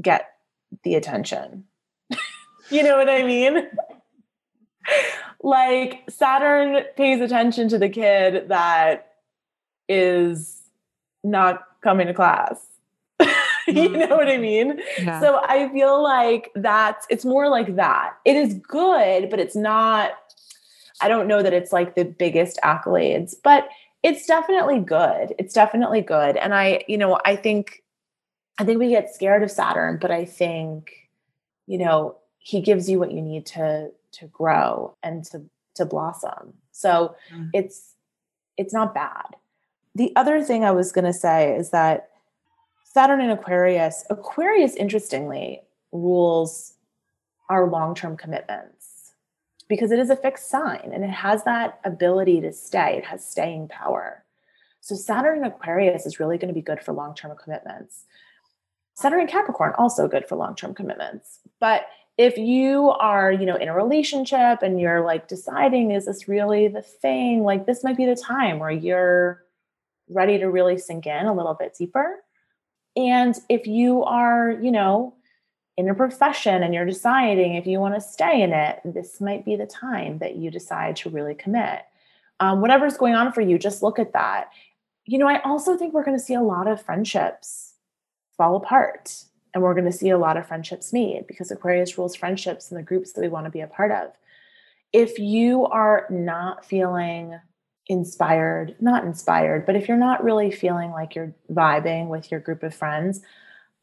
get 0.00 0.30
the 0.84 0.94
attention. 0.94 1.64
you 2.70 2.82
know 2.82 2.96
what 2.96 3.08
I 3.08 3.22
mean? 3.22 3.68
Like 5.46 6.02
Saturn 6.10 6.82
pays 6.96 7.20
attention 7.20 7.68
to 7.68 7.78
the 7.78 7.88
kid 7.88 8.48
that 8.48 9.12
is 9.88 10.60
not 11.22 11.62
coming 11.82 12.08
to 12.08 12.14
class. 12.14 12.66
you 13.68 13.90
know 13.90 14.16
what 14.16 14.26
I 14.26 14.38
mm. 14.38 14.40
mean? 14.40 14.80
Yeah. 14.98 15.20
So 15.20 15.40
I 15.44 15.68
feel 15.72 16.02
like 16.02 16.50
that's 16.56 17.06
it's 17.10 17.24
more 17.24 17.48
like 17.48 17.76
that. 17.76 18.14
It 18.24 18.34
is 18.34 18.54
good, 18.54 19.30
but 19.30 19.38
it's 19.38 19.54
not 19.54 20.10
I 21.00 21.06
don't 21.06 21.28
know 21.28 21.44
that 21.44 21.52
it's 21.52 21.72
like 21.72 21.94
the 21.94 22.04
biggest 22.04 22.58
accolades, 22.64 23.36
but 23.44 23.68
it's 24.02 24.26
definitely 24.26 24.80
good. 24.80 25.32
It's 25.38 25.54
definitely 25.54 26.00
good. 26.00 26.36
And 26.36 26.54
I, 26.54 26.82
you 26.88 26.98
know, 26.98 27.20
I 27.24 27.36
think 27.36 27.84
I 28.58 28.64
think 28.64 28.80
we 28.80 28.88
get 28.88 29.14
scared 29.14 29.44
of 29.44 29.52
Saturn, 29.52 29.98
but 30.00 30.10
I 30.10 30.24
think 30.24 30.90
you 31.68 31.78
know, 31.78 32.16
he 32.38 32.60
gives 32.60 32.90
you 32.90 32.98
what 32.98 33.12
you 33.12 33.22
need 33.22 33.46
to 33.46 33.92
to 34.18 34.26
grow 34.26 34.96
and 35.02 35.24
to 35.26 35.42
to 35.76 35.84
blossom. 35.84 36.54
So 36.72 37.14
mm. 37.32 37.50
it's 37.52 37.94
it's 38.56 38.72
not 38.72 38.94
bad. 38.94 39.36
The 39.94 40.12
other 40.16 40.42
thing 40.42 40.64
I 40.64 40.72
was 40.72 40.92
going 40.92 41.04
to 41.04 41.12
say 41.12 41.56
is 41.56 41.70
that 41.70 42.10
Saturn 42.84 43.20
in 43.20 43.30
Aquarius, 43.30 44.04
Aquarius 44.10 44.74
interestingly 44.74 45.60
rules 45.92 46.74
our 47.48 47.68
long-term 47.68 48.16
commitments 48.16 49.12
because 49.68 49.92
it 49.92 49.98
is 49.98 50.10
a 50.10 50.16
fixed 50.16 50.48
sign 50.48 50.90
and 50.92 51.04
it 51.04 51.10
has 51.10 51.44
that 51.44 51.80
ability 51.84 52.40
to 52.40 52.52
stay. 52.52 52.96
It 52.96 53.04
has 53.04 53.24
staying 53.24 53.68
power. 53.68 54.24
So 54.80 54.94
Saturn 54.94 55.38
in 55.38 55.44
Aquarius 55.44 56.06
is 56.06 56.20
really 56.20 56.38
going 56.38 56.48
to 56.48 56.54
be 56.54 56.62
good 56.62 56.82
for 56.82 56.92
long-term 56.92 57.36
commitments. 57.42 58.04
Saturn 58.94 59.20
in 59.20 59.26
Capricorn 59.26 59.74
also 59.76 60.08
good 60.08 60.26
for 60.26 60.36
long-term 60.36 60.74
commitments. 60.74 61.40
But 61.60 61.86
if 62.18 62.38
you 62.38 62.90
are, 62.90 63.30
you 63.30 63.44
know, 63.44 63.56
in 63.56 63.68
a 63.68 63.74
relationship 63.74 64.62
and 64.62 64.80
you're 64.80 65.04
like 65.04 65.28
deciding, 65.28 65.90
is 65.90 66.06
this 66.06 66.28
really 66.28 66.68
the 66.68 66.82
thing? 66.82 67.42
Like, 67.42 67.66
this 67.66 67.84
might 67.84 67.96
be 67.96 68.06
the 68.06 68.16
time 68.16 68.58
where 68.58 68.70
you're 68.70 69.44
ready 70.08 70.38
to 70.38 70.46
really 70.50 70.78
sink 70.78 71.06
in 71.06 71.26
a 71.26 71.34
little 71.34 71.54
bit 71.54 71.74
deeper. 71.78 72.16
And 72.96 73.38
if 73.50 73.66
you 73.66 74.02
are, 74.04 74.50
you 74.50 74.70
know, 74.70 75.14
in 75.76 75.90
a 75.90 75.94
profession 75.94 76.62
and 76.62 76.72
you're 76.72 76.86
deciding 76.86 77.54
if 77.54 77.66
you 77.66 77.80
want 77.80 77.94
to 77.94 78.00
stay 78.00 78.40
in 78.40 78.52
it, 78.52 78.80
this 78.84 79.20
might 79.20 79.44
be 79.44 79.56
the 79.56 79.66
time 79.66 80.18
that 80.18 80.36
you 80.36 80.50
decide 80.50 80.96
to 80.96 81.10
really 81.10 81.34
commit. 81.34 81.82
Um, 82.40 82.62
whatever's 82.62 82.96
going 82.96 83.14
on 83.14 83.32
for 83.32 83.42
you, 83.42 83.58
just 83.58 83.82
look 83.82 83.98
at 83.98 84.14
that. 84.14 84.50
You 85.04 85.18
know, 85.18 85.28
I 85.28 85.42
also 85.42 85.76
think 85.76 85.92
we're 85.92 86.04
going 86.04 86.16
to 86.16 86.22
see 86.22 86.34
a 86.34 86.40
lot 86.40 86.66
of 86.66 86.82
friendships 86.82 87.74
fall 88.38 88.56
apart 88.56 89.24
and 89.56 89.62
we're 89.62 89.72
going 89.72 89.90
to 89.90 89.90
see 89.90 90.10
a 90.10 90.18
lot 90.18 90.36
of 90.36 90.46
friendships 90.46 90.92
made 90.92 91.26
because 91.26 91.50
Aquarius 91.50 91.96
rules 91.96 92.14
friendships 92.14 92.70
and 92.70 92.78
the 92.78 92.84
groups 92.84 93.14
that 93.14 93.22
we 93.22 93.28
want 93.28 93.46
to 93.46 93.50
be 93.50 93.62
a 93.62 93.66
part 93.66 93.90
of. 93.90 94.12
If 94.92 95.18
you 95.18 95.64
are 95.64 96.06
not 96.10 96.62
feeling 96.62 97.40
inspired, 97.86 98.76
not 98.80 99.04
inspired, 99.04 99.64
but 99.64 99.74
if 99.74 99.88
you're 99.88 99.96
not 99.96 100.22
really 100.22 100.50
feeling 100.50 100.90
like 100.90 101.14
you're 101.14 101.34
vibing 101.50 102.08
with 102.08 102.30
your 102.30 102.38
group 102.38 102.62
of 102.64 102.74
friends, 102.74 103.22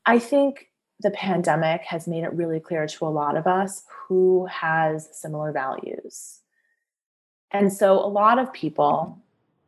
I 0.05 0.19
think 0.19 0.69
the 0.99 1.09
pandemic 1.09 1.81
has 1.85 2.07
made 2.07 2.23
it 2.23 2.33
really 2.33 2.59
clear 2.59 2.85
to 2.85 3.07
a 3.07 3.09
lot 3.09 3.35
of 3.35 3.47
us 3.47 3.83
who 4.07 4.45
has 4.45 5.09
similar 5.11 5.51
values. 5.51 6.41
And 7.49 7.73
so 7.73 7.93
a 7.93 8.05
lot 8.05 8.37
of 8.37 8.53
people, 8.53 9.17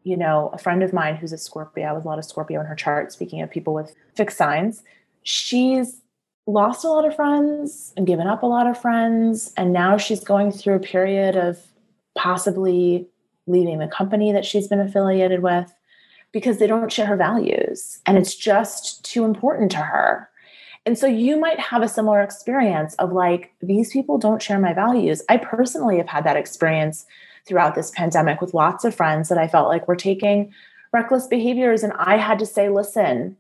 you 0.04 0.18
know, 0.18 0.52
a 0.54 0.60
friend 0.60 0.84
of 0.84 0.94
mine 0.94 1.16
who's 1.16 1.34
a 1.34 1.40
Scorpio, 1.40 1.96
with 1.96 2.06
a 2.06 2.08
lot 2.08 2.20
of 2.20 2.26
Scorpio 2.26 2.60
in 2.60 2.68
her 2.68 2.76
chart, 2.76 3.12
speaking 3.12 3.42
of 3.42 3.50
people 3.50 3.74
with 3.74 3.96
fixed 4.14 4.38
signs, 4.38 4.84
she's 5.26 6.02
lost 6.48 6.86
a 6.86 6.90
lot 6.90 7.06
of 7.06 7.16
friends 7.16 7.92
and 7.98 8.08
given 8.08 8.28
up 8.28 8.44
a 8.44 8.48
lot 8.48 8.68
of 8.68 8.80
friends. 8.80 9.52
And 9.58 9.74
now 9.74 9.98
she's 9.98 10.24
going 10.24 10.52
through 10.52 10.76
a 10.76 10.80
period 10.80 11.36
of 11.36 11.60
possibly 12.16 13.08
leaving 13.48 13.80
the 13.80 13.88
company 13.88 14.32
that 14.32 14.46
she's 14.46 14.68
been 14.68 14.80
affiliated 14.80 15.42
with 15.42 15.74
because 16.32 16.60
they 16.60 16.68
don't 16.68 16.92
share 16.92 17.08
her 17.08 17.18
values 17.18 18.00
and 18.06 18.18
it's 18.18 18.36
just 18.36 19.04
too 19.04 19.26
important 19.26 19.72
to 19.72 19.78
her. 19.78 20.30
And 20.86 20.98
so 20.98 21.08
you 21.08 21.40
might 21.40 21.60
have 21.60 21.82
a 21.82 21.88
similar 21.88 22.22
experience 22.22 22.94
of 22.96 23.12
like, 23.12 23.52
these 23.62 23.92
people 23.92 24.20
don't 24.20 24.42
share 24.42 24.60
my 24.60 24.74
values. 24.74 25.24
I 25.30 25.38
personally 25.38 25.98
have 25.98 26.08
had 26.08 26.24
that 26.26 26.38
experience 26.38 27.08
throughout 27.48 27.74
this 27.74 27.92
pandemic 27.92 28.42
with 28.42 28.54
lots 28.54 28.86
of 28.86 28.94
friends 28.94 29.30
that 29.30 29.40
I 29.40 29.48
felt 29.48 29.70
like 29.70 29.88
were 29.88 29.96
taking 29.96 30.54
reckless 30.92 31.26
behaviors. 31.26 31.82
And 31.82 31.94
I 31.94 32.18
had 32.18 32.38
to 32.40 32.46
say, 32.46 32.70
listen, 32.70 33.38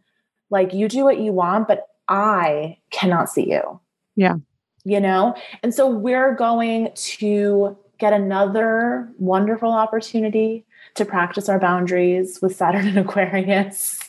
like 0.49 0.73
you 0.73 0.87
do 0.87 1.03
what 1.03 1.19
you 1.19 1.31
want, 1.31 1.67
but 1.67 1.87
I 2.07 2.77
cannot 2.91 3.29
see 3.29 3.49
you. 3.49 3.79
Yeah. 4.15 4.35
You 4.83 4.99
know? 4.99 5.35
And 5.63 5.73
so 5.73 5.89
we're 5.89 6.35
going 6.35 6.91
to 6.95 7.77
get 7.97 8.13
another 8.13 9.09
wonderful 9.17 9.71
opportunity 9.71 10.65
to 10.95 11.05
practice 11.05 11.49
our 11.49 11.59
boundaries 11.59 12.39
with 12.41 12.55
Saturn 12.55 12.87
and 12.87 12.97
Aquarius. 13.09 13.99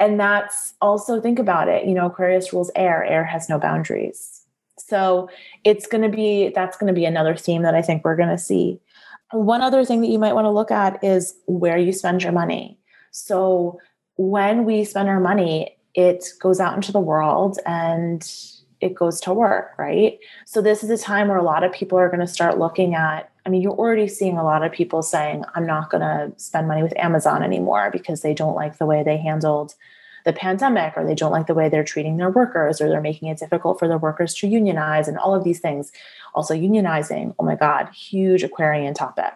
and 0.00 0.18
that's 0.18 0.74
also 0.80 1.20
think 1.20 1.38
about 1.38 1.68
it. 1.68 1.86
You 1.86 1.94
know, 1.94 2.06
Aquarius 2.06 2.52
rules 2.52 2.70
air, 2.74 3.04
air 3.04 3.24
has 3.24 3.48
no 3.48 3.58
boundaries. 3.58 4.42
So 4.76 5.28
it's 5.64 5.86
going 5.86 6.08
to 6.08 6.14
be, 6.14 6.50
that's 6.54 6.76
going 6.76 6.92
to 6.92 6.98
be 6.98 7.04
another 7.04 7.36
theme 7.36 7.62
that 7.62 7.74
I 7.74 7.82
think 7.82 8.04
we're 8.04 8.16
going 8.16 8.28
to 8.30 8.38
see. 8.38 8.80
One 9.32 9.60
other 9.60 9.84
thing 9.84 10.00
that 10.00 10.08
you 10.08 10.18
might 10.18 10.34
want 10.34 10.46
to 10.46 10.50
look 10.50 10.70
at 10.70 11.02
is 11.04 11.34
where 11.46 11.76
you 11.76 11.92
spend 11.92 12.22
your 12.22 12.32
money. 12.32 12.78
So 13.10 13.78
when 14.18 14.66
we 14.66 14.84
spend 14.84 15.08
our 15.08 15.20
money, 15.20 15.76
it 15.94 16.26
goes 16.40 16.60
out 16.60 16.74
into 16.74 16.92
the 16.92 17.00
world 17.00 17.58
and 17.64 18.30
it 18.80 18.94
goes 18.94 19.20
to 19.22 19.32
work, 19.32 19.72
right? 19.78 20.18
So 20.44 20.60
this 20.60 20.84
is 20.84 20.90
a 20.90 20.98
time 20.98 21.28
where 21.28 21.38
a 21.38 21.42
lot 21.42 21.64
of 21.64 21.72
people 21.72 21.98
are 21.98 22.08
going 22.08 22.20
to 22.20 22.26
start 22.26 22.58
looking 22.58 22.94
at 22.94 23.30
I 23.46 23.50
mean, 23.50 23.62
you're 23.62 23.72
already 23.72 24.08
seeing 24.08 24.36
a 24.36 24.44
lot 24.44 24.62
of 24.62 24.72
people 24.72 25.00
saying, 25.00 25.42
I'm 25.54 25.64
not 25.64 25.88
going 25.88 26.02
to 26.02 26.38
spend 26.38 26.68
money 26.68 26.82
with 26.82 26.94
Amazon 26.98 27.42
anymore 27.42 27.88
because 27.90 28.20
they 28.20 28.34
don't 28.34 28.54
like 28.54 28.76
the 28.76 28.84
way 28.84 29.02
they 29.02 29.16
handled 29.16 29.74
the 30.26 30.34
pandemic 30.34 30.92
or 30.98 31.06
they 31.06 31.14
don't 31.14 31.32
like 31.32 31.46
the 31.46 31.54
way 31.54 31.70
they're 31.70 31.82
treating 31.82 32.18
their 32.18 32.28
workers 32.28 32.78
or 32.78 32.90
they're 32.90 33.00
making 33.00 33.28
it 33.28 33.38
difficult 33.38 33.78
for 33.78 33.88
their 33.88 33.96
workers 33.96 34.34
to 34.34 34.46
unionize 34.46 35.08
and 35.08 35.16
all 35.16 35.34
of 35.34 35.44
these 35.44 35.60
things. 35.60 35.92
Also, 36.34 36.52
unionizing, 36.52 37.34
oh 37.38 37.42
my 37.42 37.54
God, 37.54 37.88
huge 37.94 38.42
Aquarian 38.42 38.92
topic. 38.92 39.32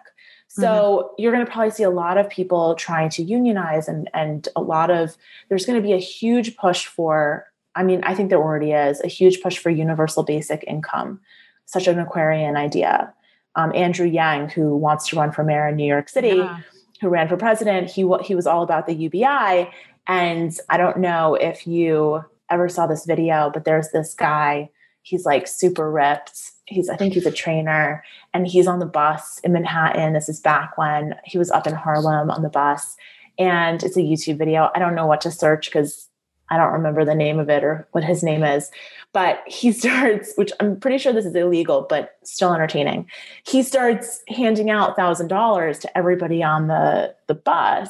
So 0.55 0.63
mm-hmm. 0.63 1.15
you're 1.17 1.31
going 1.31 1.43
to 1.43 1.51
probably 1.51 1.71
see 1.71 1.81
a 1.81 1.89
lot 1.89 2.19
of 2.19 2.29
people 2.29 2.75
trying 2.75 3.09
to 3.11 3.23
unionize 3.23 3.87
and 3.87 4.07
and 4.13 4.47
a 4.55 4.61
lot 4.61 4.91
of 4.91 5.17
there's 5.49 5.65
going 5.65 5.81
to 5.81 5.81
be 5.81 5.93
a 5.93 5.97
huge 5.97 6.55
push 6.57 6.85
for 6.85 7.47
I 7.75 7.81
mean 7.81 8.03
I 8.03 8.13
think 8.13 8.29
there 8.29 8.41
already 8.41 8.71
is 8.71 9.01
a 9.01 9.07
huge 9.07 9.41
push 9.41 9.57
for 9.57 9.71
universal 9.71 10.21
basic 10.21 10.63
income 10.67 11.21
such 11.65 11.87
an 11.87 11.97
Aquarian 11.97 12.55
idea. 12.55 13.11
Um, 13.55 13.73
Andrew 13.73 14.05
Yang 14.05 14.49
who 14.49 14.77
wants 14.77 15.07
to 15.07 15.15
run 15.15 15.31
for 15.31 15.43
mayor 15.43 15.67
in 15.67 15.75
New 15.75 15.87
York 15.87 16.07
City 16.07 16.37
yeah. 16.37 16.59
who 17.01 17.09
ran 17.09 17.27
for 17.27 17.37
president 17.37 17.89
he 17.89 18.07
he 18.23 18.35
was 18.35 18.45
all 18.45 18.61
about 18.61 18.85
the 18.85 18.93
UBI 18.93 19.71
and 20.07 20.55
I 20.69 20.77
don't 20.77 20.99
know 20.99 21.33
if 21.33 21.65
you 21.65 22.23
ever 22.51 22.69
saw 22.69 22.85
this 22.85 23.07
video 23.07 23.49
but 23.51 23.65
there's 23.65 23.89
this 23.89 24.13
guy 24.13 24.69
he's 25.01 25.25
like 25.25 25.47
super 25.47 25.89
ripped 25.89 26.52
he's 26.65 26.89
I 26.89 26.95
think 26.95 27.13
he's 27.13 27.25
a 27.25 27.31
trainer 27.31 28.03
and 28.33 28.47
he's 28.47 28.67
on 28.67 28.79
the 28.79 28.85
bus 28.85 29.39
in 29.39 29.53
Manhattan. 29.53 30.13
This 30.13 30.29
is 30.29 30.39
back 30.39 30.77
when 30.77 31.15
he 31.25 31.37
was 31.37 31.51
up 31.51 31.67
in 31.67 31.73
Harlem 31.73 32.31
on 32.31 32.41
the 32.41 32.49
bus. 32.49 32.95
And 33.37 33.83
it's 33.83 33.97
a 33.97 34.01
YouTube 34.01 34.37
video. 34.37 34.69
I 34.75 34.79
don't 34.79 34.95
know 34.95 35.07
what 35.07 35.21
to 35.21 35.31
search 35.31 35.67
because 35.67 36.07
I 36.49 36.57
don't 36.57 36.73
remember 36.73 37.03
the 37.03 37.15
name 37.15 37.39
of 37.39 37.49
it 37.49 37.63
or 37.63 37.87
what 37.91 38.03
his 38.03 38.21
name 38.21 38.43
is. 38.43 38.69
But 39.11 39.41
he 39.47 39.71
starts, 39.73 40.33
which 40.35 40.51
I'm 40.59 40.79
pretty 40.79 40.97
sure 40.97 41.13
this 41.13 41.25
is 41.25 41.35
illegal, 41.35 41.85
but 41.89 42.17
still 42.23 42.53
entertaining. 42.53 43.09
He 43.45 43.63
starts 43.63 44.21
handing 44.27 44.69
out 44.69 44.95
thousand 44.95 45.27
dollars 45.27 45.79
to 45.79 45.97
everybody 45.97 46.43
on 46.43 46.67
the, 46.67 47.15
the 47.27 47.35
bus. 47.35 47.89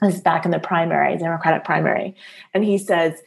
This 0.00 0.16
is 0.16 0.20
back 0.22 0.46
in 0.46 0.50
the 0.50 0.58
primary, 0.58 1.16
Democratic 1.18 1.64
primary. 1.64 2.16
And 2.54 2.64
he 2.64 2.78
says, 2.78 3.20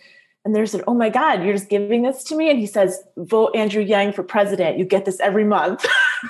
and 0.45 0.55
they 0.55 0.65
said, 0.65 0.83
Oh 0.87 0.93
my 0.93 1.09
God, 1.09 1.43
you're 1.43 1.53
just 1.53 1.69
giving 1.69 2.03
this 2.03 2.23
to 2.25 2.35
me? 2.35 2.49
And 2.49 2.59
he 2.59 2.67
says, 2.67 3.01
Vote 3.17 3.55
Andrew 3.55 3.81
Yang 3.81 4.13
for 4.13 4.23
president. 4.23 4.77
You 4.77 4.85
get 4.85 5.05
this 5.05 5.19
every 5.19 5.45
month. 5.45 5.85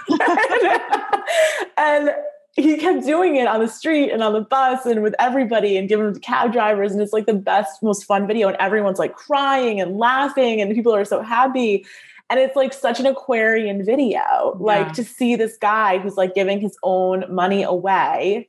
and, 1.78 2.12
he 2.56 2.78
kept 2.78 3.04
doing 3.04 3.36
it 3.36 3.48
on 3.48 3.60
the 3.60 3.68
street 3.68 4.12
and 4.12 4.22
on 4.22 4.34
the 4.34 4.42
bus 4.42 4.86
and 4.86 5.02
with 5.02 5.16
everybody 5.18 5.76
and 5.76 5.90
giving 5.90 6.06
them 6.06 6.14
to 6.14 6.20
cab 6.20 6.54
drivers. 6.54 6.92
And 6.92 7.02
it's 7.02 7.14
like 7.14 7.26
the 7.26 7.34
best, 7.34 7.82
most 7.82 8.06
fun 8.06 8.28
video. 8.28 8.48
And 8.48 8.58
everyone's 8.58 9.00
like 9.00 9.16
crying 9.16 9.82
and 9.82 9.98
laughing 9.98 10.62
and 10.62 10.74
people 10.76 10.94
are 10.94 11.06
so 11.06 11.24
happy. 11.24 11.84
And 12.30 12.40
it's 12.40 12.56
like 12.56 12.72
such 12.72 13.00
an 13.00 13.08
Aquarian 13.08 13.84
video, 13.84 14.20
yeah. 14.20 14.52
like 14.60 14.94
to 14.94 15.04
see 15.04 15.36
this 15.36 15.58
guy 15.58 15.98
who's 15.98 16.16
like 16.16 16.36
giving 16.36 16.60
his 16.60 16.78
own 16.84 17.26
money 17.28 17.64
away 17.64 18.48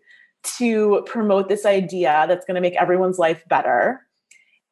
to 0.58 1.02
promote 1.06 1.48
this 1.48 1.64
idea 1.64 2.26
that's 2.28 2.44
going 2.44 2.56
to 2.56 2.60
make 2.60 2.76
everyone's 2.76 3.18
life 3.18 3.42
better. 3.48 4.03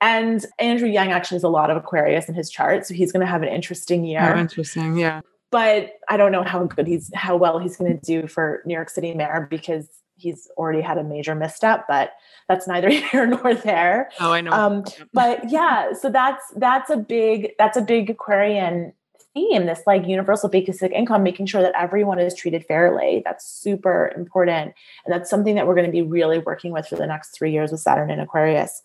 And 0.03 0.45
Andrew 0.59 0.89
Yang 0.89 1.13
actually 1.13 1.37
has 1.37 1.45
a 1.45 1.49
lot 1.49 1.71
of 1.71 1.77
Aquarius 1.77 2.29
in 2.29 2.35
his 2.35 2.51
chart, 2.51 2.85
so 2.85 2.93
he's 2.93 3.13
going 3.13 3.21
to 3.21 3.27
have 3.27 3.43
an 3.43 3.49
interesting 3.49 4.05
year. 4.05 4.35
Oh, 4.35 4.39
interesting, 4.39 4.99
yeah. 4.99 5.21
But 5.53 5.93
I 6.09 6.17
don't 6.17 6.33
know 6.33 6.43
how 6.43 6.65
good 6.65 6.89
he's, 6.89 7.09
how 7.15 7.37
well 7.37 7.61
he's 7.61 7.77
going 7.77 7.97
to 7.97 8.05
do 8.05 8.27
for 8.27 8.63
New 8.67 8.75
York 8.75 8.91
City 8.91 9.15
mayor 9.15 9.47
because 9.49 9.89
he's 10.17 10.49
already 10.57 10.81
had 10.81 10.99
a 10.99 11.05
major 11.05 11.37
misstep. 11.37 11.85
But 11.87 12.15
that's 12.49 12.67
neither 12.67 12.89
here 13.13 13.27
nor 13.29 13.55
there. 13.55 14.11
Oh, 14.19 14.33
I 14.33 14.41
know. 14.41 14.51
Um, 14.51 14.85
but 15.13 15.49
yeah, 15.49 15.93
so 15.93 16.11
that's 16.11 16.43
that's 16.57 16.91
a 16.91 16.97
big 16.97 17.53
that's 17.57 17.77
a 17.77 17.83
big 17.83 18.11
Aquarian 18.11 18.93
theme. 19.35 19.67
This 19.67 19.83
like 19.87 20.05
universal 20.09 20.49
basic 20.49 20.91
income, 20.91 21.23
making 21.23 21.47
sure 21.47 21.63
that 21.63 21.75
everyone 21.79 22.19
is 22.19 22.35
treated 22.35 22.67
fairly. 22.67 23.23
That's 23.25 23.47
super 23.47 24.13
important, 24.17 24.75
and 25.05 25.15
that's 25.15 25.31
something 25.31 25.55
that 25.55 25.69
we're 25.69 25.77
going 25.77 25.87
to 25.87 25.93
be 25.93 26.03
really 26.03 26.39
working 26.39 26.73
with 26.73 26.89
for 26.89 26.97
the 26.97 27.07
next 27.07 27.39
three 27.39 27.53
years 27.53 27.71
with 27.71 27.81
Saturn 27.81 28.11
and 28.11 28.21
Aquarius. 28.21 28.83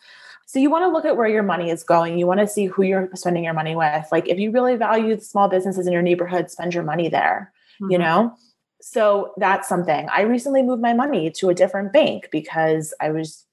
So 0.48 0.60
you 0.60 0.70
want 0.70 0.84
to 0.84 0.88
look 0.88 1.04
at 1.04 1.18
where 1.18 1.28
your 1.28 1.44
money 1.44 1.70
is 1.70 1.84
going. 1.84 2.18
You 2.18 2.26
want 2.26 2.40
to 2.40 2.48
see 2.48 2.68
who 2.68 2.82
you're 2.82 3.10
spending 3.16 3.44
your 3.44 3.54
money 3.54 3.76
with. 3.76 4.08
Like 4.14 4.30
if 4.30 4.40
you 4.40 4.50
really 4.50 4.78
value 4.78 5.14
the 5.14 5.22
small 5.22 5.50
businesses 5.50 5.86
in 5.86 5.92
your 5.92 6.02
neighborhood, 6.02 6.50
spend 6.50 6.74
your 6.74 6.84
money 6.84 7.10
there. 7.10 7.52
Mm-hmm. 7.82 7.92
You 7.92 7.98
know. 7.98 8.34
So 8.80 9.34
that's 9.36 9.68
something. 9.68 10.08
I 10.10 10.22
recently 10.22 10.64
moved 10.64 10.82
my 10.82 10.94
money 10.94 11.30
to 11.32 11.50
a 11.50 11.54
different 11.54 11.92
bank 11.92 12.30
because 12.32 12.94
I 13.02 13.10
was 13.12 13.46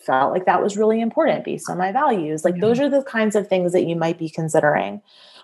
felt 0.00 0.32
like 0.32 0.46
that 0.46 0.60
was 0.60 0.76
really 0.76 1.00
important 1.00 1.44
based 1.44 1.70
on 1.70 1.78
my 1.78 1.92
values. 1.92 2.44
Like 2.44 2.56
yeah. 2.56 2.62
those 2.62 2.80
are 2.80 2.88
the 2.88 3.04
kinds 3.04 3.36
of 3.36 3.46
things 3.46 3.72
that 3.72 3.86
you 3.86 3.94
might 3.94 4.18
be 4.18 4.28
considering. 4.28 5.02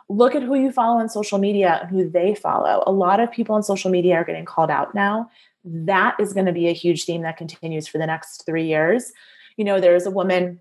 Look 0.09 0.35
at 0.35 0.43
who 0.43 0.59
you 0.59 0.73
follow 0.73 0.99
on 0.99 1.09
social 1.09 1.39
media 1.39 1.79
and 1.83 1.91
who 1.91 2.11
they 2.11 2.35
follow. 2.35 2.83
A 2.85 2.91
lot 2.91 3.21
of 3.21 3.31
people 3.31 3.55
on 3.55 3.63
social 3.63 3.91
media 3.93 4.17
are 4.17 4.25
getting 4.25 4.45
called 4.45 4.71
out 4.71 4.93
now. 4.95 5.31
That 5.65 6.17
is 6.19 6.33
going 6.33 6.47
to 6.47 6.53
be 6.53 6.69
a 6.69 6.73
huge 6.73 7.05
theme 7.05 7.23
that 7.23 7.37
continues 7.37 7.87
for 7.87 7.99
the 7.99 8.07
next 8.07 8.45
three 8.47 8.67
years. 8.67 9.13
You 9.57 9.65
know, 9.65 9.79
there's 9.79 10.07
a 10.07 10.11
woman 10.11 10.61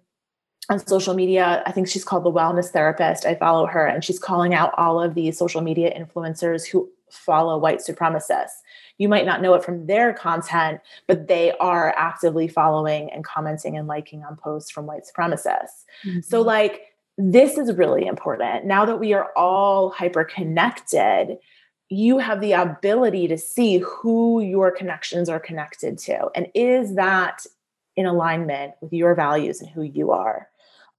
on 0.70 0.86
social 0.86 1.14
media. 1.14 1.64
I 1.66 1.72
think 1.72 1.88
she's 1.88 2.04
called 2.04 2.24
the 2.24 2.32
wellness 2.32 2.70
therapist. 2.70 3.26
I 3.26 3.36
follow 3.36 3.66
her 3.68 3.86
and 3.86 4.04
she's 4.04 4.20
calling 4.20 4.54
out 4.54 4.74
all 4.78 5.02
of 5.02 5.14
these 5.14 5.38
social 5.38 5.62
media 5.62 5.94
influencers 5.98 6.66
who 6.66 6.90
follow 7.10 7.58
white 7.58 7.80
supremacists. 7.80 8.62
You 8.98 9.10
might 9.10 9.26
not 9.26 9.42
know 9.42 9.54
it 9.54 9.64
from 9.64 9.88
their 9.88 10.14
content, 10.14 10.82
but 11.08 11.28
they 11.28 11.52
are 11.58 11.94
actively 11.98 12.48
following 12.48 13.12
and 13.12 13.24
commenting 13.24 13.78
and 13.78 13.88
liking 13.88 14.24
on 14.24 14.38
posts 14.38 14.72
from 14.72 14.86
white 14.86 15.04
supremacists. 15.04 15.84
Mm-hmm. 16.06 16.22
So, 16.22 16.42
like, 16.42 16.82
this 17.18 17.58
is 17.58 17.74
really 17.74 18.06
important. 18.06 18.66
Now 18.66 18.86
that 18.86 19.00
we 19.00 19.14
are 19.14 19.32
all 19.38 19.90
hyper 19.90 20.24
connected, 20.24 21.38
you 21.90 22.18
have 22.18 22.42
the 22.42 22.54
ability 22.54 23.28
to 23.28 23.38
see 23.38 23.78
who 23.78 24.42
your 24.42 24.72
connections 24.72 25.30
are 25.30 25.40
connected 25.40 25.98
to. 26.00 26.30
And 26.36 26.48
is 26.54 26.96
that 26.96 27.46
in 27.96 28.06
alignment 28.06 28.74
with 28.82 28.92
your 28.92 29.16
values 29.16 29.62
and 29.62 29.70
who 29.70 29.84
you 29.84 30.12
are? 30.12 30.50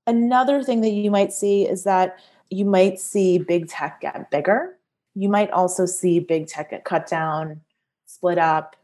Another 0.07 0.62
thing 0.62 0.80
that 0.82 0.90
you 0.90 1.11
might 1.11 1.32
see 1.32 1.66
is 1.66 1.84
that 1.84 2.18
you 2.50 2.64
might 2.64 3.00
see 3.00 3.38
big 3.38 3.68
tech 3.68 4.00
get 4.00 4.30
bigger. 4.30 4.76
You 5.14 5.28
might 5.28 5.50
also 5.50 5.86
see 5.86 6.20
big 6.20 6.46
tech 6.46 6.70
get 6.70 6.84
cut 6.84 7.09
down, 7.09 7.62
split 8.07 8.38
up, 8.38 8.76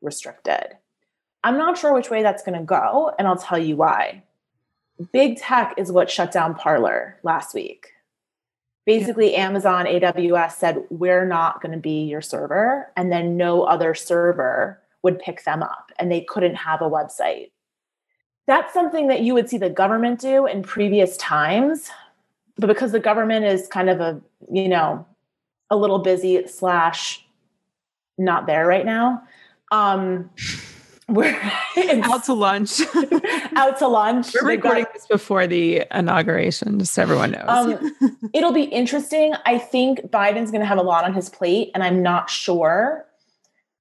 restricted. 0.00 0.76
I'm 1.44 1.58
not 1.58 1.76
sure 1.76 1.92
which 1.92 2.10
way 2.10 2.22
that's 2.22 2.42
going 2.42 2.58
to 2.58 2.64
go, 2.64 3.12
and 3.18 3.26
I'll 3.26 3.36
tell 3.36 3.58
you 3.58 3.76
why. 3.76 4.22
Big 5.12 5.38
tech 5.38 5.74
is 5.76 5.90
what 5.90 6.10
shut 6.10 6.32
down 6.32 6.54
Parler 6.54 7.18
last 7.22 7.54
week. 7.54 7.88
Basically, 8.86 9.32
yeah. 9.32 9.46
Amazon, 9.46 9.86
AWS 9.86 10.52
said, 10.52 10.84
We're 10.90 11.26
not 11.26 11.62
going 11.62 11.72
to 11.72 11.78
be 11.78 12.04
your 12.04 12.20
server. 12.20 12.90
And 12.96 13.12
then 13.12 13.36
no 13.36 13.62
other 13.62 13.94
server 13.94 14.80
would 15.02 15.18
pick 15.18 15.44
them 15.44 15.62
up, 15.62 15.90
and 15.98 16.10
they 16.10 16.22
couldn't 16.22 16.56
have 16.56 16.82
a 16.82 16.90
website 16.90 17.50
that's 18.46 18.74
something 18.74 19.08
that 19.08 19.20
you 19.20 19.34
would 19.34 19.48
see 19.48 19.58
the 19.58 19.70
government 19.70 20.20
do 20.20 20.46
in 20.46 20.62
previous 20.62 21.16
times 21.16 21.90
but 22.56 22.66
because 22.66 22.92
the 22.92 23.00
government 23.00 23.44
is 23.44 23.66
kind 23.68 23.88
of 23.88 24.00
a 24.00 24.20
you 24.50 24.68
know 24.68 25.06
a 25.70 25.76
little 25.76 25.98
busy 25.98 26.46
slash 26.46 27.24
not 28.18 28.46
there 28.46 28.66
right 28.66 28.86
now 28.86 29.22
um 29.70 30.30
we're 31.10 31.36
out 32.04 32.24
to 32.24 32.34
lunch. 32.34 32.80
Out 33.56 33.78
to 33.80 33.88
lunch. 33.88 34.32
We're 34.32 34.46
recording 34.46 34.84
got, 34.84 34.92
this 34.92 35.06
before 35.06 35.48
the 35.48 35.84
inauguration 35.90 36.78
just 36.78 36.94
so 36.94 37.02
everyone 37.02 37.32
knows. 37.32 37.48
Um, 37.48 37.96
it'll 38.32 38.52
be 38.52 38.62
interesting. 38.62 39.34
I 39.44 39.58
think 39.58 40.02
biden's 40.02 40.52
going 40.52 40.60
to 40.60 40.66
have 40.66 40.78
a 40.78 40.82
lot 40.82 41.04
on 41.04 41.12
his 41.12 41.28
plate 41.28 41.72
and 41.74 41.82
i'm 41.82 42.02
not 42.02 42.30
sure 42.30 43.06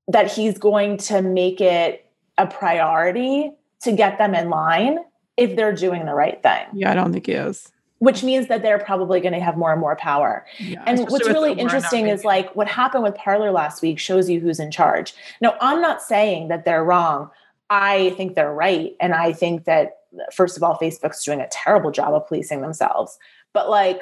that 0.08 0.32
he's 0.32 0.58
going 0.58 0.98
to 0.98 1.22
make 1.22 1.62
it 1.62 2.06
a 2.38 2.48
priority 2.48 3.52
to 3.82 3.92
get 3.92 4.18
them 4.18 4.36
in 4.36 4.50
line 4.50 5.00
if 5.38 5.56
they're 5.56 5.76
doing 5.76 6.06
the 6.06 6.14
right 6.14 6.42
thing. 6.44 6.66
Yeah, 6.74 6.92
I 6.92 6.96
don't 6.96 7.14
think 7.14 7.26
he 7.26 7.34
is. 7.34 7.72
Which 8.00 8.24
means 8.24 8.48
that 8.48 8.62
they're 8.62 8.80
probably 8.80 9.20
going 9.20 9.34
to 9.34 9.42
have 9.42 9.58
more 9.58 9.72
and 9.72 9.82
more 9.82 9.96
power. 9.96 10.46
Yeah, 10.58 10.84
and 10.86 11.00
what's 11.10 11.28
really 11.28 11.54
interesting 11.54 12.08
is 12.08 12.24
like 12.24 12.56
what 12.56 12.68
happened 12.68 13.04
with 13.04 13.16
Parler 13.16 13.52
last 13.52 13.82
week 13.82 14.00
shows 14.00 14.30
you 14.30 14.40
who's 14.40 14.60
in 14.60 14.72
charge. 14.72 15.14
Now, 15.42 15.56
I'm 15.60 15.82
not 15.82 16.02
saying 16.02 16.48
that 16.48 16.64
they're 16.64 16.84
wrong. 16.84 17.30
I 17.70 18.12
think 18.12 18.36
they're 18.36 18.54
right. 18.54 18.96
And 19.02 19.14
I 19.14 19.34
think 19.34 19.66
that, 19.66 19.98
first 20.34 20.56
of 20.56 20.64
all, 20.64 20.78
Facebook's 20.78 21.24
doing 21.24 21.42
a 21.42 21.48
terrible 21.50 21.92
job 21.92 22.14
of 22.14 22.26
policing 22.28 22.62
themselves. 22.62 23.20
But 23.54 23.70
like, 23.70 24.02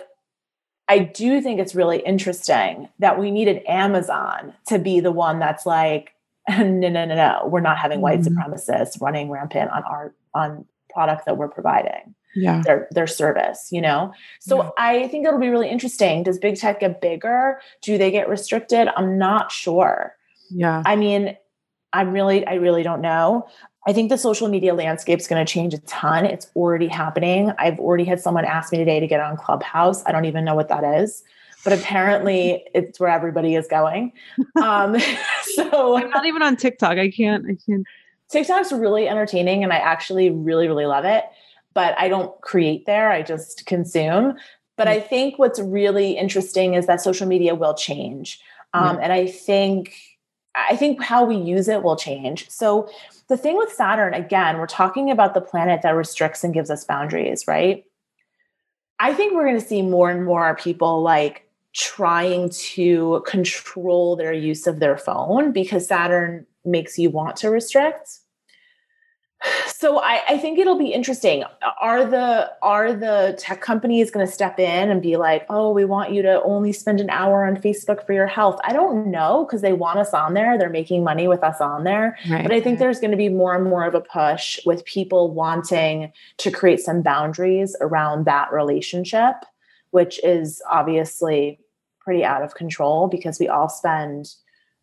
I 0.87 0.99
do 0.99 1.41
think 1.41 1.59
it's 1.59 1.75
really 1.75 1.99
interesting 1.99 2.87
that 2.99 3.19
we 3.19 3.31
needed 3.31 3.63
Amazon 3.67 4.53
to 4.67 4.79
be 4.79 4.99
the 4.99 5.11
one 5.11 5.39
that's 5.39 5.65
like, 5.65 6.13
no, 6.57 6.63
no, 6.63 6.89
no, 6.89 7.05
no. 7.05 7.41
We're 7.47 7.61
not 7.61 7.77
having 7.77 8.01
white 8.01 8.21
mm-hmm. 8.21 8.37
supremacists 8.37 9.01
running 9.01 9.29
rampant 9.29 9.69
on 9.71 9.83
our 9.83 10.15
on 10.33 10.65
product 10.89 11.25
that 11.25 11.37
we're 11.37 11.49
providing. 11.49 12.15
Yeah. 12.35 12.61
Their 12.63 12.87
their 12.91 13.07
service, 13.07 13.67
you 13.71 13.81
know? 13.81 14.13
So 14.39 14.63
yeah. 14.63 14.69
I 14.77 15.07
think 15.07 15.25
it'll 15.25 15.39
be 15.39 15.49
really 15.49 15.69
interesting. 15.69 16.23
Does 16.23 16.37
big 16.37 16.55
tech 16.55 16.79
get 16.79 17.01
bigger? 17.01 17.59
Do 17.81 17.97
they 17.97 18.11
get 18.11 18.29
restricted? 18.29 18.87
I'm 18.95 19.17
not 19.17 19.51
sure. 19.51 20.15
Yeah. 20.49 20.83
I 20.85 20.95
mean, 20.95 21.35
I'm 21.93 22.11
really, 22.11 22.45
I 22.45 22.55
really 22.55 22.83
don't 22.83 23.01
know. 23.01 23.47
I 23.87 23.93
think 23.93 24.09
the 24.09 24.17
social 24.17 24.49
media 24.49 24.73
landscape 24.73 25.19
is 25.19 25.27
going 25.27 25.43
to 25.43 25.51
change 25.51 25.73
a 25.73 25.79
ton. 25.79 26.25
It's 26.25 26.51
already 26.55 26.87
happening. 26.87 27.53
I've 27.57 27.79
already 27.79 28.03
had 28.03 28.19
someone 28.19 28.45
ask 28.45 28.71
me 28.71 28.77
today 28.77 28.99
to 28.99 29.07
get 29.07 29.19
on 29.19 29.37
Clubhouse. 29.37 30.03
I 30.05 30.11
don't 30.11 30.25
even 30.25 30.45
know 30.45 30.55
what 30.55 30.67
that 30.69 30.83
is 30.83 31.23
but 31.67 31.77
apparently 31.77 32.63
it's 32.73 32.97
where 32.97 33.09
everybody 33.09 33.53
is 33.53 33.67
going. 33.67 34.13
Um, 34.55 34.95
so 35.55 35.97
I'm 35.97 36.09
not 36.11 36.25
even 36.25 36.41
on 36.41 36.55
TikTok. 36.55 36.97
I 36.97 37.11
can't. 37.11 37.45
I 37.45 37.57
can't. 37.65 37.85
TikTok's 38.29 38.71
really 38.71 39.09
entertaining, 39.09 39.65
and 39.65 39.73
I 39.73 39.75
actually 39.75 40.29
really, 40.29 40.69
really 40.69 40.85
love 40.85 41.03
it. 41.03 41.25
But 41.73 41.93
I 41.99 42.07
don't 42.07 42.39
create 42.39 42.85
there. 42.85 43.11
I 43.11 43.21
just 43.21 43.65
consume. 43.65 44.37
But 44.77 44.87
I 44.87 45.01
think 45.01 45.37
what's 45.39 45.59
really 45.59 46.17
interesting 46.17 46.73
is 46.73 46.87
that 46.87 47.01
social 47.01 47.27
media 47.27 47.53
will 47.53 47.73
change, 47.73 48.39
um, 48.73 48.95
yeah. 48.95 49.03
and 49.03 49.11
I 49.11 49.27
think 49.27 49.93
I 50.55 50.77
think 50.77 51.03
how 51.03 51.25
we 51.25 51.35
use 51.35 51.67
it 51.67 51.83
will 51.83 51.97
change. 51.97 52.49
So 52.49 52.89
the 53.27 53.35
thing 53.35 53.57
with 53.57 53.73
Saturn, 53.73 54.13
again, 54.13 54.57
we're 54.57 54.67
talking 54.67 55.11
about 55.11 55.33
the 55.33 55.41
planet 55.41 55.81
that 55.81 55.95
restricts 55.97 56.45
and 56.45 56.53
gives 56.53 56.71
us 56.71 56.85
boundaries, 56.85 57.45
right? 57.45 57.83
I 58.99 59.13
think 59.13 59.33
we're 59.33 59.43
going 59.43 59.59
to 59.59 59.67
see 59.67 59.81
more 59.81 60.09
and 60.09 60.23
more 60.23 60.55
people 60.55 61.01
like 61.01 61.46
trying 61.77 62.49
to 62.49 63.23
control 63.27 64.15
their 64.15 64.33
use 64.33 64.65
of 64.65 64.79
their 64.79 64.97
phone 64.97 65.51
because 65.51 65.87
Saturn 65.87 66.45
makes 66.65 66.97
you 66.97 67.11
want 67.11 67.37
to 67.37 67.49
restrict. 67.49 68.19
So 69.67 69.99
I, 69.99 70.23
I 70.27 70.37
think 70.39 70.57
it'll 70.57 70.79
be 70.79 70.91
interesting. 70.91 71.43
Are 71.79 72.03
the 72.03 72.51
are 72.63 72.93
the 72.93 73.35
tech 73.37 73.61
companies 73.61 74.09
going 74.09 74.25
to 74.25 74.31
step 74.31 74.57
in 74.57 74.89
and 74.89 75.03
be 75.03 75.17
like, 75.17 75.45
"Oh, 75.51 75.71
we 75.71 75.85
want 75.85 76.11
you 76.11 76.23
to 76.23 76.41
only 76.41 76.73
spend 76.73 76.99
an 76.99 77.11
hour 77.11 77.45
on 77.45 77.57
Facebook 77.57 78.03
for 78.03 78.13
your 78.13 78.25
health"? 78.25 78.59
I 78.63 78.73
don't 78.73 79.11
know 79.11 79.45
because 79.45 79.61
they 79.61 79.73
want 79.73 79.99
us 79.99 80.15
on 80.15 80.33
there. 80.33 80.57
They're 80.57 80.71
making 80.71 81.03
money 81.03 81.27
with 81.27 81.43
us 81.43 81.61
on 81.61 81.83
there. 81.83 82.17
Right. 82.27 82.41
But 82.41 82.53
I 82.53 82.59
think 82.59 82.79
there's 82.79 82.99
going 82.99 83.11
to 83.11 83.17
be 83.17 83.29
more 83.29 83.53
and 83.53 83.65
more 83.65 83.85
of 83.85 83.93
a 83.93 84.01
push 84.01 84.59
with 84.65 84.83
people 84.85 85.31
wanting 85.31 86.11
to 86.37 86.49
create 86.49 86.79
some 86.79 87.03
boundaries 87.03 87.75
around 87.79 88.25
that 88.25 88.51
relationship, 88.51 89.35
which 89.91 90.19
is 90.23 90.59
obviously 90.67 91.59
pretty 92.07 92.23
out 92.23 92.41
of 92.41 92.55
control 92.55 93.09
because 93.09 93.37
we 93.37 93.49
all 93.49 93.67
spend 93.67 94.29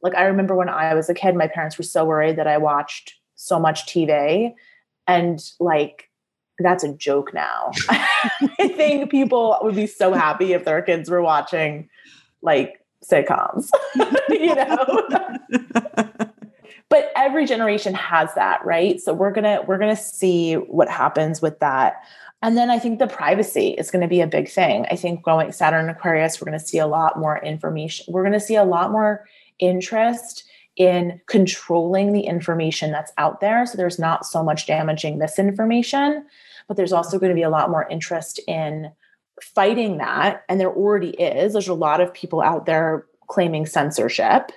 like 0.02 0.14
I 0.14 0.24
remember 0.24 0.54
when 0.54 0.68
I 0.68 0.92
was 0.92 1.08
a 1.08 1.14
kid, 1.14 1.34
my 1.34 1.48
parents 1.48 1.78
were 1.78 1.84
so 1.84 2.04
worried 2.04 2.36
that 2.36 2.46
I 2.46 2.58
watched 2.58 3.14
so 3.36 3.58
much 3.58 3.86
TV. 3.86 4.52
And 5.06 5.42
like 5.58 6.10
that's 6.58 6.84
a 6.84 6.92
joke 6.92 7.32
now. 7.32 7.70
I 7.88 8.68
think 8.76 9.10
people 9.10 9.56
would 9.62 9.74
be 9.74 9.86
so 9.86 10.12
happy 10.12 10.52
if 10.52 10.66
their 10.66 10.82
kids 10.82 11.08
were 11.08 11.22
watching 11.22 11.88
like 12.42 12.84
sitcoms, 13.02 13.70
you 14.28 14.54
know. 14.54 16.28
but 16.90 17.10
every 17.16 17.46
generation 17.46 17.94
has 17.94 18.34
that, 18.34 18.62
right? 18.66 19.00
So 19.00 19.14
we're 19.14 19.32
going 19.32 19.44
to 19.44 19.64
we're 19.66 19.78
going 19.78 19.96
to 19.96 20.00
see 20.00 20.54
what 20.54 20.90
happens 20.90 21.40
with 21.40 21.60
that. 21.60 22.02
And 22.44 22.58
then 22.58 22.70
I 22.70 22.78
think 22.78 22.98
the 22.98 23.06
privacy 23.06 23.68
is 23.68 23.90
going 23.90 24.02
to 24.02 24.06
be 24.06 24.20
a 24.20 24.26
big 24.26 24.50
thing. 24.50 24.84
I 24.90 24.96
think 24.96 25.22
going 25.22 25.50
Saturn 25.50 25.88
Aquarius, 25.88 26.38
we're 26.38 26.50
going 26.50 26.58
to 26.58 26.64
see 26.64 26.76
a 26.76 26.86
lot 26.86 27.18
more 27.18 27.38
information. 27.38 28.04
We're 28.06 28.20
going 28.20 28.34
to 28.34 28.38
see 28.38 28.54
a 28.54 28.64
lot 28.64 28.92
more 28.92 29.26
interest 29.58 30.44
in 30.76 31.22
controlling 31.24 32.12
the 32.12 32.20
information 32.20 32.92
that's 32.92 33.12
out 33.16 33.40
there. 33.40 33.64
So 33.64 33.78
there's 33.78 33.98
not 33.98 34.26
so 34.26 34.44
much 34.44 34.66
damaging 34.66 35.16
misinformation, 35.16 36.26
but 36.68 36.76
there's 36.76 36.92
also 36.92 37.18
going 37.18 37.30
to 37.30 37.34
be 37.34 37.44
a 37.44 37.48
lot 37.48 37.70
more 37.70 37.88
interest 37.88 38.38
in 38.46 38.92
fighting 39.40 39.96
that. 39.96 40.44
And 40.46 40.60
there 40.60 40.70
already 40.70 41.12
is. 41.12 41.54
There's 41.54 41.68
a 41.68 41.72
lot 41.72 42.02
of 42.02 42.12
people 42.12 42.42
out 42.42 42.66
there 42.66 43.06
claiming 43.26 43.64
censorship. 43.64 44.52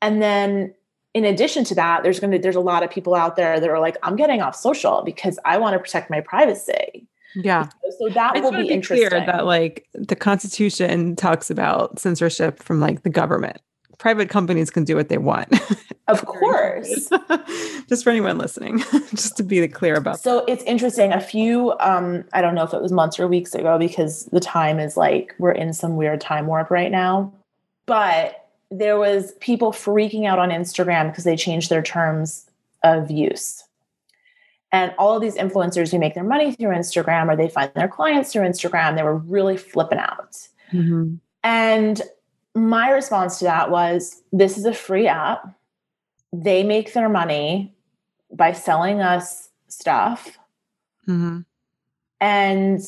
And 0.00 0.22
then 0.22 0.72
in 1.12 1.26
addition 1.26 1.64
to 1.64 1.74
that, 1.74 2.02
there's 2.02 2.18
going 2.18 2.30
to 2.30 2.38
there's 2.38 2.56
a 2.56 2.60
lot 2.60 2.82
of 2.82 2.88
people 2.88 3.14
out 3.14 3.36
there 3.36 3.60
that 3.60 3.68
are 3.68 3.80
like, 3.80 3.98
I'm 4.02 4.16
getting 4.16 4.40
off 4.40 4.56
social 4.56 5.02
because 5.04 5.38
I 5.44 5.58
want 5.58 5.74
to 5.74 5.78
protect 5.78 6.08
my 6.08 6.22
privacy. 6.22 7.06
Yeah. 7.36 7.68
So 7.98 8.08
that 8.10 8.34
will 8.42 8.52
be, 8.52 8.62
be 8.62 8.68
interesting. 8.70 9.08
Clear 9.08 9.26
that 9.26 9.46
like 9.46 9.86
the 9.94 10.16
Constitution 10.16 11.16
talks 11.16 11.50
about 11.50 11.98
censorship 11.98 12.62
from 12.62 12.80
like 12.80 13.02
the 13.02 13.10
government 13.10 13.58
private 13.98 14.28
companies 14.28 14.70
can 14.70 14.84
do 14.84 14.96
what 14.96 15.08
they 15.08 15.18
want. 15.18 15.48
Of 16.08 16.24
course. 16.24 17.10
just 17.88 18.04
for 18.04 18.10
anyone 18.10 18.38
listening, 18.38 18.78
just 19.10 19.36
to 19.38 19.42
be 19.42 19.66
clear 19.66 19.96
about 19.96 20.20
So 20.20 20.36
that. 20.36 20.52
it's 20.52 20.62
interesting. 20.62 21.12
A 21.12 21.20
few 21.20 21.74
um 21.80 22.22
I 22.32 22.42
don't 22.42 22.54
know 22.54 22.62
if 22.62 22.72
it 22.72 22.80
was 22.80 22.92
months 22.92 23.18
or 23.18 23.26
weeks 23.26 23.56
ago 23.56 23.76
because 23.76 24.26
the 24.26 24.38
time 24.38 24.78
is 24.78 24.96
like 24.96 25.34
we're 25.40 25.50
in 25.50 25.72
some 25.72 25.96
weird 25.96 26.20
time 26.20 26.46
warp 26.46 26.70
right 26.70 26.92
now. 26.92 27.32
But 27.86 28.46
there 28.70 28.96
was 28.98 29.32
people 29.40 29.72
freaking 29.72 30.26
out 30.28 30.38
on 30.38 30.50
Instagram 30.50 31.10
because 31.10 31.24
they 31.24 31.34
changed 31.34 31.70
their 31.70 31.82
terms 31.82 32.48
of 32.84 33.10
use. 33.10 33.64
And 34.72 34.92
all 34.98 35.16
of 35.16 35.22
these 35.22 35.36
influencers 35.36 35.90
who 35.90 35.98
make 35.98 36.14
their 36.14 36.24
money 36.24 36.52
through 36.52 36.70
Instagram 36.70 37.28
or 37.28 37.36
they 37.36 37.48
find 37.48 37.72
their 37.74 37.88
clients 37.88 38.32
through 38.32 38.42
Instagram, 38.42 38.96
they 38.96 39.02
were 39.02 39.16
really 39.16 39.56
flipping 39.56 39.98
out. 39.98 40.36
Mm-hmm. 40.72 41.14
And 41.44 42.02
my 42.54 42.90
response 42.90 43.38
to 43.38 43.44
that 43.44 43.70
was 43.70 44.22
this 44.32 44.58
is 44.58 44.64
a 44.64 44.74
free 44.74 45.06
app. 45.06 45.54
They 46.32 46.62
make 46.64 46.92
their 46.92 47.08
money 47.08 47.74
by 48.32 48.52
selling 48.52 49.00
us 49.00 49.48
stuff. 49.68 50.38
Mm-hmm. 51.08 51.40
And 52.20 52.80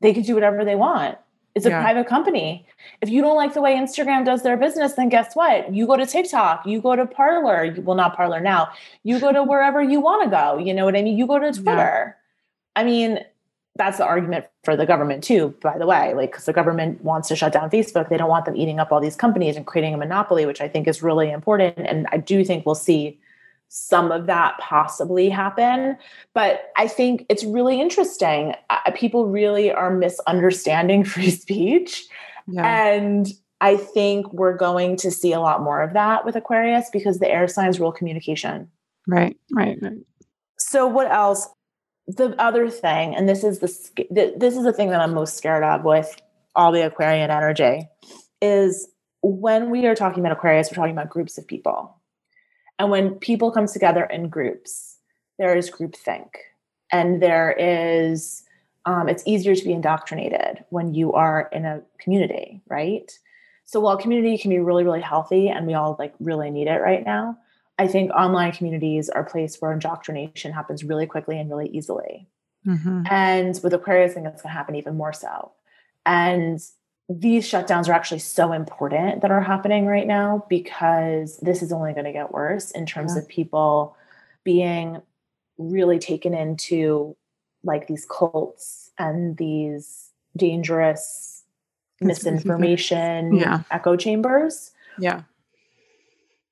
they 0.00 0.12
can 0.12 0.22
do 0.22 0.34
whatever 0.34 0.64
they 0.64 0.74
want. 0.74 1.18
It's 1.58 1.66
a 1.66 1.70
yeah. 1.70 1.82
private 1.82 2.06
company. 2.06 2.66
If 3.02 3.08
you 3.10 3.20
don't 3.20 3.36
like 3.36 3.52
the 3.52 3.60
way 3.60 3.74
Instagram 3.74 4.24
does 4.24 4.42
their 4.42 4.56
business, 4.56 4.92
then 4.92 5.08
guess 5.08 5.34
what? 5.34 5.74
You 5.74 5.86
go 5.86 5.96
to 5.96 6.06
TikTok, 6.06 6.64
you 6.64 6.80
go 6.80 6.94
to 6.96 7.04
Parler, 7.04 7.74
well, 7.78 7.96
not 7.96 8.16
Parler 8.16 8.40
now, 8.40 8.68
you 9.02 9.18
go 9.18 9.32
to 9.32 9.42
wherever 9.42 9.82
you 9.82 10.00
want 10.00 10.22
to 10.22 10.30
go. 10.30 10.58
You 10.58 10.72
know 10.72 10.84
what 10.84 10.96
I 10.96 11.02
mean? 11.02 11.18
You 11.18 11.26
go 11.26 11.38
to 11.40 11.52
Twitter. 11.52 12.16
Yeah. 12.16 12.80
I 12.80 12.84
mean, 12.84 13.18
that's 13.74 13.98
the 13.98 14.04
argument 14.04 14.46
for 14.64 14.76
the 14.76 14.84
government 14.84 15.22
too 15.22 15.54
by 15.62 15.78
the 15.78 15.86
way 15.86 16.12
like 16.12 16.32
because 16.32 16.46
the 16.46 16.52
government 16.52 17.02
wants 17.04 17.28
to 17.28 17.36
shut 17.36 17.52
down 17.52 17.70
facebook 17.70 18.08
they 18.08 18.16
don't 18.16 18.28
want 18.28 18.44
them 18.44 18.56
eating 18.56 18.80
up 18.80 18.90
all 18.90 19.00
these 19.00 19.14
companies 19.14 19.56
and 19.56 19.66
creating 19.66 19.94
a 19.94 19.96
monopoly 19.96 20.44
which 20.44 20.60
i 20.60 20.66
think 20.66 20.88
is 20.88 21.00
really 21.00 21.30
important 21.30 21.78
and 21.78 22.08
i 22.10 22.16
do 22.16 22.44
think 22.44 22.66
we'll 22.66 22.74
see 22.74 23.16
some 23.68 24.10
of 24.10 24.26
that 24.26 24.58
possibly 24.58 25.28
happen. 25.28 25.96
But 26.34 26.72
i 26.76 26.88
think 26.88 27.26
it's 27.28 27.44
really 27.44 27.80
interesting 27.80 28.54
uh, 28.70 28.90
people 28.94 29.26
really 29.26 29.70
are 29.70 29.94
misunderstanding 29.94 31.04
free 31.14 31.30
speech. 31.30 32.06
Yeah. 32.50 32.92
and 32.92 33.28
i 33.60 33.76
think 33.76 34.32
we're 34.32 34.56
going 34.56 34.96
to 34.96 35.10
see 35.10 35.32
a 35.32 35.40
lot 35.40 35.62
more 35.62 35.82
of 35.82 35.92
that 35.92 36.24
with 36.24 36.34
aquarius 36.34 36.88
because 36.90 37.18
the 37.18 37.28
air 37.28 37.46
signs 37.46 37.78
rule 37.78 37.92
communication. 37.92 38.70
Right 39.06 39.36
right 39.54 39.78
right. 39.82 39.98
So 40.58 40.86
what 40.86 41.10
else? 41.10 41.48
The 42.06 42.34
other 42.40 42.70
thing, 42.70 43.14
and 43.14 43.28
this 43.28 43.44
is 43.44 43.60
the 43.60 44.36
this 44.36 44.56
is 44.56 44.64
the 44.64 44.72
thing 44.72 44.90
that 44.90 45.00
I'm 45.00 45.14
most 45.14 45.36
scared 45.36 45.62
of 45.62 45.84
with 45.84 46.20
all 46.56 46.72
the 46.72 46.84
Aquarian 46.86 47.30
energy, 47.30 47.86
is 48.40 48.88
when 49.22 49.70
we 49.70 49.86
are 49.86 49.94
talking 49.94 50.20
about 50.20 50.32
Aquarius, 50.32 50.70
we're 50.70 50.76
talking 50.76 50.92
about 50.92 51.10
groups 51.10 51.38
of 51.38 51.46
people, 51.46 51.97
and 52.78 52.90
when 52.90 53.14
people 53.16 53.50
come 53.50 53.66
together 53.66 54.04
in 54.04 54.28
groups, 54.28 54.96
there 55.38 55.56
is 55.56 55.70
groupthink, 55.70 56.28
and 56.92 57.22
there 57.22 57.52
is 57.52 58.44
um, 58.86 59.08
it's 59.08 59.22
easier 59.26 59.54
to 59.54 59.64
be 59.64 59.72
indoctrinated 59.72 60.64
when 60.70 60.94
you 60.94 61.12
are 61.12 61.48
in 61.52 61.66
a 61.66 61.82
community, 61.98 62.62
right? 62.68 63.12
So 63.66 63.80
while 63.80 63.98
community 63.98 64.38
can 64.38 64.50
be 64.50 64.60
really, 64.60 64.84
really 64.84 65.02
healthy, 65.02 65.48
and 65.48 65.66
we 65.66 65.74
all 65.74 65.96
like 65.98 66.14
really 66.20 66.50
need 66.50 66.68
it 66.68 66.80
right 66.80 67.04
now, 67.04 67.36
I 67.78 67.86
think 67.86 68.10
online 68.12 68.52
communities 68.52 69.08
are 69.08 69.22
a 69.22 69.30
place 69.30 69.60
where 69.60 69.72
indoctrination 69.72 70.52
happens 70.52 70.82
really 70.82 71.06
quickly 71.06 71.38
and 71.38 71.50
really 71.50 71.68
easily. 71.68 72.28
Mm-hmm. 72.66 73.02
And 73.10 73.60
with 73.62 73.74
Aquarius, 73.74 74.12
I 74.12 74.14
think 74.14 74.26
it's 74.26 74.42
going 74.42 74.52
to 74.52 74.58
happen 74.58 74.74
even 74.74 74.96
more 74.96 75.12
so. 75.12 75.52
And 76.06 76.60
these 77.08 77.48
shutdowns 77.48 77.88
are 77.88 77.92
actually 77.92 78.18
so 78.18 78.52
important 78.52 79.22
that 79.22 79.30
are 79.30 79.40
happening 79.40 79.86
right 79.86 80.06
now 80.06 80.44
because 80.48 81.38
this 81.38 81.62
is 81.62 81.72
only 81.72 81.92
going 81.92 82.04
to 82.04 82.12
get 82.12 82.32
worse 82.32 82.70
in 82.70 82.84
terms 82.84 83.14
yeah. 83.14 83.22
of 83.22 83.28
people 83.28 83.96
being 84.44 85.00
really 85.56 85.98
taken 85.98 86.34
into 86.34 87.16
like 87.64 87.86
these 87.86 88.06
cults 88.06 88.90
and 88.98 89.36
these 89.38 90.10
dangerous 90.36 91.44
misinformation 92.00 93.34
yeah. 93.36 93.62
echo 93.70 93.96
chambers. 93.96 94.72
Yeah. 94.98 95.22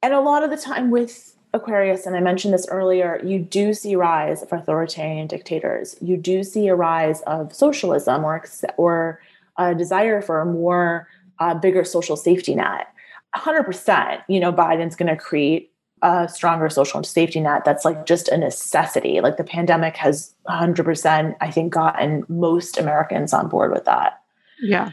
And 0.02 0.14
a 0.14 0.20
lot 0.20 0.42
of 0.42 0.50
the 0.50 0.56
time 0.56 0.90
with 0.90 1.36
Aquarius, 1.52 2.06
and 2.06 2.16
I 2.16 2.20
mentioned 2.20 2.54
this 2.54 2.66
earlier, 2.68 3.20
you 3.24 3.38
do 3.38 3.74
see 3.74 3.94
rise 3.94 4.42
of 4.42 4.52
authoritarian 4.52 5.26
dictators. 5.26 5.96
You 6.00 6.16
do 6.16 6.42
see 6.42 6.68
a 6.68 6.74
rise 6.74 7.22
of 7.22 7.54
socialism 7.54 8.24
or 8.24 8.44
or 8.76 9.20
a 9.58 9.74
desire 9.74 10.20
for 10.22 10.40
a 10.40 10.46
more 10.46 11.08
uh, 11.38 11.54
bigger 11.54 11.84
social 11.84 12.16
safety 12.16 12.54
net. 12.54 12.88
100%, 13.34 14.22
you 14.28 14.40
know, 14.40 14.52
Biden's 14.52 14.96
going 14.96 15.08
to 15.08 15.16
create 15.16 15.72
a 16.02 16.28
stronger 16.28 16.68
social 16.68 17.02
safety 17.02 17.40
net 17.40 17.64
that's 17.64 17.84
like 17.84 18.06
just 18.06 18.28
a 18.28 18.36
necessity. 18.36 19.20
Like 19.20 19.36
the 19.36 19.44
pandemic 19.44 19.96
has 19.96 20.34
100%, 20.48 21.36
I 21.40 21.50
think, 21.50 21.72
gotten 21.72 22.24
most 22.28 22.78
Americans 22.78 23.32
on 23.32 23.48
board 23.48 23.72
with 23.72 23.84
that. 23.84 24.22
Yeah. 24.60 24.92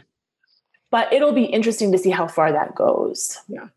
But 0.90 1.12
it'll 1.12 1.32
be 1.32 1.44
interesting 1.44 1.92
to 1.92 1.98
see 1.98 2.10
how 2.10 2.26
far 2.26 2.52
that 2.52 2.74
goes. 2.74 3.38
Yeah. 3.48 3.68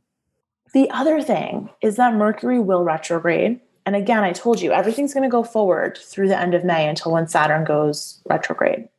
The 0.74 0.90
other 0.92 1.22
thing 1.22 1.70
is 1.82 1.96
that 1.96 2.14
Mercury 2.14 2.60
will 2.60 2.84
retrograde. 2.84 3.60
And 3.86 3.96
again, 3.96 4.24
I 4.24 4.34
told 4.34 4.62
you 4.62 4.72
everything's 4.72 5.14
going 5.14 5.24
to 5.24 5.30
go 5.30 5.44
forward 5.44 5.98
through 5.98 6.28
the 6.28 6.40
end 6.40 6.54
of 6.54 6.64
May 6.64 6.88
until 6.88 7.14
when 7.14 7.28
Saturn 7.28 7.64
goes 7.64 8.22
retrograde. 8.30 8.90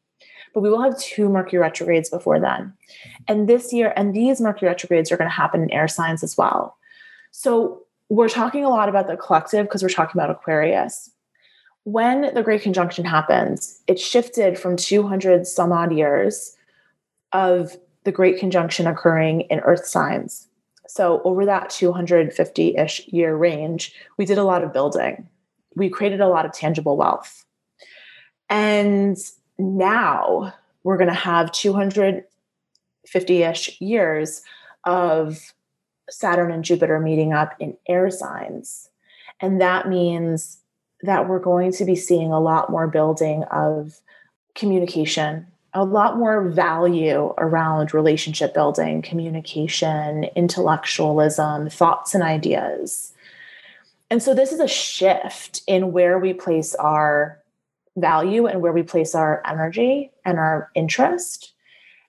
But 0.55 0.61
we 0.61 0.71
will 0.71 0.83
have 0.83 0.99
two 0.99 1.29
Mercury 1.29 1.61
retrogrades 1.61 2.11
before 2.11 2.41
then. 2.41 2.73
And 3.27 3.49
this 3.49 3.73
year, 3.73 3.93
and 3.97 4.15
these 4.15 4.41
Mercury 4.41 4.69
retrogrades 4.69 5.13
are 5.13 5.17
going 5.17 5.31
to 5.31 5.35
happen 5.35 5.63
in 5.63 5.71
air 5.71 5.89
signs 5.89 6.23
as 6.23 6.37
well. 6.37 6.77
So 7.31 7.83
we're 8.09 8.29
talking 8.29 8.65
a 8.65 8.71
lot 8.71 8.89
about 8.89 9.07
the 9.07 9.17
collective 9.17 9.67
because 9.67 9.83
we're 9.83 9.89
talking 9.89 10.19
about 10.19 10.31
Aquarius. 10.31 11.11
When 11.85 12.35
the 12.35 12.43
Great 12.43 12.63
Conjunction 12.63 13.05
happens, 13.05 13.81
it 13.87 13.99
shifted 13.99 14.59
from 14.59 14.77
200 14.77 15.47
some 15.47 15.73
odd 15.73 15.93
years 15.93 16.57
of 17.33 17.77
the 18.05 18.13
Great 18.13 18.39
Conjunction 18.39 18.87
occurring 18.87 19.43
in 19.43 19.61
Earth 19.61 19.87
signs 19.87 20.49
so, 20.89 21.21
over 21.23 21.45
that 21.45 21.69
250 21.69 22.77
ish 22.77 23.07
year 23.09 23.37
range, 23.37 23.95
we 24.17 24.25
did 24.25 24.39
a 24.39 24.45
lot 24.45 24.65
of 24.65 24.73
building. 24.73 25.29
We 25.77 25.91
created 25.91 26.21
a 26.21 26.29
lot 26.29 26.47
of 26.47 26.53
tangible 26.53 26.97
wealth. 26.97 27.45
And 28.49 29.19
now 29.59 30.55
we're 30.85 30.97
going 30.97 31.09
to 31.09 31.15
have 31.15 31.53
250 31.53 33.43
ish 33.43 33.81
years 33.81 34.43
of 34.85 35.53
Saturn 36.11 36.51
and 36.51 36.65
Jupiter 36.65 37.01
meeting 37.01 37.33
up 37.33 37.55
in 37.59 37.77
air 37.89 38.11
signs. 38.11 38.89
And 39.41 39.61
that 39.61 39.89
means 39.89 40.59
that 41.03 41.29
we're 41.29 41.39
going 41.39 41.73
to 41.73 41.85
be 41.85 41.95
seeing 41.95 42.33
a 42.33 42.41
lot 42.41 42.71
more 42.71 42.89
building 42.89 43.45
of 43.45 44.01
communication 44.55 45.47
a 45.75 45.85
lot 45.85 46.17
more 46.17 46.49
value 46.49 47.35
around 47.39 47.93
relationship 47.93 48.55
building, 48.55 49.03
communication, 49.03 50.25
intellectualism, 50.35 51.69
thoughts 51.69 52.15
and 52.15 52.23
ideas. 52.23 53.13
And 54.11 54.23
so 54.23 54.35
this 54.35 54.53
is 54.53 54.61
a 54.61 54.69
shift 54.69 55.63
in 55.67 55.93
where 55.93 56.19
we 56.19 56.33
place 56.33 56.75
our 56.77 57.38
value 58.01 58.47
and 58.47 58.61
where 58.61 58.73
we 58.73 58.83
place 58.83 59.15
our 59.15 59.43
energy 59.47 60.11
and 60.25 60.39
our 60.39 60.71
interest. 60.75 61.53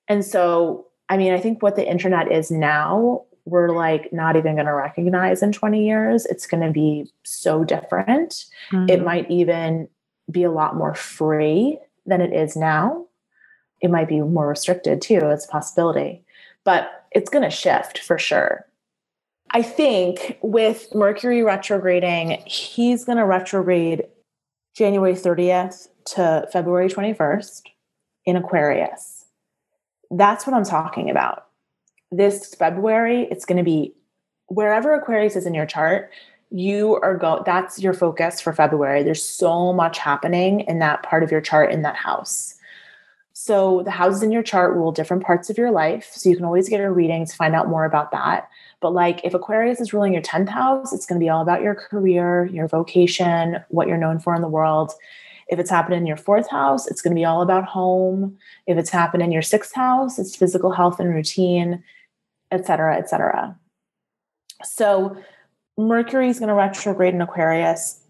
And 0.08 0.26
so, 0.26 0.88
I 1.10 1.18
mean, 1.18 1.34
I 1.34 1.40
think 1.40 1.62
what 1.62 1.76
the 1.76 1.90
internet 1.90 2.32
is 2.32 2.52
now, 2.52 3.24
we're 3.46 3.70
like 3.70 4.14
not 4.14 4.36
even 4.36 4.56
going 4.56 4.68
to 4.68 4.74
recognize 4.74 5.42
in 5.42 5.52
20 5.52 5.86
years. 5.86 6.26
It's 6.26 6.46
going 6.46 6.66
to 6.66 6.72
be 6.72 7.12
so 7.24 7.64
different. 7.64 8.46
Mm-hmm. 8.72 8.90
It 8.90 9.04
might 9.04 9.30
even 9.32 9.88
be 10.30 10.44
a 10.44 10.52
lot 10.52 10.76
more 10.76 10.94
free 10.94 11.80
than 12.06 12.22
it 12.22 12.34
is 12.34 12.56
now 12.56 13.08
it 13.82 13.90
might 13.90 14.08
be 14.08 14.22
more 14.22 14.48
restricted 14.48 15.02
too. 15.02 15.20
It's 15.24 15.46
a 15.46 15.50
possibility, 15.50 16.24
but 16.64 17.06
it's 17.12 17.30
going 17.30 17.44
to 17.44 17.50
shift 17.50 18.00
for 18.00 18.18
sure. 18.18 18.66
I 19.52 19.62
think 19.62 20.38
with 20.42 20.94
Mercury 20.94 21.42
retrograding, 21.44 22.44
he's 22.46 23.06
going 23.06 23.18
to 23.18 23.26
retrograde 23.26 24.04
January 24.76 25.14
30th 25.14 25.88
to 26.06 26.48
February 26.52 26.90
21st 26.90 27.62
in 28.26 28.36
Aquarius. 28.36 29.26
That's 30.12 30.48
what 30.48 30.56
I'm 30.56 30.64
talking 30.64 31.10
about. 31.10 31.46
This 32.12 32.56
February, 32.56 33.28
it's 33.30 33.46
going 33.46 33.58
to 33.58 33.64
be 33.64 33.94
wherever 34.48 34.94
Aquarius 34.94 35.36
is 35.36 35.46
in 35.46 35.54
your 35.54 35.66
chart, 35.66 36.12
you 36.52 36.96
are 37.04 37.16
go 37.16 37.44
that's 37.46 37.80
your 37.80 37.94
focus 37.94 38.42
for 38.42 38.54
February. 38.54 39.04
There's 39.04 39.24
so 39.24 39.72
much 39.72 40.00
happening 40.00 40.62
in 40.62 40.80
that 40.80 41.04
part 41.04 41.24
of 41.24 41.32
your 41.32 41.42
chart 41.42 41.72
in 41.72 41.84
that 41.84 41.96
house. 41.96 42.56
So 43.34 43.84
the 43.84 43.92
houses 43.92 44.24
in 44.24 44.32
your 44.32 44.44
chart 44.44 44.76
rule 44.76 44.92
different 44.92 45.24
parts 45.24 45.50
of 45.50 45.58
your 45.58 45.72
life. 45.72 46.10
So 46.14 46.30
you 46.30 46.36
can 46.36 46.46
always 46.46 46.68
get 46.68 46.82
a 46.82 46.92
reading 46.92 47.26
to 47.26 47.36
find 47.36 47.56
out 47.56 47.70
more 47.70 47.86
about 47.86 48.12
that. 48.12 48.50
But 48.82 48.94
like 48.94 49.22
if 49.24 49.34
Aquarius 49.34 49.82
is 49.82 49.94
ruling 49.94 50.14
your 50.14 50.22
10th 50.22 50.50
house, 50.50 50.94
it's 50.94 51.06
going 51.06 51.20
to 51.20 51.24
be 51.24 51.30
all 51.30 51.42
about 51.42 51.62
your 51.62 51.76
career, 51.76 52.46
your 52.46 52.68
vocation, 52.68 53.58
what 53.70 53.88
you're 53.88 53.98
known 53.98 54.20
for 54.20 54.34
in 54.36 54.42
the 54.42 54.48
world. 54.48 54.94
If 55.50 55.60
it's 55.60 55.70
happening 55.70 56.00
in 56.00 56.08
your 56.08 56.18
fourth 56.18 56.50
house, 56.50 56.88
it's 56.88 57.02
going 57.02 57.14
to 57.14 57.20
be 57.20 57.26
all 57.26 57.42
about 57.42 57.66
home. 57.66 58.38
If 58.68 58.78
it's 58.78 58.90
happening 58.90 59.26
in 59.26 59.32
your 59.32 59.42
sixth 59.42 59.74
house, 59.74 60.20
it's 60.20 60.36
physical 60.36 60.72
health 60.72 61.00
and 61.00 61.10
routine, 61.10 61.84
et 62.52 62.66
cetera, 62.66 62.98
et 62.98 63.10
cetera. 63.10 63.58
So 64.64 65.18
Mercury 65.78 66.30
is 66.30 66.40
going 66.40 66.50
to 66.50 66.56
retrograde 66.56 67.14
in 67.14 67.22
Aquarius 67.22 68.02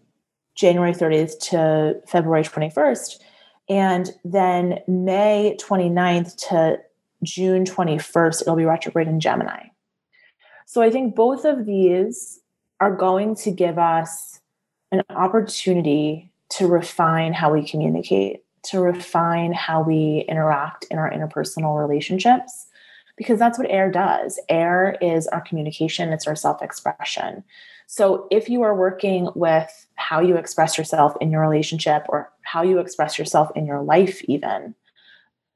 January 0.54 0.92
30th 0.92 1.38
to 1.50 2.00
February 2.06 2.42
21st. 2.42 3.18
And 3.68 4.10
then 4.24 4.80
May 4.86 5.56
29th 5.60 6.48
to 6.48 6.80
June 7.22 7.64
21st, 7.64 8.42
it'll 8.42 8.56
be 8.56 8.64
retrograde 8.64 9.08
in 9.08 9.20
Gemini. 9.20 9.68
So 10.70 10.82
I 10.82 10.90
think 10.92 11.16
both 11.16 11.44
of 11.44 11.66
these 11.66 12.38
are 12.78 12.94
going 12.94 13.34
to 13.34 13.50
give 13.50 13.76
us 13.76 14.38
an 14.92 15.02
opportunity 15.10 16.30
to 16.50 16.68
refine 16.68 17.32
how 17.32 17.52
we 17.52 17.68
communicate, 17.68 18.44
to 18.66 18.78
refine 18.78 19.52
how 19.52 19.82
we 19.82 20.24
interact 20.28 20.86
in 20.88 20.96
our 20.96 21.10
interpersonal 21.10 21.76
relationships 21.76 22.68
because 23.16 23.36
that's 23.36 23.58
what 23.58 23.68
air 23.68 23.90
does. 23.90 24.38
Air 24.48 24.96
is 25.00 25.26
our 25.26 25.40
communication, 25.40 26.12
it's 26.12 26.28
our 26.28 26.36
self 26.36 26.62
expression. 26.62 27.42
So 27.88 28.28
if 28.30 28.48
you 28.48 28.62
are 28.62 28.76
working 28.76 29.28
with 29.34 29.88
how 29.96 30.20
you 30.20 30.36
express 30.36 30.78
yourself 30.78 31.14
in 31.20 31.32
your 31.32 31.40
relationship 31.40 32.06
or 32.08 32.30
how 32.42 32.62
you 32.62 32.78
express 32.78 33.18
yourself 33.18 33.50
in 33.56 33.66
your 33.66 33.82
life, 33.82 34.22
even, 34.26 34.76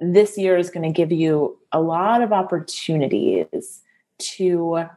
this 0.01 0.37
year 0.37 0.59
is 0.59 0.71
going 0.71 0.83
to 0.83 0.93
give 0.93 1.13
you 1.13 1.57
a 1.71 1.81
lot 1.81 2.21
of 2.21 2.33
opportunities 2.33 3.81
to 4.19 4.89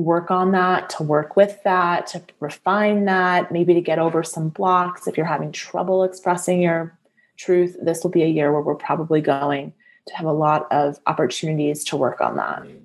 work 0.00 0.30
on 0.30 0.52
that, 0.52 0.90
to 0.90 1.02
work 1.02 1.36
with 1.36 1.62
that, 1.64 2.06
to 2.08 2.22
refine 2.40 3.06
that, 3.06 3.50
maybe 3.50 3.74
to 3.74 3.80
get 3.80 3.98
over 3.98 4.22
some 4.22 4.50
blocks. 4.50 5.06
If 5.06 5.16
you're 5.16 5.26
having 5.26 5.52
trouble 5.52 6.04
expressing 6.04 6.60
your 6.60 6.96
truth, 7.36 7.76
this 7.82 8.02
will 8.02 8.10
be 8.10 8.22
a 8.22 8.28
year 8.28 8.52
where 8.52 8.60
we're 8.60 8.74
probably 8.74 9.20
going 9.20 9.72
to 10.06 10.14
have 10.14 10.26
a 10.26 10.32
lot 10.32 10.70
of 10.70 10.98
opportunities 11.06 11.84
to 11.84 11.96
work 11.96 12.20
on 12.20 12.36
that. 12.36 12.62
Mm-hmm. 12.62 12.84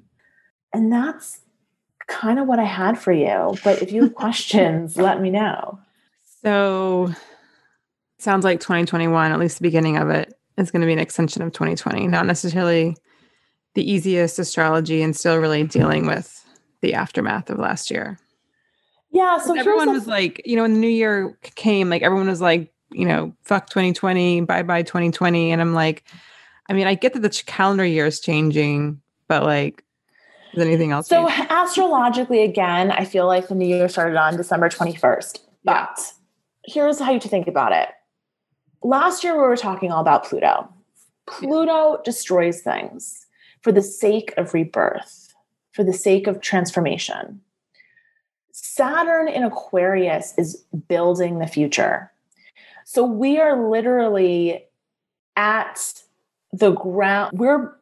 And 0.74 0.91
that's 0.91 1.41
kind 2.07 2.39
of 2.39 2.47
what 2.47 2.59
I 2.59 2.66
had 2.66 2.97
for 2.97 3.12
you. 3.12 3.57
But 3.64 3.82
if 3.82 3.91
you 3.91 4.03
have 4.03 4.16
questions, 4.16 4.97
let 4.97 5.22
me 5.22 5.30
know. 5.30 5.80
So 6.43 7.14
sounds 8.20 8.43
like 8.43 8.59
2021, 8.59 9.32
at 9.32 9.39
least 9.39 9.57
the 9.57 9.64
beginning 9.64 9.97
of 9.97 10.09
it, 10.09 10.34
is 10.57 10.72
going 10.72 10.82
to 10.82 10.88
be 10.88 10.93
an 10.93 10.99
extension 10.99 11.41
of 11.41 11.51
2020. 11.51 12.07
Not 12.07 12.26
necessarily 12.26 12.95
the 13.74 13.89
easiest 13.89 14.39
astrology 14.39 15.01
and 15.01 15.16
still 15.16 15.38
really 15.38 15.64
dealing 15.64 16.05
with 16.05 16.41
the 16.82 16.93
aftermath 16.93 17.49
of 17.49 17.59
last 17.59 17.91
year. 17.91 18.19
Yeah. 19.11 19.39
So 19.39 19.57
everyone 19.57 19.91
was 19.91 20.07
like, 20.07 20.41
you 20.45 20.55
know, 20.55 20.61
when 20.61 20.73
the 20.73 20.79
new 20.79 20.88
year 20.88 21.38
came, 21.55 21.89
like 21.89 22.01
everyone 22.01 22.27
was 22.27 22.41
like, 22.41 22.71
you 22.91 23.05
know, 23.05 23.34
fuck 23.43 23.69
2020, 23.69 24.41
bye 24.41 24.63
bye 24.63 24.84
2020. 24.84 25.51
And 25.51 25.61
I'm 25.61 25.73
like, 25.73 26.03
I 26.69 26.73
mean, 26.73 26.88
I 26.88 26.95
get 26.95 27.13
that 27.13 27.21
the 27.21 27.43
calendar 27.45 27.86
year 27.86 28.05
is 28.05 28.19
changing, 28.19 29.01
but 29.27 29.43
like, 29.43 29.84
is 30.53 30.61
anything 30.61 30.91
else? 30.91 31.07
So 31.07 31.29
astrologically, 31.29 32.43
again, 32.43 32.91
I 32.91 33.05
feel 33.05 33.25
like 33.25 33.47
the 33.47 33.55
new 33.55 33.67
year 33.67 33.88
started 33.88 34.17
on 34.17 34.36
December 34.36 34.69
21st. 34.69 35.39
But 35.63 35.97
yeah. 35.97 36.73
here's 36.73 36.99
how 36.99 37.11
you 37.11 37.19
to 37.19 37.29
think 37.29 37.47
about 37.47 37.71
it. 37.71 37.89
Last 38.84 39.23
year, 39.23 39.34
we 39.34 39.39
were 39.39 39.55
talking 39.55 39.91
all 39.91 40.01
about 40.01 40.25
Pluto. 40.25 40.67
Pluto 41.27 41.91
yeah. 41.91 41.97
destroys 42.03 42.61
things 42.61 43.25
for 43.61 43.71
the 43.71 43.82
sake 43.82 44.34
of 44.38 44.53
rebirth, 44.53 45.20
for 45.72 45.84
the 45.84 45.93
sake 45.93 46.28
of 46.28 46.41
transformation. 46.41 47.41
Saturn 48.51 49.28
in 49.28 49.43
Aquarius 49.43 50.34
is 50.38 50.63
building 50.88 51.39
the 51.39 51.47
future. 51.47 52.11
So 52.86 53.05
we 53.05 53.39
are 53.39 53.69
literally 53.69 54.65
at 55.36 56.01
the 56.51 56.72
ground, 56.72 57.38
we're 57.38 57.74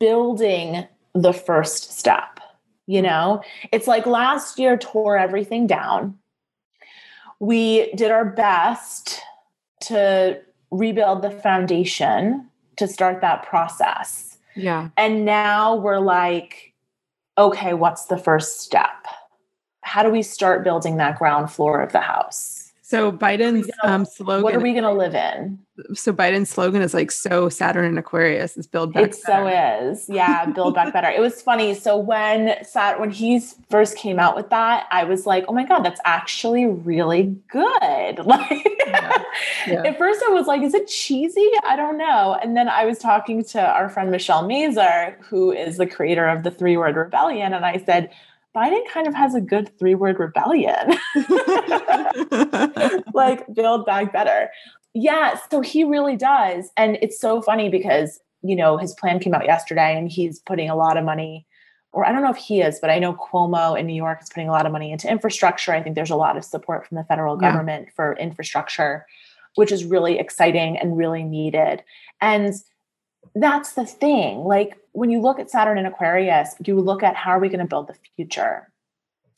building 0.00 0.86
the 1.14 1.32
first 1.32 1.98
step. 1.98 2.40
You 2.86 3.02
know, 3.02 3.42
it's 3.72 3.86
like 3.86 4.06
last 4.06 4.58
year 4.58 4.76
tore 4.76 5.16
everything 5.16 5.66
down. 5.66 6.18
We 7.40 7.92
did 7.92 8.10
our 8.10 8.24
best 8.24 9.20
to 9.82 10.40
rebuild 10.70 11.22
the 11.22 11.30
foundation 11.30 12.48
to 12.76 12.88
start 12.88 13.20
that 13.20 13.44
process. 13.44 14.38
Yeah. 14.56 14.90
And 14.96 15.24
now 15.24 15.76
we're 15.76 15.98
like, 15.98 16.73
okay, 17.36 17.74
what's 17.74 18.06
the 18.06 18.18
first 18.18 18.60
step? 18.60 19.06
How 19.82 20.02
do 20.02 20.10
we 20.10 20.22
start 20.22 20.64
building 20.64 20.96
that 20.96 21.18
ground 21.18 21.50
floor 21.50 21.80
of 21.80 21.92
the 21.92 22.00
house? 22.00 22.72
So 22.94 23.10
Biden's 23.10 23.68
um, 23.82 24.04
slogan. 24.04 24.44
What 24.44 24.54
are 24.54 24.60
we 24.60 24.70
going 24.70 24.84
to 24.84 24.92
live 24.92 25.16
in? 25.16 25.58
So 25.94 26.12
Biden's 26.12 26.48
slogan 26.48 26.80
is 26.80 26.94
like 26.94 27.10
so 27.10 27.48
Saturn 27.48 27.84
and 27.84 27.98
Aquarius 27.98 28.56
is 28.56 28.68
build 28.68 28.92
back. 28.92 29.10
Better. 29.10 29.16
It 29.16 29.26
better. 29.26 29.80
so 29.80 29.90
is, 29.90 30.08
yeah, 30.08 30.46
build 30.46 30.76
back 30.76 30.92
better. 30.92 31.08
It 31.08 31.18
was 31.18 31.42
funny. 31.42 31.74
So 31.74 31.96
when 31.96 32.64
Sat 32.64 33.00
when 33.00 33.10
he 33.10 33.40
first 33.68 33.96
came 33.96 34.20
out 34.20 34.36
with 34.36 34.50
that, 34.50 34.86
I 34.92 35.02
was 35.02 35.26
like, 35.26 35.44
oh 35.48 35.52
my 35.52 35.64
god, 35.64 35.84
that's 35.84 36.00
actually 36.04 36.66
really 36.66 37.36
good. 37.48 38.20
Like 38.24 38.64
yeah. 38.86 39.12
Yeah. 39.66 39.82
at 39.84 39.98
first, 39.98 40.22
I 40.26 40.30
was 40.30 40.46
like, 40.46 40.62
is 40.62 40.74
it 40.74 40.86
cheesy? 40.86 41.50
I 41.64 41.74
don't 41.74 41.98
know. 41.98 42.38
And 42.40 42.56
then 42.56 42.68
I 42.68 42.84
was 42.84 42.98
talking 42.98 43.42
to 43.46 43.60
our 43.60 43.88
friend 43.88 44.10
Michelle 44.10 44.46
Mazur, 44.46 45.16
who 45.20 45.50
is 45.50 45.78
the 45.78 45.86
creator 45.86 46.28
of 46.28 46.42
the 46.42 46.50
Three 46.50 46.76
Word 46.76 46.96
Rebellion, 46.96 47.52
and 47.52 47.66
I 47.66 47.78
said 47.78 48.10
Biden 48.54 48.82
kind 48.88 49.06
of 49.06 49.14
has 49.14 49.34
a 49.34 49.40
good 49.40 49.76
three 49.78 49.94
word 49.94 50.18
rebellion. 50.18 50.96
like, 53.14 53.52
build 53.52 53.84
back 53.84 54.12
better. 54.12 54.50
Yeah, 54.92 55.38
so 55.50 55.60
he 55.60 55.82
really 55.82 56.16
does. 56.16 56.70
And 56.76 56.96
it's 57.02 57.20
so 57.20 57.42
funny 57.42 57.68
because, 57.68 58.20
you 58.42 58.54
know, 58.54 58.76
his 58.76 58.94
plan 58.94 59.18
came 59.18 59.34
out 59.34 59.44
yesterday 59.44 59.98
and 59.98 60.08
he's 60.08 60.38
putting 60.38 60.70
a 60.70 60.76
lot 60.76 60.96
of 60.96 61.04
money, 61.04 61.46
or 61.90 62.06
I 62.06 62.12
don't 62.12 62.22
know 62.22 62.30
if 62.30 62.36
he 62.36 62.60
is, 62.60 62.78
but 62.80 62.90
I 62.90 63.00
know 63.00 63.14
Cuomo 63.14 63.78
in 63.78 63.86
New 63.86 63.94
York 63.94 64.20
is 64.22 64.28
putting 64.28 64.48
a 64.48 64.52
lot 64.52 64.66
of 64.66 64.72
money 64.72 64.92
into 64.92 65.10
infrastructure. 65.10 65.72
I 65.72 65.82
think 65.82 65.96
there's 65.96 66.10
a 66.10 66.16
lot 66.16 66.36
of 66.36 66.44
support 66.44 66.86
from 66.86 66.96
the 66.96 67.04
federal 67.04 67.36
government 67.36 67.86
yeah. 67.86 67.92
for 67.96 68.16
infrastructure, 68.16 69.04
which 69.56 69.72
is 69.72 69.84
really 69.84 70.20
exciting 70.20 70.78
and 70.78 70.96
really 70.96 71.24
needed. 71.24 71.82
And 72.20 72.54
that's 73.34 73.72
the 73.72 73.86
thing. 73.86 74.44
Like 74.44 74.76
when 74.92 75.10
you 75.10 75.20
look 75.20 75.38
at 75.38 75.50
Saturn 75.50 75.78
and 75.78 75.86
Aquarius, 75.86 76.54
you 76.64 76.80
look 76.80 77.02
at 77.02 77.16
how 77.16 77.30
are 77.32 77.40
we 77.40 77.48
going 77.48 77.60
to 77.60 77.66
build 77.66 77.88
the 77.88 77.96
future? 78.16 78.70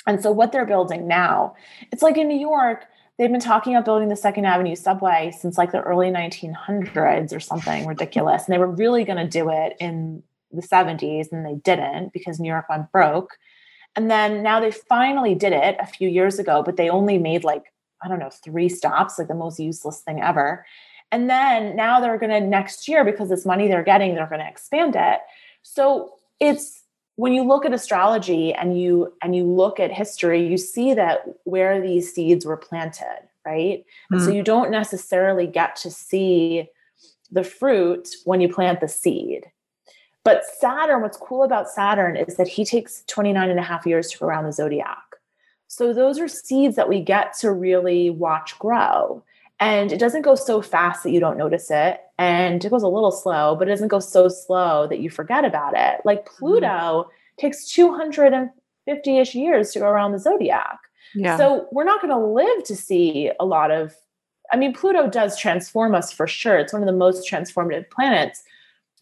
And 0.06 0.22
so 0.22 0.30
what 0.30 0.52
they're 0.52 0.66
building 0.66 1.08
now, 1.08 1.54
it's 1.90 2.02
like 2.02 2.16
in 2.16 2.28
New 2.28 2.38
York, 2.38 2.84
they've 3.18 3.30
been 3.30 3.40
talking 3.40 3.74
about 3.74 3.84
building 3.84 4.08
the 4.08 4.16
Second 4.16 4.44
Avenue 4.44 4.76
subway 4.76 5.32
since 5.36 5.58
like 5.58 5.72
the 5.72 5.80
early 5.80 6.10
1900s 6.10 7.34
or 7.34 7.40
something 7.40 7.86
ridiculous. 7.86 8.44
And 8.44 8.54
they 8.54 8.58
were 8.58 8.70
really 8.70 9.04
going 9.04 9.18
to 9.18 9.28
do 9.28 9.50
it 9.50 9.76
in 9.80 10.22
the 10.52 10.62
70s 10.62 11.32
and 11.32 11.44
they 11.44 11.54
didn't 11.54 12.12
because 12.12 12.38
New 12.38 12.48
York 12.48 12.68
went 12.68 12.92
broke. 12.92 13.38
And 13.96 14.10
then 14.10 14.42
now 14.42 14.60
they 14.60 14.70
finally 14.70 15.34
did 15.34 15.52
it 15.52 15.76
a 15.80 15.86
few 15.86 16.08
years 16.08 16.38
ago, 16.38 16.62
but 16.62 16.76
they 16.76 16.90
only 16.90 17.18
made 17.18 17.44
like, 17.44 17.64
I 18.02 18.08
don't 18.08 18.18
know, 18.18 18.30
three 18.30 18.68
stops, 18.68 19.18
like 19.18 19.28
the 19.28 19.34
most 19.34 19.58
useless 19.58 20.02
thing 20.02 20.20
ever. 20.20 20.66
And 21.12 21.30
then 21.30 21.76
now 21.76 22.00
they're 22.00 22.18
going 22.18 22.30
to 22.30 22.40
next 22.40 22.88
year 22.88 23.04
because 23.04 23.28
this 23.28 23.46
money 23.46 23.68
they're 23.68 23.84
getting, 23.84 24.14
they're 24.14 24.26
going 24.26 24.40
to 24.40 24.48
expand 24.48 24.96
it. 24.96 25.20
So 25.62 26.14
it's 26.40 26.82
when 27.16 27.32
you 27.32 27.42
look 27.42 27.64
at 27.64 27.72
astrology 27.72 28.52
and 28.52 28.78
you 28.80 29.12
and 29.22 29.34
you 29.34 29.44
look 29.44 29.80
at 29.80 29.92
history, 29.92 30.46
you 30.46 30.58
see 30.58 30.94
that 30.94 31.24
where 31.44 31.80
these 31.80 32.12
seeds 32.12 32.44
were 32.44 32.56
planted, 32.56 33.28
right? 33.44 33.84
And 34.10 34.20
so 34.20 34.30
mm. 34.30 34.36
you 34.36 34.42
don't 34.42 34.70
necessarily 34.70 35.46
get 35.46 35.76
to 35.76 35.90
see 35.90 36.68
the 37.30 37.44
fruit 37.44 38.08
when 38.24 38.40
you 38.40 38.48
plant 38.48 38.80
the 38.80 38.88
seed. 38.88 39.46
But 40.24 40.44
Saturn, 40.44 41.02
what's 41.02 41.16
cool 41.16 41.44
about 41.44 41.70
Saturn 41.70 42.16
is 42.16 42.36
that 42.36 42.48
he 42.48 42.64
takes 42.64 43.04
29 43.06 43.48
and 43.48 43.60
a 43.60 43.62
half 43.62 43.86
years 43.86 44.10
to 44.10 44.18
go 44.18 44.26
around 44.26 44.44
the 44.44 44.52
zodiac. 44.52 44.98
So 45.68 45.92
those 45.92 46.18
are 46.18 46.28
seeds 46.28 46.76
that 46.76 46.88
we 46.88 47.00
get 47.00 47.34
to 47.38 47.52
really 47.52 48.10
watch 48.10 48.58
grow. 48.58 49.22
And 49.58 49.90
it 49.90 49.98
doesn't 49.98 50.22
go 50.22 50.34
so 50.34 50.60
fast 50.60 51.02
that 51.02 51.10
you 51.10 51.20
don't 51.20 51.38
notice 51.38 51.70
it. 51.70 52.00
And 52.18 52.64
it 52.64 52.68
goes 52.68 52.82
a 52.82 52.88
little 52.88 53.10
slow, 53.10 53.56
but 53.56 53.68
it 53.68 53.70
doesn't 53.70 53.88
go 53.88 54.00
so 54.00 54.28
slow 54.28 54.86
that 54.86 55.00
you 55.00 55.10
forget 55.10 55.44
about 55.44 55.74
it. 55.76 56.00
Like. 56.04 56.26
Pluto 56.26 56.66
mm-hmm. 56.66 57.10
takes 57.40 57.70
250 57.72 59.18
ish 59.18 59.34
years 59.34 59.72
to 59.72 59.78
go 59.78 59.86
around 59.86 60.12
the 60.12 60.18
zodiac. 60.18 60.78
Yeah. 61.14 61.36
So 61.36 61.66
we're 61.72 61.84
not 61.84 62.02
going 62.02 62.12
to 62.12 62.26
live 62.26 62.64
to 62.64 62.76
see 62.76 63.30
a 63.40 63.44
lot 63.46 63.70
of, 63.70 63.94
I 64.52 64.56
mean, 64.56 64.74
Pluto 64.74 65.08
does 65.08 65.38
transform 65.38 65.94
us 65.94 66.12
for 66.12 66.26
sure. 66.26 66.58
It's 66.58 66.72
one 66.72 66.82
of 66.82 66.86
the 66.86 66.92
most 66.92 67.30
transformative 67.30 67.88
planets. 67.90 68.42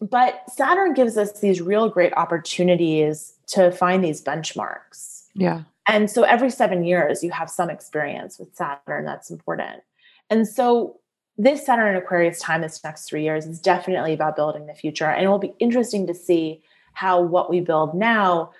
But 0.01 0.43
Saturn 0.49 0.93
gives 0.93 1.17
us 1.17 1.39
these 1.39 1.61
real 1.61 1.89
great 1.89 2.13
opportunities 2.13 3.33
to 3.47 3.71
find 3.71 4.03
these 4.03 4.23
benchmarks. 4.23 5.23
Yeah. 5.33 5.63
And 5.87 6.09
so 6.09 6.23
every 6.23 6.49
seven 6.49 6.83
years, 6.83 7.23
you 7.23 7.31
have 7.31 7.49
some 7.49 7.69
experience 7.69 8.39
with 8.39 8.55
Saturn 8.55 9.05
that's 9.05 9.29
important. 9.29 9.83
And 10.29 10.47
so 10.47 10.99
this 11.37 11.65
Saturn 11.65 11.89
and 11.89 11.97
Aquarius 11.97 12.39
time, 12.39 12.61
this 12.61 12.83
next 12.83 13.09
three 13.09 13.23
years, 13.23 13.45
is 13.45 13.59
definitely 13.59 14.13
about 14.13 14.35
building 14.35 14.67
the 14.67 14.73
future. 14.73 15.05
And 15.05 15.25
it 15.25 15.27
will 15.27 15.39
be 15.39 15.53
interesting 15.59 16.07
to 16.07 16.13
see 16.13 16.61
how 16.93 17.21
what 17.21 17.49
we 17.49 17.59
build 17.59 17.93
now 17.93 18.51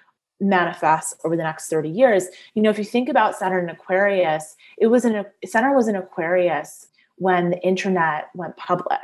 manifests 0.41 1.15
over 1.23 1.37
the 1.37 1.43
next 1.43 1.69
30 1.69 1.89
years. 1.89 2.27
You 2.53 2.61
know, 2.61 2.69
if 2.69 2.77
you 2.77 2.83
think 2.83 3.07
about 3.07 3.35
Saturn 3.35 3.69
and 3.69 3.77
Aquarius, 3.77 4.55
it 4.77 4.87
was 4.87 5.05
in 5.05 5.15
a 5.15 5.25
Saturn 5.45 5.75
was 5.75 5.87
in 5.87 5.95
Aquarius 5.95 6.87
when 7.15 7.51
the 7.51 7.59
internet 7.61 8.29
went 8.35 8.57
public. 8.57 8.99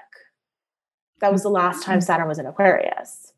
That 1.21 1.31
was 1.31 1.43
the 1.43 1.49
last 1.49 1.83
time 1.83 1.99
mm-hmm. 1.99 2.05
Saturn 2.05 2.27
was 2.27 2.39
in 2.39 2.45
Aquarius. 2.45 3.33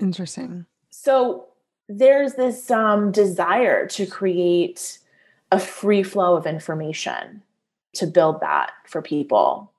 Interesting. 0.00 0.66
So 0.90 1.46
there's 1.88 2.34
this 2.34 2.70
um, 2.70 3.12
desire 3.12 3.86
to 3.88 4.06
create 4.06 4.98
a 5.52 5.60
free 5.60 6.02
flow 6.02 6.36
of 6.36 6.46
information 6.46 7.42
to 7.94 8.06
build 8.06 8.40
that 8.40 8.72
for 8.86 9.02
people. 9.02 9.72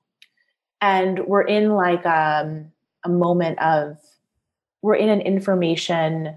And 0.80 1.26
we're 1.26 1.42
in 1.42 1.74
like 1.74 2.04
um, 2.06 2.72
a 3.04 3.08
moment 3.08 3.58
of, 3.60 3.98
we're 4.82 4.96
in 4.96 5.08
an 5.08 5.20
information 5.20 6.36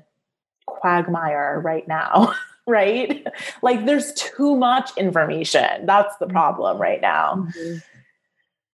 quagmire 0.66 1.60
right 1.64 1.88
now, 1.88 2.34
right? 2.68 3.26
like 3.62 3.86
there's 3.86 4.14
too 4.14 4.56
much 4.56 4.96
information. 4.98 5.86
That's 5.86 6.16
the 6.18 6.28
problem 6.28 6.78
right 6.78 7.02
now. 7.02 7.48
Mm-hmm. 7.58 7.78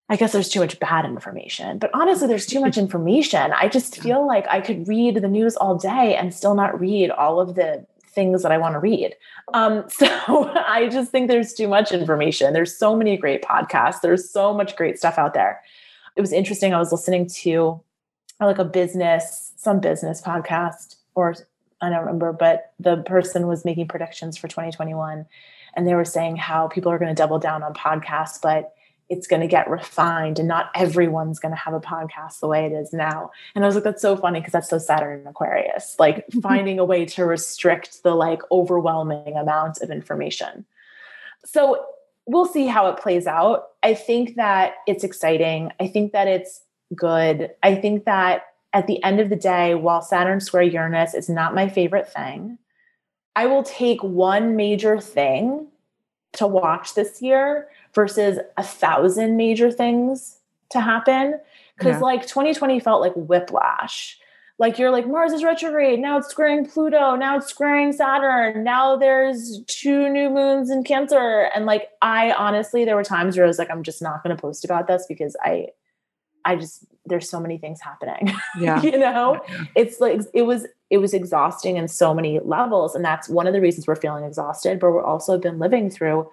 I 0.09 0.17
guess 0.17 0.33
there's 0.33 0.49
too 0.49 0.59
much 0.59 0.77
bad 0.77 1.05
information, 1.05 1.77
but 1.77 1.89
honestly, 1.93 2.27
there's 2.27 2.45
too 2.45 2.59
much 2.59 2.77
information. 2.85 3.53
I 3.53 3.69
just 3.69 4.01
feel 4.01 4.27
like 4.27 4.45
I 4.49 4.59
could 4.59 4.85
read 4.89 5.15
the 5.15 5.29
news 5.29 5.55
all 5.55 5.77
day 5.77 6.17
and 6.17 6.33
still 6.33 6.53
not 6.53 6.77
read 6.77 7.11
all 7.11 7.39
of 7.39 7.55
the 7.55 7.85
things 8.13 8.43
that 8.43 8.51
I 8.51 8.57
want 8.57 8.73
to 8.73 8.79
read. 8.79 9.15
Um, 9.53 9.85
so 9.89 10.07
I 10.55 10.89
just 10.91 11.11
think 11.11 11.27
there's 11.27 11.53
too 11.53 11.67
much 11.67 11.91
information. 11.91 12.53
There's 12.53 12.75
so 12.75 12.95
many 12.95 13.17
great 13.17 13.41
podcasts. 13.41 14.01
There's 14.01 14.29
so 14.29 14.53
much 14.53 14.75
great 14.75 14.97
stuff 14.97 15.17
out 15.17 15.33
there. 15.33 15.61
It 16.15 16.21
was 16.21 16.33
interesting. 16.33 16.73
I 16.73 16.79
was 16.79 16.91
listening 16.91 17.27
to 17.27 17.81
like 18.39 18.57
a 18.57 18.65
business, 18.65 19.53
some 19.55 19.79
business 19.79 20.21
podcast, 20.21 20.95
or 21.15 21.35
I 21.81 21.89
don't 21.89 21.99
remember, 21.99 22.33
but 22.33 22.73
the 22.79 22.97
person 22.97 23.47
was 23.47 23.65
making 23.65 23.87
predictions 23.87 24.37
for 24.37 24.47
2021. 24.47 25.25
And 25.73 25.87
they 25.87 25.95
were 25.95 26.05
saying 26.05 26.35
how 26.35 26.67
people 26.67 26.91
are 26.91 26.99
going 26.99 27.13
to 27.13 27.19
double 27.19 27.39
down 27.39 27.63
on 27.63 27.73
podcasts, 27.73 28.41
but 28.41 28.73
it's 29.11 29.27
going 29.27 29.41
to 29.41 29.47
get 29.47 29.69
refined 29.69 30.39
and 30.39 30.47
not 30.47 30.71
everyone's 30.73 31.37
going 31.37 31.51
to 31.51 31.59
have 31.59 31.73
a 31.73 31.81
podcast 31.81 32.39
the 32.39 32.47
way 32.47 32.65
it 32.65 32.71
is 32.71 32.93
now. 32.93 33.29
And 33.53 33.63
I 33.63 33.67
was 33.67 33.75
like, 33.75 33.83
that's 33.83 34.01
so 34.01 34.15
funny 34.15 34.39
because 34.39 34.53
that's 34.53 34.69
so 34.69 34.77
Saturn 34.77 35.19
and 35.19 35.27
Aquarius, 35.27 35.97
like 35.99 36.25
finding 36.41 36.79
a 36.79 36.85
way 36.85 37.05
to 37.05 37.25
restrict 37.25 38.03
the 38.03 38.15
like 38.15 38.41
overwhelming 38.51 39.35
amount 39.35 39.81
of 39.81 39.91
information. 39.91 40.65
So 41.43 41.85
we'll 42.25 42.45
see 42.45 42.67
how 42.67 42.87
it 42.89 42.97
plays 42.97 43.27
out. 43.27 43.65
I 43.83 43.95
think 43.95 44.35
that 44.35 44.75
it's 44.87 45.03
exciting. 45.03 45.71
I 45.77 45.87
think 45.87 46.13
that 46.13 46.29
it's 46.29 46.61
good. 46.95 47.51
I 47.61 47.75
think 47.75 48.05
that 48.05 48.43
at 48.71 48.87
the 48.87 49.03
end 49.03 49.19
of 49.19 49.29
the 49.29 49.35
day, 49.35 49.75
while 49.75 50.01
Saturn 50.01 50.39
square 50.39 50.63
Uranus 50.63 51.13
is 51.13 51.27
not 51.27 51.53
my 51.53 51.67
favorite 51.67 52.11
thing, 52.11 52.57
I 53.35 53.47
will 53.47 53.63
take 53.63 54.01
one 54.01 54.55
major 54.55 55.01
thing 55.01 55.67
to 56.33 56.47
watch 56.47 56.93
this 56.93 57.21
year 57.21 57.67
versus 57.93 58.39
a 58.57 58.63
thousand 58.63 59.37
major 59.37 59.71
things 59.71 60.37
to 60.71 60.81
happen. 60.81 61.39
Because 61.77 61.95
yeah. 61.95 61.99
like 61.99 62.27
2020 62.27 62.79
felt 62.79 63.01
like 63.01 63.13
whiplash. 63.15 64.19
Like 64.61 64.77
you're 64.77 64.91
like, 64.91 65.07
Mars 65.07 65.33
is 65.33 65.43
retrograde. 65.43 65.99
Now 65.99 66.19
it's 66.19 66.27
squaring 66.27 66.67
Pluto. 66.67 67.15
Now 67.15 67.37
it's 67.37 67.47
squaring 67.47 67.91
Saturn. 67.91 68.63
Now 68.63 68.95
there's 68.95 69.63
two 69.65 70.07
new 70.07 70.29
moons 70.29 70.69
in 70.69 70.83
Cancer. 70.83 71.49
And 71.55 71.65
like, 71.65 71.89
I 72.03 72.31
honestly, 72.33 72.85
there 72.85 72.95
were 72.95 73.03
times 73.03 73.35
where 73.35 73.45
I 73.45 73.47
was 73.47 73.57
like, 73.57 73.71
I'm 73.71 73.81
just 73.81 74.03
not 74.03 74.21
going 74.21 74.35
to 74.35 74.39
post 74.39 74.63
about 74.63 74.85
this 74.85 75.05
because 75.09 75.35
I, 75.41 75.69
I 76.45 76.57
just, 76.57 76.85
there's 77.07 77.27
so 77.27 77.39
many 77.39 77.57
things 77.57 77.81
happening. 77.81 78.35
Yeah. 78.59 78.81
you 78.83 78.99
know, 78.99 79.41
yeah. 79.47 79.63
it's 79.75 79.99
like, 79.99 80.21
it 80.31 80.43
was, 80.43 80.67
it 80.91 80.99
was 80.99 81.15
exhausting 81.15 81.77
in 81.77 81.87
so 81.87 82.13
many 82.13 82.39
levels. 82.39 82.93
And 82.93 83.03
that's 83.03 83.27
one 83.27 83.47
of 83.47 83.53
the 83.53 83.61
reasons 83.61 83.87
we're 83.87 83.95
feeling 83.95 84.25
exhausted, 84.25 84.79
but 84.79 84.91
we're 84.91 85.03
also 85.03 85.39
been 85.39 85.57
living 85.57 85.89
through 85.89 86.29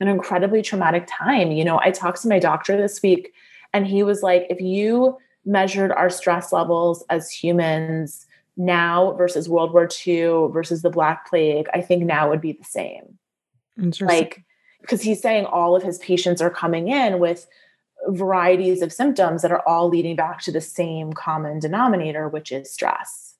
an 0.00 0.08
incredibly 0.08 0.62
traumatic 0.62 1.06
time. 1.08 1.52
You 1.52 1.64
know, 1.64 1.78
I 1.78 1.90
talked 1.90 2.22
to 2.22 2.28
my 2.28 2.38
doctor 2.38 2.76
this 2.76 3.02
week 3.02 3.32
and 3.72 3.86
he 3.86 4.02
was 4.02 4.22
like, 4.22 4.46
if 4.50 4.60
you 4.60 5.18
measured 5.44 5.92
our 5.92 6.10
stress 6.10 6.52
levels 6.52 7.04
as 7.10 7.30
humans 7.30 8.26
now 8.56 9.12
versus 9.12 9.48
World 9.48 9.72
War 9.72 9.88
II 10.06 10.48
versus 10.52 10.82
the 10.82 10.90
Black 10.90 11.28
Plague, 11.28 11.66
I 11.74 11.80
think 11.80 12.04
now 12.04 12.28
would 12.30 12.40
be 12.40 12.52
the 12.52 12.64
same. 12.64 13.18
Like, 14.00 14.44
because 14.80 15.02
he's 15.02 15.20
saying 15.20 15.46
all 15.46 15.74
of 15.74 15.82
his 15.82 15.98
patients 15.98 16.40
are 16.40 16.50
coming 16.50 16.88
in 16.88 17.18
with 17.18 17.46
varieties 18.08 18.82
of 18.82 18.92
symptoms 18.92 19.42
that 19.42 19.50
are 19.50 19.66
all 19.66 19.88
leading 19.88 20.14
back 20.14 20.40
to 20.42 20.52
the 20.52 20.60
same 20.60 21.12
common 21.12 21.58
denominator, 21.58 22.28
which 22.28 22.52
is 22.52 22.70
stress. 22.70 23.34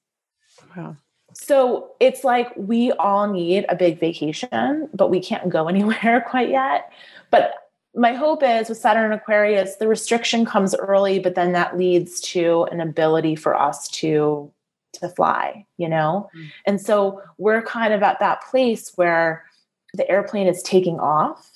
Wow. 0.76 0.96
So 1.34 1.90
it's 2.00 2.24
like 2.24 2.52
we 2.56 2.92
all 2.92 3.30
need 3.30 3.66
a 3.68 3.76
big 3.76 3.98
vacation, 3.98 4.88
but 4.94 5.10
we 5.10 5.20
can't 5.20 5.48
go 5.48 5.68
anywhere 5.68 6.24
quite 6.28 6.48
yet. 6.48 6.92
But 7.30 7.54
my 7.94 8.12
hope 8.12 8.42
is 8.42 8.68
with 8.68 8.78
Saturn 8.78 9.04
and 9.04 9.14
Aquarius, 9.14 9.76
the 9.76 9.86
restriction 9.86 10.44
comes 10.44 10.74
early, 10.74 11.18
but 11.18 11.34
then 11.34 11.52
that 11.52 11.76
leads 11.76 12.20
to 12.20 12.64
an 12.72 12.80
ability 12.80 13.36
for 13.36 13.54
us 13.54 13.88
to 13.88 14.50
to 14.94 15.08
fly, 15.08 15.66
you 15.76 15.88
know? 15.88 16.30
Mm. 16.36 16.50
And 16.66 16.80
so 16.80 17.20
we're 17.36 17.62
kind 17.62 17.92
of 17.92 18.04
at 18.04 18.20
that 18.20 18.44
place 18.44 18.92
where 18.94 19.44
the 19.92 20.08
airplane 20.08 20.46
is 20.46 20.62
taking 20.62 21.00
off, 21.00 21.50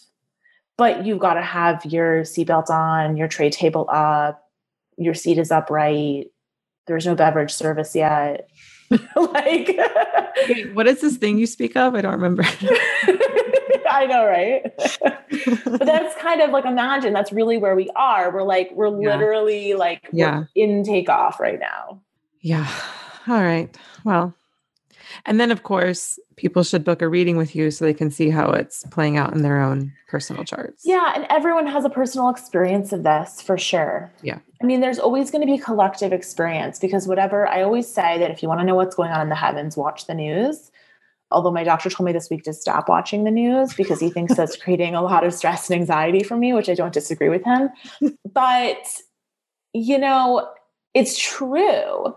but 0.77 1.07
you've 1.07 1.21
got 1.21 1.35
to 1.35 1.43
have 1.43 1.85
your 1.85 2.23
seatbelt 2.23 2.69
on, 2.69 3.17
your 3.17 3.29
tray 3.29 3.49
table 3.49 3.89
up, 3.93 4.45
your 4.97 5.15
seat 5.15 5.39
is 5.39 5.53
upright. 5.53 6.33
There's 6.89 7.07
no 7.07 7.15
beverage 7.15 7.53
service 7.53 7.95
yet 7.95 8.49
like 9.17 9.79
Wait, 10.49 10.75
what 10.75 10.87
is 10.87 11.01
this 11.01 11.17
thing 11.17 11.39
you 11.39 11.47
speak 11.47 11.77
of? 11.77 11.95
I 11.95 12.01
don't 12.01 12.13
remember. 12.13 12.43
I 13.91 14.07
know, 14.07 14.27
right? 14.27 14.63
but 15.65 15.81
that's 15.81 16.21
kind 16.21 16.41
of 16.41 16.51
like 16.51 16.65
imagine 16.65 17.13
that's 17.13 17.33
really 17.33 17.59
where 17.59 17.75
we 17.75 17.91
are. 17.97 18.33
We're 18.33 18.43
like, 18.43 18.71
we're 18.75 18.89
yeah. 19.01 19.15
literally 19.15 19.75
like 19.75 20.09
yeah. 20.13 20.45
in 20.55 20.85
takeoff 20.85 21.41
right 21.41 21.59
now. 21.59 22.01
Yeah. 22.41 22.69
All 23.27 23.43
right. 23.43 23.75
Well, 24.05 24.35
and 25.25 25.41
then, 25.41 25.51
of 25.51 25.63
course, 25.63 26.19
people 26.37 26.63
should 26.63 26.85
book 26.85 27.03
a 27.03 27.09
reading 27.09 27.37
with 27.37 27.55
you 27.55 27.71
so 27.71 27.85
they 27.85 27.95
can 27.95 28.11
see 28.11 28.31
how 28.31 28.51
it's 28.51 28.85
playing 28.91 29.17
out 29.17 29.35
in 29.35 29.43
their 29.43 29.61
own 29.61 29.93
personal 30.09 30.45
charts. 30.45 30.83
Yeah. 30.85 31.13
And 31.15 31.27
everyone 31.29 31.67
has 31.67 31.85
a 31.85 31.91
personal 31.91 32.29
experience 32.31 32.93
of 32.93 33.03
this 33.03 33.43
for 33.43 33.59
sure. 33.59 34.11
Yeah. 34.23 34.39
I 34.63 34.67
mean, 34.67 34.81
there's 34.81 34.99
always 34.99 35.31
going 35.31 35.47
to 35.47 35.53
be 35.53 35.59
collective 35.59 36.13
experience 36.13 36.79
because 36.79 37.07
whatever 37.07 37.47
I 37.47 37.63
always 37.63 37.87
say 37.87 38.19
that 38.19 38.31
if 38.31 38.43
you 38.43 38.49
want 38.49 38.61
to 38.61 38.67
know 38.67 38.75
what's 38.75 38.97
going 38.97 39.11
on 39.11 39.21
in 39.21 39.29
the 39.29 39.35
heavens, 39.35 39.77
watch 39.77 40.07
the 40.07 40.15
news. 40.15 40.71
Although 41.31 41.51
my 41.51 41.63
doctor 41.63 41.91
told 41.91 42.07
me 42.07 42.13
this 42.13 42.31
week 42.31 42.45
to 42.45 42.55
stop 42.55 42.89
watching 42.89 43.25
the 43.25 43.31
news 43.31 43.75
because 43.75 44.01
he 44.01 44.09
thinks 44.09 44.35
that's 44.35 44.57
creating 44.63 44.95
a 44.95 45.03
lot 45.03 45.25
of 45.25 45.35
stress 45.35 45.69
and 45.69 45.79
anxiety 45.79 46.23
for 46.23 46.37
me, 46.37 46.53
which 46.53 46.69
I 46.69 46.75
don't 46.75 46.93
disagree 46.93 47.29
with 47.29 47.45
him. 47.45 47.71
But, 48.33 48.87
you 49.73 49.99
know, 49.99 50.49
it's 50.95 51.19
true 51.19 52.15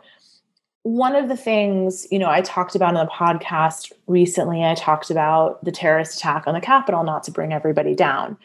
one 0.83 1.15
of 1.15 1.29
the 1.29 1.37
things, 1.37 2.07
you 2.11 2.17
know, 2.17 2.29
I 2.29 2.41
talked 2.41 2.75
about 2.75 2.89
in 2.89 2.95
the 2.95 3.11
podcast 3.11 3.91
recently, 4.07 4.63
I 4.63 4.73
talked 4.73 5.11
about 5.11 5.63
the 5.63 5.71
terrorist 5.71 6.17
attack 6.17 6.47
on 6.47 6.53
the 6.53 6.61
Capitol, 6.61 7.03
not 7.03 7.23
to 7.23 7.31
bring 7.31 7.53
everybody 7.53 7.93
down, 7.93 8.37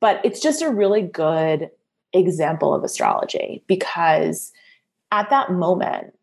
but 0.00 0.20
it's 0.24 0.40
just 0.40 0.62
a 0.62 0.70
really 0.70 1.02
good 1.02 1.70
example 2.12 2.74
of 2.74 2.84
astrology 2.84 3.62
because 3.66 4.52
at 5.12 5.28
that 5.30 5.52
moment, 5.52 6.14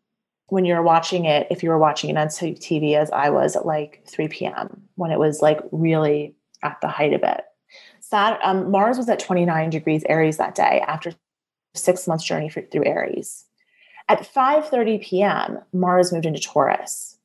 when 0.48 0.64
you're 0.64 0.82
watching 0.82 1.24
it, 1.24 1.46
if 1.50 1.62
you 1.62 1.70
were 1.70 1.78
watching 1.78 2.10
it 2.10 2.16
on 2.16 2.26
TV 2.26 2.96
as 2.96 3.10
I 3.10 3.30
was 3.30 3.56
at 3.56 3.64
like 3.64 4.02
3 4.06 4.28
p.m., 4.28 4.82
when 4.96 5.10
it 5.10 5.18
was 5.18 5.40
like 5.40 5.60
really 5.70 6.34
at 6.62 6.80
the 6.80 6.88
height 6.88 7.14
of 7.14 7.22
it, 7.22 7.44
um, 8.12 8.70
Mars 8.70 8.98
was 8.98 9.08
at 9.08 9.18
29 9.18 9.70
degrees 9.70 10.04
Aries 10.08 10.36
that 10.36 10.54
day 10.54 10.82
after 10.86 11.14
six 11.74 12.06
months 12.06 12.24
journey 12.24 12.50
through 12.50 12.84
Aries. 12.84 13.46
At 14.08 14.20
5:30 14.20 15.02
p.m., 15.02 15.58
Mars 15.72 16.12
moved 16.12 16.26
into 16.26 16.40
Taurus. 16.40 17.18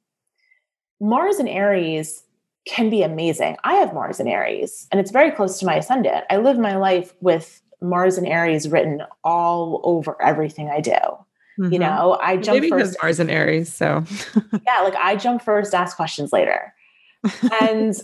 Mars 1.00 1.38
and 1.38 1.50
Aries 1.50 2.24
can 2.66 2.90
be 2.90 3.02
amazing. 3.02 3.58
I 3.64 3.76
have 3.76 3.94
Mars 3.94 4.20
and 4.20 4.30
Aries, 4.30 4.88
and 4.92 5.00
it's 5.00 5.12
very 5.12 5.32
close 5.32 5.60
to 5.60 5.66
my 5.66 5.76
ascendant. 5.76 6.26
I 6.30 6.38
live 6.38 6.58
my 6.58 6.76
life 6.76 7.14
with 7.22 7.62
Mars 7.82 8.18
and 8.18 8.28
Aries 8.28 8.68
written 8.70 9.04
all 9.24 9.82
over 9.84 10.22
everything 10.22 10.70
I 10.70 10.82
do. 10.82 10.92
Mm-hmm. 10.92 11.74
You 11.74 11.80
know, 11.80 12.20
I 12.22 12.38
jump 12.38 12.58
Maybe 12.58 12.70
first. 12.70 12.98
Mars 13.02 13.20
and 13.20 13.32
Aries, 13.32 13.74
so 13.74 14.04
yeah, 14.66 14.82
like 14.82 14.96
I 14.96 15.16
jump 15.16 15.42
first, 15.42 15.74
ask 15.74 15.96
questions 15.96 16.32
later. 16.32 16.74
and 17.62 17.96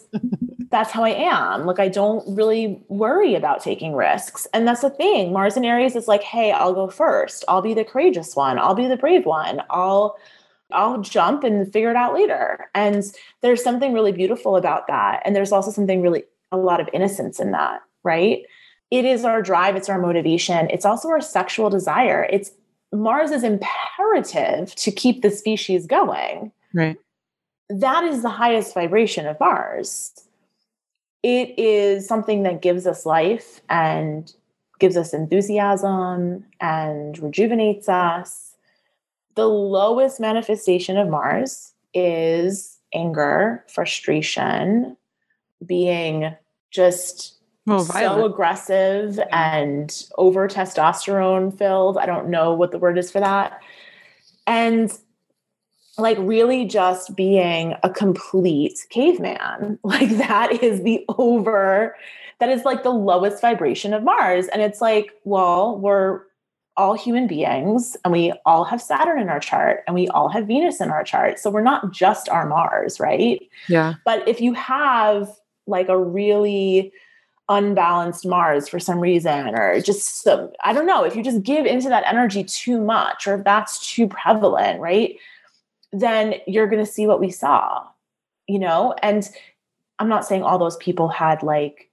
that's 0.69 0.91
how 0.91 1.03
I 1.03 1.09
am. 1.09 1.65
Like 1.65 1.79
I 1.79 1.87
don't 1.87 2.23
really 2.35 2.81
worry 2.87 3.35
about 3.35 3.61
taking 3.61 3.93
risks. 3.95 4.47
And 4.53 4.67
that's 4.67 4.81
the 4.81 4.89
thing. 4.89 5.33
Mars 5.33 5.55
and 5.55 5.65
Aries 5.65 5.95
is 5.95 6.07
like, 6.07 6.23
hey, 6.23 6.51
I'll 6.51 6.73
go 6.73 6.87
first. 6.87 7.43
I'll 7.47 7.61
be 7.61 7.73
the 7.73 7.83
courageous 7.83 8.35
one. 8.35 8.59
I'll 8.59 8.75
be 8.75 8.87
the 8.87 8.97
brave 8.97 9.25
one. 9.25 9.61
I'll 9.69 10.17
I'll 10.71 11.01
jump 11.01 11.43
and 11.43 11.71
figure 11.71 11.91
it 11.91 11.95
out 11.95 12.13
later. 12.13 12.67
And 12.73 13.03
there's 13.41 13.63
something 13.63 13.93
really 13.93 14.11
beautiful 14.11 14.55
about 14.55 14.87
that. 14.87 15.21
And 15.23 15.35
there's 15.35 15.51
also 15.51 15.71
something 15.71 16.01
really 16.01 16.23
a 16.51 16.57
lot 16.57 16.79
of 16.79 16.89
innocence 16.93 17.39
in 17.39 17.51
that, 17.51 17.81
right? 18.03 18.43
It 18.89 19.05
is 19.05 19.25
our 19.25 19.41
drive, 19.41 19.75
it's 19.75 19.89
our 19.89 19.99
motivation. 19.99 20.69
It's 20.69 20.85
also 20.85 21.09
our 21.09 21.21
sexual 21.21 21.69
desire. 21.69 22.27
It's 22.31 22.51
Mars 22.91 23.31
is 23.31 23.43
imperative 23.43 24.73
to 24.75 24.91
keep 24.91 25.21
the 25.21 25.31
species 25.31 25.87
going. 25.87 26.51
Right. 26.73 26.97
That 27.69 28.03
is 28.03 28.21
the 28.21 28.29
highest 28.29 28.73
vibration 28.73 29.25
of 29.25 29.39
Mars. 29.39 30.13
It 31.23 31.57
is 31.57 32.07
something 32.07 32.43
that 32.43 32.61
gives 32.61 32.85
us 32.85 33.05
life 33.05 33.61
and 33.69 34.31
gives 34.79 34.97
us 34.97 35.13
enthusiasm 35.13 36.45
and 36.59 37.17
rejuvenates 37.19 37.87
us. 37.87 38.55
The 39.35 39.47
lowest 39.47 40.19
manifestation 40.19 40.97
of 40.97 41.07
Mars 41.07 41.73
is 41.93 42.77
anger, 42.93 43.63
frustration, 43.67 44.97
being 45.65 46.35
just 46.71 47.35
well, 47.65 47.79
so 47.79 48.25
aggressive 48.25 49.19
and 49.31 50.05
over 50.17 50.47
testosterone 50.49 51.57
filled. 51.57 51.97
I 51.97 52.05
don't 52.05 52.29
know 52.29 52.53
what 52.53 52.71
the 52.71 52.79
word 52.79 52.97
is 52.97 53.09
for 53.09 53.21
that. 53.21 53.61
And 54.45 54.91
like 55.97 56.17
really 56.19 56.65
just 56.65 57.15
being 57.15 57.75
a 57.83 57.89
complete 57.89 58.85
caveman. 58.89 59.79
Like 59.83 60.09
that 60.17 60.63
is 60.63 60.81
the 60.83 61.05
over, 61.17 61.95
that 62.39 62.49
is 62.49 62.65
like 62.65 62.83
the 62.83 62.89
lowest 62.89 63.41
vibration 63.41 63.93
of 63.93 64.03
Mars. 64.03 64.47
And 64.47 64.61
it's 64.61 64.81
like, 64.81 65.11
well, 65.23 65.77
we're 65.77 66.21
all 66.75 66.95
human 66.95 67.27
beings 67.27 67.95
and 68.03 68.11
we 68.11 68.33
all 68.45 68.63
have 68.63 68.81
Saturn 68.81 69.21
in 69.21 69.29
our 69.29 69.39
chart 69.39 69.83
and 69.85 69.93
we 69.93 70.07
all 70.09 70.29
have 70.29 70.47
Venus 70.47 70.81
in 70.81 70.89
our 70.89 71.03
chart. 71.03 71.37
So 71.37 71.51
we're 71.51 71.61
not 71.61 71.91
just 71.91 72.27
our 72.29 72.47
Mars, 72.47 72.99
right? 72.99 73.41
Yeah. 73.67 73.95
But 74.05 74.27
if 74.27 74.41
you 74.41 74.53
have 74.53 75.29
like 75.67 75.89
a 75.89 75.97
really 75.97 76.91
unbalanced 77.49 78.25
Mars 78.25 78.67
for 78.67 78.79
some 78.79 78.99
reason, 78.99 79.53
or 79.53 79.79
just 79.81 80.23
some, 80.23 80.49
I 80.63 80.73
don't 80.73 80.87
know, 80.87 81.03
if 81.03 81.15
you 81.15 81.23
just 81.23 81.43
give 81.43 81.65
into 81.65 81.89
that 81.89 82.05
energy 82.07 82.43
too 82.43 82.81
much, 82.81 83.27
or 83.27 83.35
if 83.35 83.43
that's 83.43 83.93
too 83.93 84.07
prevalent, 84.07 84.79
right? 84.79 85.17
Then 85.93 86.35
you're 86.47 86.67
going 86.67 86.83
to 86.83 86.91
see 86.91 87.07
what 87.07 87.21
we 87.21 87.29
saw, 87.29 87.87
you 88.47 88.59
know? 88.59 88.95
And 89.01 89.29
I'm 89.99 90.09
not 90.09 90.25
saying 90.25 90.43
all 90.43 90.57
those 90.57 90.77
people 90.77 91.07
had 91.07 91.43
like 91.43 91.89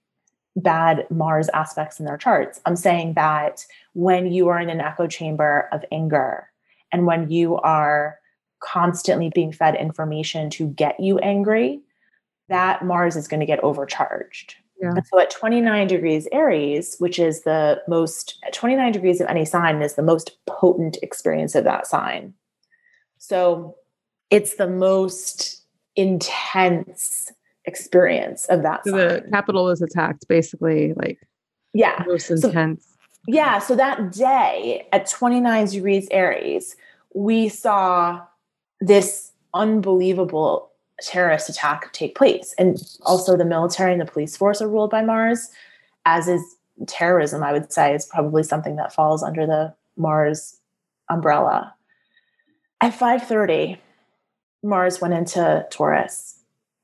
bad 0.56 1.06
Mars 1.10 1.48
aspects 1.50 2.00
in 2.00 2.06
their 2.06 2.16
charts. 2.16 2.60
I'm 2.66 2.76
saying 2.76 3.14
that 3.14 3.64
when 3.92 4.32
you 4.32 4.48
are 4.48 4.58
in 4.58 4.70
an 4.70 4.80
echo 4.80 5.06
chamber 5.06 5.68
of 5.70 5.84
anger 5.92 6.48
and 6.92 7.06
when 7.06 7.30
you 7.30 7.56
are 7.58 8.18
constantly 8.60 9.30
being 9.34 9.52
fed 9.52 9.76
information 9.76 10.50
to 10.50 10.68
get 10.68 10.98
you 10.98 11.18
angry, 11.18 11.80
that 12.48 12.84
Mars 12.84 13.16
is 13.16 13.28
going 13.28 13.40
to 13.40 13.46
get 13.46 13.62
overcharged. 13.62 14.56
Yeah. 14.80 14.92
And 14.96 15.06
so 15.06 15.20
at 15.20 15.30
29 15.30 15.86
degrees 15.86 16.26
Aries, 16.32 16.96
which 16.98 17.18
is 17.18 17.42
the 17.42 17.82
most, 17.86 18.42
29 18.52 18.92
degrees 18.92 19.20
of 19.20 19.28
any 19.28 19.44
sign 19.44 19.82
is 19.82 19.94
the 19.94 20.02
most 20.02 20.38
potent 20.46 20.96
experience 21.02 21.54
of 21.54 21.64
that 21.64 21.86
sign. 21.86 22.34
So 23.18 23.76
it's 24.30 24.56
the 24.56 24.68
most 24.68 25.62
intense 25.96 27.32
experience 27.64 28.46
of 28.46 28.62
that 28.62 28.84
so 28.84 28.92
the 28.92 29.28
Capitol 29.30 29.64
was 29.64 29.82
attacked 29.82 30.26
basically 30.28 30.92
like 30.94 31.18
yeah 31.74 32.02
most 32.06 32.30
intense 32.30 32.84
so, 32.84 33.20
yeah 33.28 33.58
so 33.58 33.76
that 33.76 34.12
day 34.12 34.86
at 34.92 35.08
29 35.08 35.66
degrees 35.66 36.08
aries 36.10 36.76
we 37.14 37.48
saw 37.48 38.20
this 38.80 39.32
unbelievable 39.52 40.70
terrorist 41.02 41.48
attack 41.48 41.92
take 41.92 42.14
place. 42.14 42.54
And 42.58 42.78
also, 43.02 43.36
the 43.36 43.44
military 43.44 43.92
and 43.92 44.00
the 44.00 44.06
police 44.06 44.36
force 44.36 44.60
are 44.60 44.68
ruled 44.68 44.90
by 44.90 45.02
Mars, 45.02 45.48
as 46.04 46.28
is 46.28 46.42
terrorism, 46.86 47.42
I 47.42 47.52
would 47.52 47.72
say, 47.72 47.94
is 47.94 48.06
probably 48.06 48.42
something 48.42 48.76
that 48.76 48.92
falls 48.92 49.22
under 49.22 49.46
the 49.46 49.74
Mars 49.96 50.58
umbrella. 51.08 51.74
At 52.80 52.94
5:30, 52.94 53.78
Mars 54.62 55.00
went 55.00 55.14
into 55.14 55.66
Taurus. 55.70 56.36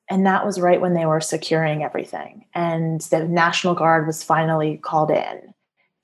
And 0.09 0.25
that 0.25 0.47
was 0.47 0.61
right 0.61 0.81
when 0.81 0.95
they 0.95 1.07
were 1.07 1.21
securing 1.21 1.83
everything. 1.83 2.45
And 2.55 3.01
the 3.03 3.27
National 3.27 3.75
Guard 3.75 4.07
was 4.07 4.23
finally 4.23 4.79
called 4.79 5.11
in. 5.11 5.53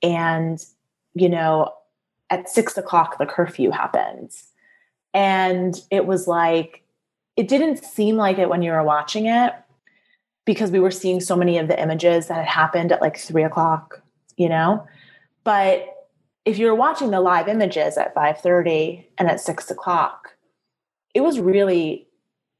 And, 0.01 0.63
you 1.13 1.29
know, 1.29 1.73
at 2.29 2.49
six 2.49 2.77
o'clock, 2.77 3.17
the 3.17 3.25
curfew 3.25 3.71
happens. 3.71 4.47
And 5.13 5.79
it 5.89 6.05
was 6.05 6.27
like, 6.27 6.83
it 7.37 7.47
didn't 7.47 7.83
seem 7.83 8.17
like 8.17 8.37
it 8.37 8.49
when 8.49 8.61
you 8.61 8.71
were 8.71 8.83
watching 8.83 9.25
it 9.25 9.53
because 10.45 10.71
we 10.71 10.79
were 10.79 10.91
seeing 10.91 11.21
so 11.21 11.35
many 11.35 11.57
of 11.57 11.67
the 11.67 11.81
images 11.81 12.27
that 12.27 12.35
had 12.35 12.47
happened 12.47 12.91
at 12.91 13.01
like 13.01 13.17
three 13.17 13.43
o'clock, 13.43 14.01
you 14.35 14.49
know? 14.49 14.85
But 15.45 15.87
if 16.43 16.57
you're 16.57 16.75
watching 16.75 17.11
the 17.11 17.21
live 17.21 17.47
images 17.47 17.97
at 17.97 18.13
5.30 18.13 19.05
and 19.17 19.29
at 19.29 19.39
6 19.39 19.71
o'clock 19.71 20.35
it 21.13 21.21
was 21.21 21.39
really 21.39 22.07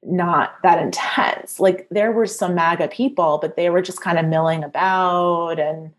not 0.05 0.55
that 0.63 0.81
intense 0.81 1.59
like 1.59 1.87
there 1.89 2.11
were 2.11 2.25
some 2.25 2.55
maga 2.55 2.87
people 2.89 3.39
but 3.41 3.55
they 3.55 3.69
were 3.69 3.81
just 3.81 4.01
kind 4.01 4.19
of 4.19 4.25
milling 4.25 4.63
about 4.63 5.59
and 5.59 5.91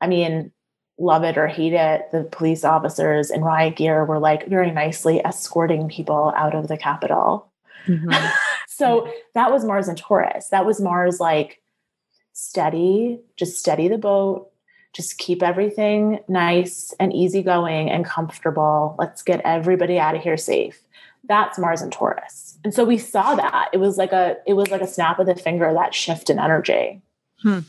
i 0.00 0.06
mean 0.06 0.52
love 0.98 1.24
it 1.24 1.36
or 1.36 1.48
hate 1.48 1.72
it 1.72 2.08
the 2.12 2.22
police 2.22 2.64
officers 2.64 3.30
in 3.30 3.42
riot 3.42 3.76
gear 3.76 4.04
were 4.04 4.20
like 4.20 4.46
very 4.46 4.70
nicely 4.70 5.22
escorting 5.24 5.88
people 5.88 6.32
out 6.36 6.54
of 6.54 6.68
the 6.68 6.76
capitol 6.76 7.50
Mm-hmm. 7.86 8.10
so 8.68 9.10
that 9.34 9.52
was 9.52 9.64
Mars 9.64 9.88
and 9.88 9.98
Taurus. 9.98 10.48
That 10.48 10.66
was 10.66 10.80
Mars 10.80 11.20
like 11.20 11.60
steady, 12.32 13.20
just 13.36 13.58
steady 13.58 13.88
the 13.88 13.98
boat, 13.98 14.50
just 14.92 15.18
keep 15.18 15.42
everything 15.42 16.20
nice 16.28 16.94
and 16.98 17.12
easygoing 17.12 17.90
and 17.90 18.04
comfortable. 18.04 18.96
Let's 18.98 19.22
get 19.22 19.40
everybody 19.44 19.98
out 19.98 20.16
of 20.16 20.22
here 20.22 20.36
safe. 20.36 20.80
That's 21.28 21.58
Mars 21.58 21.82
and 21.82 21.92
Taurus. 21.92 22.58
And 22.64 22.72
so 22.74 22.84
we 22.84 22.98
saw 22.98 23.34
that. 23.34 23.70
It 23.72 23.78
was 23.78 23.96
like 23.96 24.12
a 24.12 24.36
it 24.46 24.54
was 24.54 24.70
like 24.70 24.80
a 24.80 24.86
snap 24.86 25.18
of 25.18 25.26
the 25.26 25.34
finger 25.34 25.72
that 25.72 25.94
shift 25.94 26.30
in 26.30 26.38
energy. 26.38 27.02
Hmm. 27.42 27.60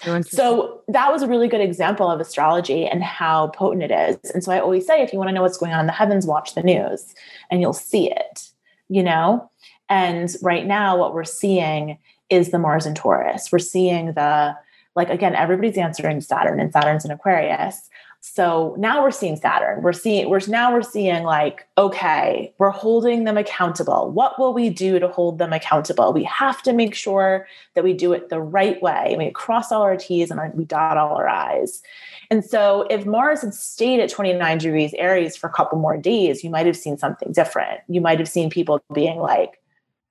So, 0.00 0.20
so, 0.22 0.82
that 0.88 1.10
was 1.10 1.22
a 1.22 1.26
really 1.26 1.48
good 1.48 1.60
example 1.60 2.08
of 2.08 2.20
astrology 2.20 2.86
and 2.86 3.02
how 3.02 3.48
potent 3.48 3.82
it 3.82 3.90
is. 3.90 4.30
And 4.30 4.44
so 4.44 4.52
I 4.52 4.60
always 4.60 4.86
say, 4.86 5.02
if 5.02 5.12
you 5.12 5.18
want 5.18 5.30
to 5.30 5.34
know 5.34 5.42
what's 5.42 5.58
going 5.58 5.72
on 5.72 5.80
in 5.80 5.86
the 5.86 5.92
heavens, 5.92 6.24
watch 6.24 6.54
the 6.54 6.62
news 6.62 7.14
and 7.50 7.60
you'll 7.60 7.72
see 7.72 8.08
it 8.08 8.52
you 8.92 9.02
know? 9.02 9.50
And 9.88 10.34
right 10.42 10.66
now, 10.66 10.96
what 10.98 11.14
we're 11.14 11.24
seeing 11.24 11.98
is 12.28 12.50
the 12.50 12.58
Mars 12.58 12.86
and 12.86 12.94
Taurus. 12.94 13.50
We're 13.50 13.58
seeing 13.58 14.12
the, 14.12 14.54
like, 14.94 15.08
again, 15.08 15.34
everybody's 15.34 15.78
answering 15.78 16.20
Saturn, 16.20 16.60
and 16.60 16.72
Saturn's 16.72 17.04
in 17.04 17.10
Aquarius. 17.10 17.88
So 18.24 18.76
now 18.78 19.02
we're 19.02 19.10
seeing 19.10 19.34
Saturn. 19.34 19.82
We're 19.82 19.92
seeing, 19.92 20.30
we're 20.30 20.38
now 20.46 20.72
we're 20.72 20.82
seeing 20.82 21.24
like, 21.24 21.66
okay, 21.76 22.54
we're 22.56 22.70
holding 22.70 23.24
them 23.24 23.36
accountable. 23.36 24.12
What 24.12 24.38
will 24.38 24.54
we 24.54 24.70
do 24.70 25.00
to 25.00 25.08
hold 25.08 25.38
them 25.38 25.52
accountable? 25.52 26.12
We 26.12 26.22
have 26.22 26.62
to 26.62 26.72
make 26.72 26.94
sure 26.94 27.48
that 27.74 27.82
we 27.82 27.92
do 27.92 28.12
it 28.12 28.28
the 28.28 28.40
right 28.40 28.80
way. 28.80 29.16
We 29.18 29.28
cross 29.32 29.72
all 29.72 29.82
our 29.82 29.96
T's 29.96 30.30
and 30.30 30.40
we 30.54 30.64
dot 30.64 30.96
all 30.96 31.16
our 31.16 31.28
I's. 31.28 31.82
And 32.30 32.44
so 32.44 32.86
if 32.90 33.04
Mars 33.04 33.42
had 33.42 33.54
stayed 33.54 33.98
at 33.98 34.08
29 34.08 34.58
degrees 34.58 34.94
Aries 34.94 35.36
for 35.36 35.48
a 35.48 35.52
couple 35.52 35.80
more 35.80 35.96
days, 35.96 36.44
you 36.44 36.50
might 36.50 36.66
have 36.66 36.76
seen 36.76 36.96
something 36.96 37.32
different. 37.32 37.80
You 37.88 38.00
might 38.00 38.20
have 38.20 38.28
seen 38.28 38.50
people 38.50 38.80
being 38.94 39.18
like, 39.18 39.60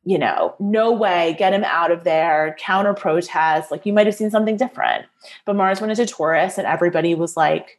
you 0.04 0.20
know, 0.20 0.54
no 0.60 0.92
way, 0.92 1.34
get 1.40 1.54
him 1.54 1.64
out 1.64 1.92
of 1.92 2.04
there, 2.04 2.58
counter 2.60 2.94
protest. 2.94 3.72
Like 3.72 3.86
you 3.86 3.94
might 3.94 4.08
have 4.08 4.16
seen 4.16 4.32
something 4.32 4.58
different. 4.58 5.06
But 5.46 5.56
Mars 5.56 5.80
went 5.80 5.92
into 5.92 6.12
Taurus 6.12 6.58
and 6.58 6.68
everybody 6.68 7.16
was 7.16 7.38
like, 7.38 7.78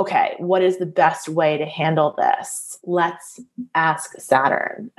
okay, 0.00 0.34
what 0.38 0.62
is 0.62 0.78
the 0.78 0.86
best 0.86 1.28
way 1.28 1.58
to 1.58 1.66
handle 1.66 2.14
this? 2.16 2.78
Let's 2.84 3.40
ask 3.74 4.18
Saturn. 4.18 4.90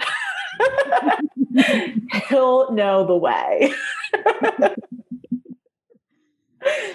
He'll 2.29 2.71
know 2.71 3.05
the 3.05 3.17
way. 3.17 3.73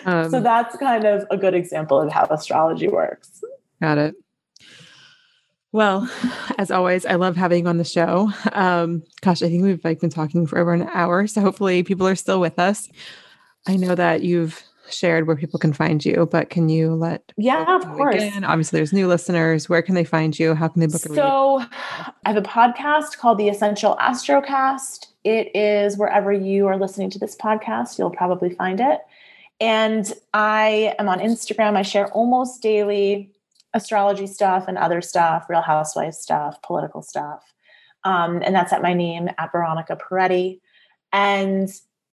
Um, 0.04 0.30
so 0.30 0.40
that's 0.40 0.76
kind 0.76 1.04
of 1.04 1.26
a 1.28 1.36
good 1.36 1.52
example 1.52 2.00
of 2.00 2.12
how 2.12 2.24
astrology 2.26 2.86
works. 2.86 3.42
Got 3.82 3.98
it. 3.98 4.14
Well, 5.72 6.08
as 6.56 6.70
always, 6.70 7.04
I 7.04 7.16
love 7.16 7.34
having 7.34 7.64
you 7.64 7.68
on 7.68 7.76
the 7.76 7.84
show. 7.84 8.30
Um, 8.52 9.02
gosh, 9.22 9.42
I 9.42 9.48
think 9.48 9.64
we've 9.64 9.84
like 9.84 9.98
been 9.98 10.08
talking 10.08 10.46
for 10.46 10.58
over 10.58 10.72
an 10.72 10.88
hour, 10.94 11.26
so 11.26 11.40
hopefully 11.40 11.82
people 11.82 12.06
are 12.06 12.14
still 12.14 12.40
with 12.40 12.60
us. 12.60 12.88
I 13.66 13.76
know 13.76 13.96
that 13.96 14.22
you've 14.22 14.62
shared 14.90 15.26
where 15.26 15.36
people 15.36 15.58
can 15.58 15.72
find 15.72 16.04
you, 16.04 16.28
but 16.30 16.50
can 16.50 16.68
you 16.68 16.94
let 16.94 17.32
Yeah, 17.36 17.76
of 17.76 17.84
course. 17.84 18.16
Again? 18.16 18.44
Obviously, 18.44 18.78
there's 18.78 18.92
new 18.92 19.06
listeners. 19.06 19.68
Where 19.68 19.82
can 19.82 19.94
they 19.94 20.04
find 20.04 20.38
you? 20.38 20.54
How 20.54 20.68
can 20.68 20.80
they 20.80 20.86
book 20.86 21.04
a? 21.06 21.14
So 21.14 21.64
I 22.24 22.32
have 22.32 22.36
a 22.36 22.42
podcast 22.42 23.18
called 23.18 23.38
The 23.38 23.48
Essential 23.48 23.96
Astrocast. 24.00 25.06
It 25.24 25.54
is 25.54 25.96
wherever 25.96 26.32
you 26.32 26.66
are 26.66 26.78
listening 26.78 27.10
to 27.10 27.18
this 27.18 27.36
podcast, 27.36 27.98
you'll 27.98 28.10
probably 28.10 28.50
find 28.50 28.80
it. 28.80 29.00
And 29.60 30.12
I 30.34 30.94
am 30.98 31.08
on 31.08 31.18
Instagram. 31.18 31.76
I 31.76 31.82
share 31.82 32.08
almost 32.08 32.62
daily 32.62 33.32
astrology 33.74 34.26
stuff 34.26 34.66
and 34.68 34.78
other 34.78 35.00
stuff, 35.00 35.46
Real 35.48 35.62
Housewives 35.62 36.18
stuff, 36.18 36.60
political 36.62 37.02
stuff. 37.02 37.52
Um, 38.04 38.42
and 38.44 38.54
that's 38.54 38.72
at 38.72 38.82
my 38.82 38.94
name 38.94 39.28
at 39.38 39.52
Veronica 39.52 39.96
Perretti. 39.96 40.60
And 41.12 41.68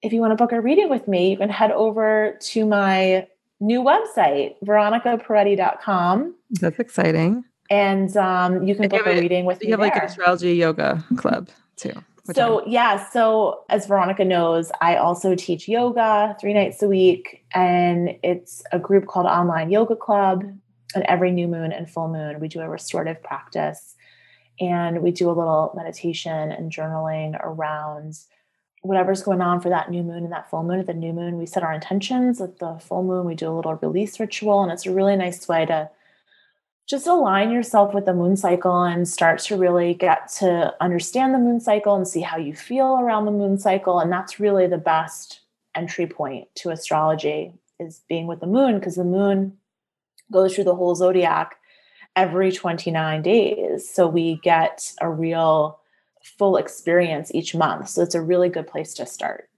if 0.07 0.13
you 0.13 0.21
want 0.21 0.31
to 0.31 0.37
book 0.37 0.53
a 0.53 0.61
reading 0.61 0.89
with 0.89 1.09
me, 1.09 1.31
you 1.31 1.37
can 1.37 1.51
head 1.51 1.73
over 1.73 2.39
to 2.41 2.65
my 2.65 3.27
new 3.61 3.83
website, 3.83 4.55
veronicaperretti.com. 4.65 6.35
That's 6.61 6.79
exciting. 6.79 7.45
And 7.69 8.17
um, 8.17 8.63
you 8.63 8.77
can 8.77 8.89
book 8.89 9.05
a 9.05 9.21
reading 9.21 9.45
with 9.45 9.61
You 9.61 9.67
me. 9.67 9.71
have 9.73 9.81
like 9.81 9.97
an 9.97 10.05
astrology 10.05 10.55
yoga 10.55 11.05
club 11.17 11.49
too. 11.77 11.93
So, 12.33 12.67
yeah. 12.67 13.09
So, 13.11 13.65
as 13.69 13.87
Veronica 13.87 14.25
knows, 14.25 14.73
I 14.81 14.97
also 14.97 15.35
teach 15.35 15.69
yoga 15.69 16.37
three 16.41 16.55
nights 16.55 16.83
a 16.83 16.89
week, 16.89 17.45
and 17.55 18.17
it's 18.25 18.65
a 18.73 18.81
group 18.81 19.07
called 19.07 19.27
Online 19.27 19.71
Yoga 19.71 19.95
Club. 19.95 20.45
And 20.95 21.05
every 21.09 21.31
new 21.31 21.47
moon 21.47 21.73
and 21.73 21.91
full 21.91 22.09
moon, 22.09 22.41
we 22.41 22.49
do 22.49 22.61
a 22.61 22.69
restorative 22.69 23.23
practice 23.23 23.97
and 24.59 25.03
we 25.03 25.11
do 25.11 25.29
a 25.29 25.35
little 25.35 25.73
meditation 25.77 26.51
and 26.53 26.73
journaling 26.73 27.39
around 27.43 28.17
whatever's 28.87 29.23
going 29.23 29.41
on 29.41 29.61
for 29.61 29.69
that 29.69 29.91
new 29.91 30.03
moon 30.03 30.25
and 30.25 30.33
that 30.33 30.49
full 30.51 30.63
moon. 30.63 30.81
At 30.81 30.87
the 30.87 30.95
new 30.95 31.13
moon, 31.13 31.39
we 31.39 31.47
set 31.47 31.63
our 31.63 31.73
intentions. 31.73 32.41
At 32.41 32.59
the 32.59 32.79
full 32.79 33.03
moon, 33.03 33.27
we 33.27 33.35
do 33.35 33.49
a 33.49 33.55
little 33.55 33.75
release 33.75 34.19
ritual, 34.19 34.63
and 34.63 34.73
it's 34.73 34.87
a 34.87 34.93
really 34.93 35.17
nice 35.17 35.47
way 35.49 35.67
to 35.67 35.91
just 36.87 37.07
align 37.07 37.51
yourself 37.51 37.93
with 37.93 38.05
the 38.05 38.15
moon 38.15 38.37
cycle 38.37 38.85
and 38.85 39.09
start 39.09 39.41
to 39.41 39.57
really 39.57 39.93
get 39.93 40.29
to 40.29 40.75
understand 40.81 41.35
the 41.35 41.39
moon 41.39 41.61
cycle 41.61 41.97
and 41.97 42.07
see 42.07 42.21
how 42.21 42.37
you 42.37 42.55
feel 42.55 42.99
around 43.01 43.25
the 43.25 43.33
moon 43.33 43.59
cycle 43.59 43.99
and 43.99 44.11
that's 44.11 44.39
really 44.39 44.67
the 44.67 44.79
best 44.79 45.41
entry 45.75 46.07
point 46.07 46.47
to 46.55 46.71
astrology 46.71 47.53
is 47.81 48.03
being 48.09 48.27
with 48.27 48.41
the 48.41 48.47
moon 48.47 48.79
because 48.79 48.95
the 48.95 49.05
moon 49.05 49.57
goes 50.33 50.55
through 50.55 50.65
the 50.65 50.77
whole 50.77 50.95
zodiac 50.95 51.57
every 52.15 52.53
29 52.53 53.21
days 53.21 53.89
so 53.89 54.07
we 54.07 54.37
get 54.43 54.93
a 55.01 55.11
real 55.11 55.81
full 56.39 56.57
experience 56.57 57.31
each 57.35 57.55
month 57.55 57.89
so 57.89 58.03
it's 58.03 58.15
a 58.15 58.21
really 58.21 58.49
good 58.49 58.67
place 58.67 58.95
to 58.95 59.07
start 59.07 59.49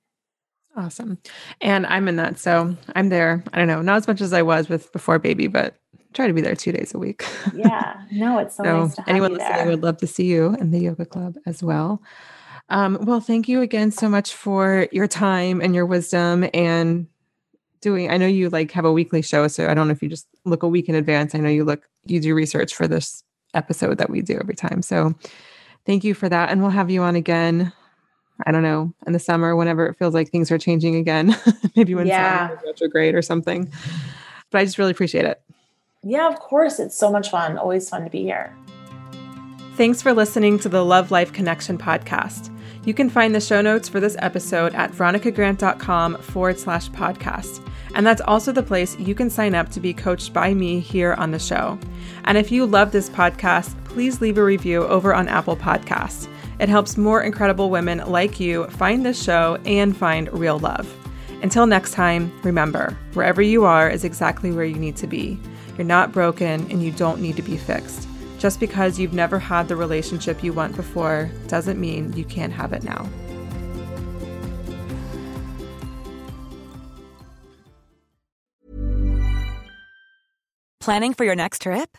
Awesome. 0.77 1.19
And 1.61 1.87
I'm 1.87 2.07
in 2.07 2.17
that. 2.17 2.39
So 2.39 2.77
I'm 2.95 3.09
there. 3.09 3.43
I 3.53 3.59
don't 3.59 3.67
know, 3.67 3.83
not 3.83 3.97
as 3.97 4.07
much 4.07 4.21
as 4.21 4.33
I 4.33 4.43
was 4.43 4.69
with 4.69 4.93
before 4.93 5.19
baby, 5.19 5.49
but 5.49 5.75
try 6.15 6.29
to 6.29 6.33
be 6.33 6.41
there 6.41 6.55
two 6.55 6.71
days 6.71 6.95
a 6.95 6.99
week. 6.99 7.25
yeah 7.55 8.01
no 8.11 8.39
it's 8.39 8.57
so, 8.57 8.63
so 8.63 8.81
nice 8.81 8.95
to 8.95 9.01
have 9.03 9.09
anyone 9.09 9.33
listening 9.33 9.57
there. 9.57 9.67
would 9.67 9.83
love 9.83 9.99
to 9.99 10.07
see 10.07 10.25
you 10.25 10.55
in 10.61 10.71
the 10.71 10.79
yoga 10.79 11.05
club 11.05 11.37
as 11.47 11.63
well. 11.63 12.03
Um, 12.71 12.99
well, 13.03 13.21
thank 13.21 13.49
you 13.49 13.61
again 13.63 13.91
so 13.91 14.09
much 14.09 14.35
for 14.35 14.89
your 14.93 15.09
time 15.09 15.61
and 15.61 15.75
your 15.75 15.87
wisdom 15.87 16.49
and 16.53 17.07
doing. 17.81 18.11
I 18.11 18.17
know 18.17 18.27
you 18.27 18.51
like 18.51 18.71
have 18.73 18.85
a 18.85 18.93
weekly 18.93 19.23
show, 19.23 19.49
so 19.49 19.69
I 19.69 19.75
don't 19.75 19.89
know 19.89 19.93
if 19.93 20.03
you 20.03 20.09
just 20.09 20.29
look 20.45 20.63
a 20.63 20.69
week 20.69 20.89
in 20.89 20.95
advance. 20.95 21.35
I 21.35 21.39
know 21.39 21.49
you 21.49 21.65
look 21.65 21.89
you 22.05 22.21
do 22.21 22.35
research 22.35 22.75
for 22.75 22.87
this 22.87 23.25
episode 23.55 23.99
that 23.99 24.11
we 24.11 24.21
do 24.21 24.39
every 24.39 24.55
time. 24.55 24.83
So 24.83 25.15
thank 25.89 26.05
you 26.05 26.15
for 26.15 26.29
that, 26.29 26.51
and 26.51 26.61
we'll 26.63 26.71
have 26.71 26.89
you 26.91 27.03
on 27.03 27.17
again. 27.17 27.73
I 28.47 28.53
don't 28.53 28.63
know 28.63 28.93
in 29.07 29.13
the 29.13 29.19
summer 29.19 29.57
whenever 29.57 29.87
it 29.87 29.97
feels 29.99 30.15
like 30.15 30.31
things 30.31 30.53
are 30.53 30.59
changing 30.59 30.95
again, 30.95 31.35
maybe 31.77 31.97
when 31.97 32.07
Yeah. 32.07 32.51
Retrograde 32.65 33.17
or 33.17 33.23
something. 33.23 33.69
But 34.53 34.59
I 34.61 34.65
just 34.65 34.79
really 34.79 34.93
appreciate 34.93 35.25
it. 35.25 35.41
yeah 36.05 36.29
of 36.29 36.39
course 36.39 36.79
it's 36.79 36.97
so 36.97 37.11
much 37.11 37.29
fun 37.31 37.59
always 37.59 37.89
fun 37.91 38.05
to 38.05 38.11
be 38.11 38.23
here 38.23 38.55
Thanks 39.77 40.01
for 40.03 40.13
listening 40.13 40.59
to 40.61 40.69
the 40.69 40.85
Love 40.85 41.11
Life 41.13 41.33
Connection 41.33 41.79
podcast. 41.79 42.51
You 42.85 42.93
can 42.95 43.09
find 43.09 43.33
the 43.33 43.41
show 43.41 43.61
notes 43.61 43.89
for 43.89 44.01
this 44.01 44.17
episode 44.19 44.75
at 44.75 44.91
veronicagrant.com 44.93 46.17
forward 46.19 46.59
slash 46.59 46.89
podcast. 46.91 47.65
And 47.95 48.05
that's 48.07 48.21
also 48.23 48.51
the 48.51 48.63
place 48.63 48.99
you 48.99 49.15
can 49.15 49.31
sign 49.31 49.55
up 49.55 49.69
to 49.71 49.81
be 49.81 49.95
coached 49.95 50.33
by 50.33 50.53
me 50.53 50.81
here 50.81 51.15
on 51.15 51.31
the 51.31 51.39
show. 51.39 51.79
And 52.25 52.37
if 52.37 52.51
you 52.51 52.67
love 52.67 52.91
this 52.91 53.09
podcast, 53.11 53.75
please 53.99 54.21
leave 54.21 54.39
a 54.39 54.45
review 54.45 54.85
over 54.85 55.13
on 55.13 55.27
Apple 55.27 55.57
Podcasts. 55.57 56.29
It 56.61 56.69
helps 56.69 56.97
more 56.97 57.21
incredible 57.21 57.69
women 57.69 57.99
like 58.07 58.39
you 58.39 58.69
find 58.69 59.05
this 59.05 59.21
show 59.21 59.59
and 59.67 59.97
find 59.97 60.33
real 60.33 60.61
love. 60.61 60.87
Until 61.43 61.67
next 61.67 61.95
time, 61.95 62.31
remember 62.45 62.97
wherever 63.15 63.43
you 63.43 63.65
are 63.65 63.91
is 63.91 64.05
exactly 64.05 64.53
where 64.53 64.65
you 64.65 64.77
need 64.77 64.95
to 64.99 65.09
be. 65.09 65.37
You're 65.77 65.85
not 65.85 66.13
broken 66.13 66.71
and 66.71 66.81
you 66.81 66.93
don't 66.93 67.21
need 67.21 67.35
to 67.39 67.43
be 67.43 67.57
fixed. 67.57 68.07
Just 68.39 68.61
because 68.61 69.01
you've 69.01 69.15
never 69.15 69.37
had 69.37 69.67
the 69.67 69.75
relationship 69.75 70.45
you 70.45 70.53
want 70.53 70.77
before 70.77 71.29
doesn't 71.49 71.81
mean 71.81 72.13
you 72.13 72.25
can't 72.25 72.53
have 72.53 72.73
it 72.73 72.85
now. 72.85 73.09
Planning 80.79 81.15
for 81.15 81.25
your 81.25 81.35
next 81.35 81.63
trip? 81.63 81.99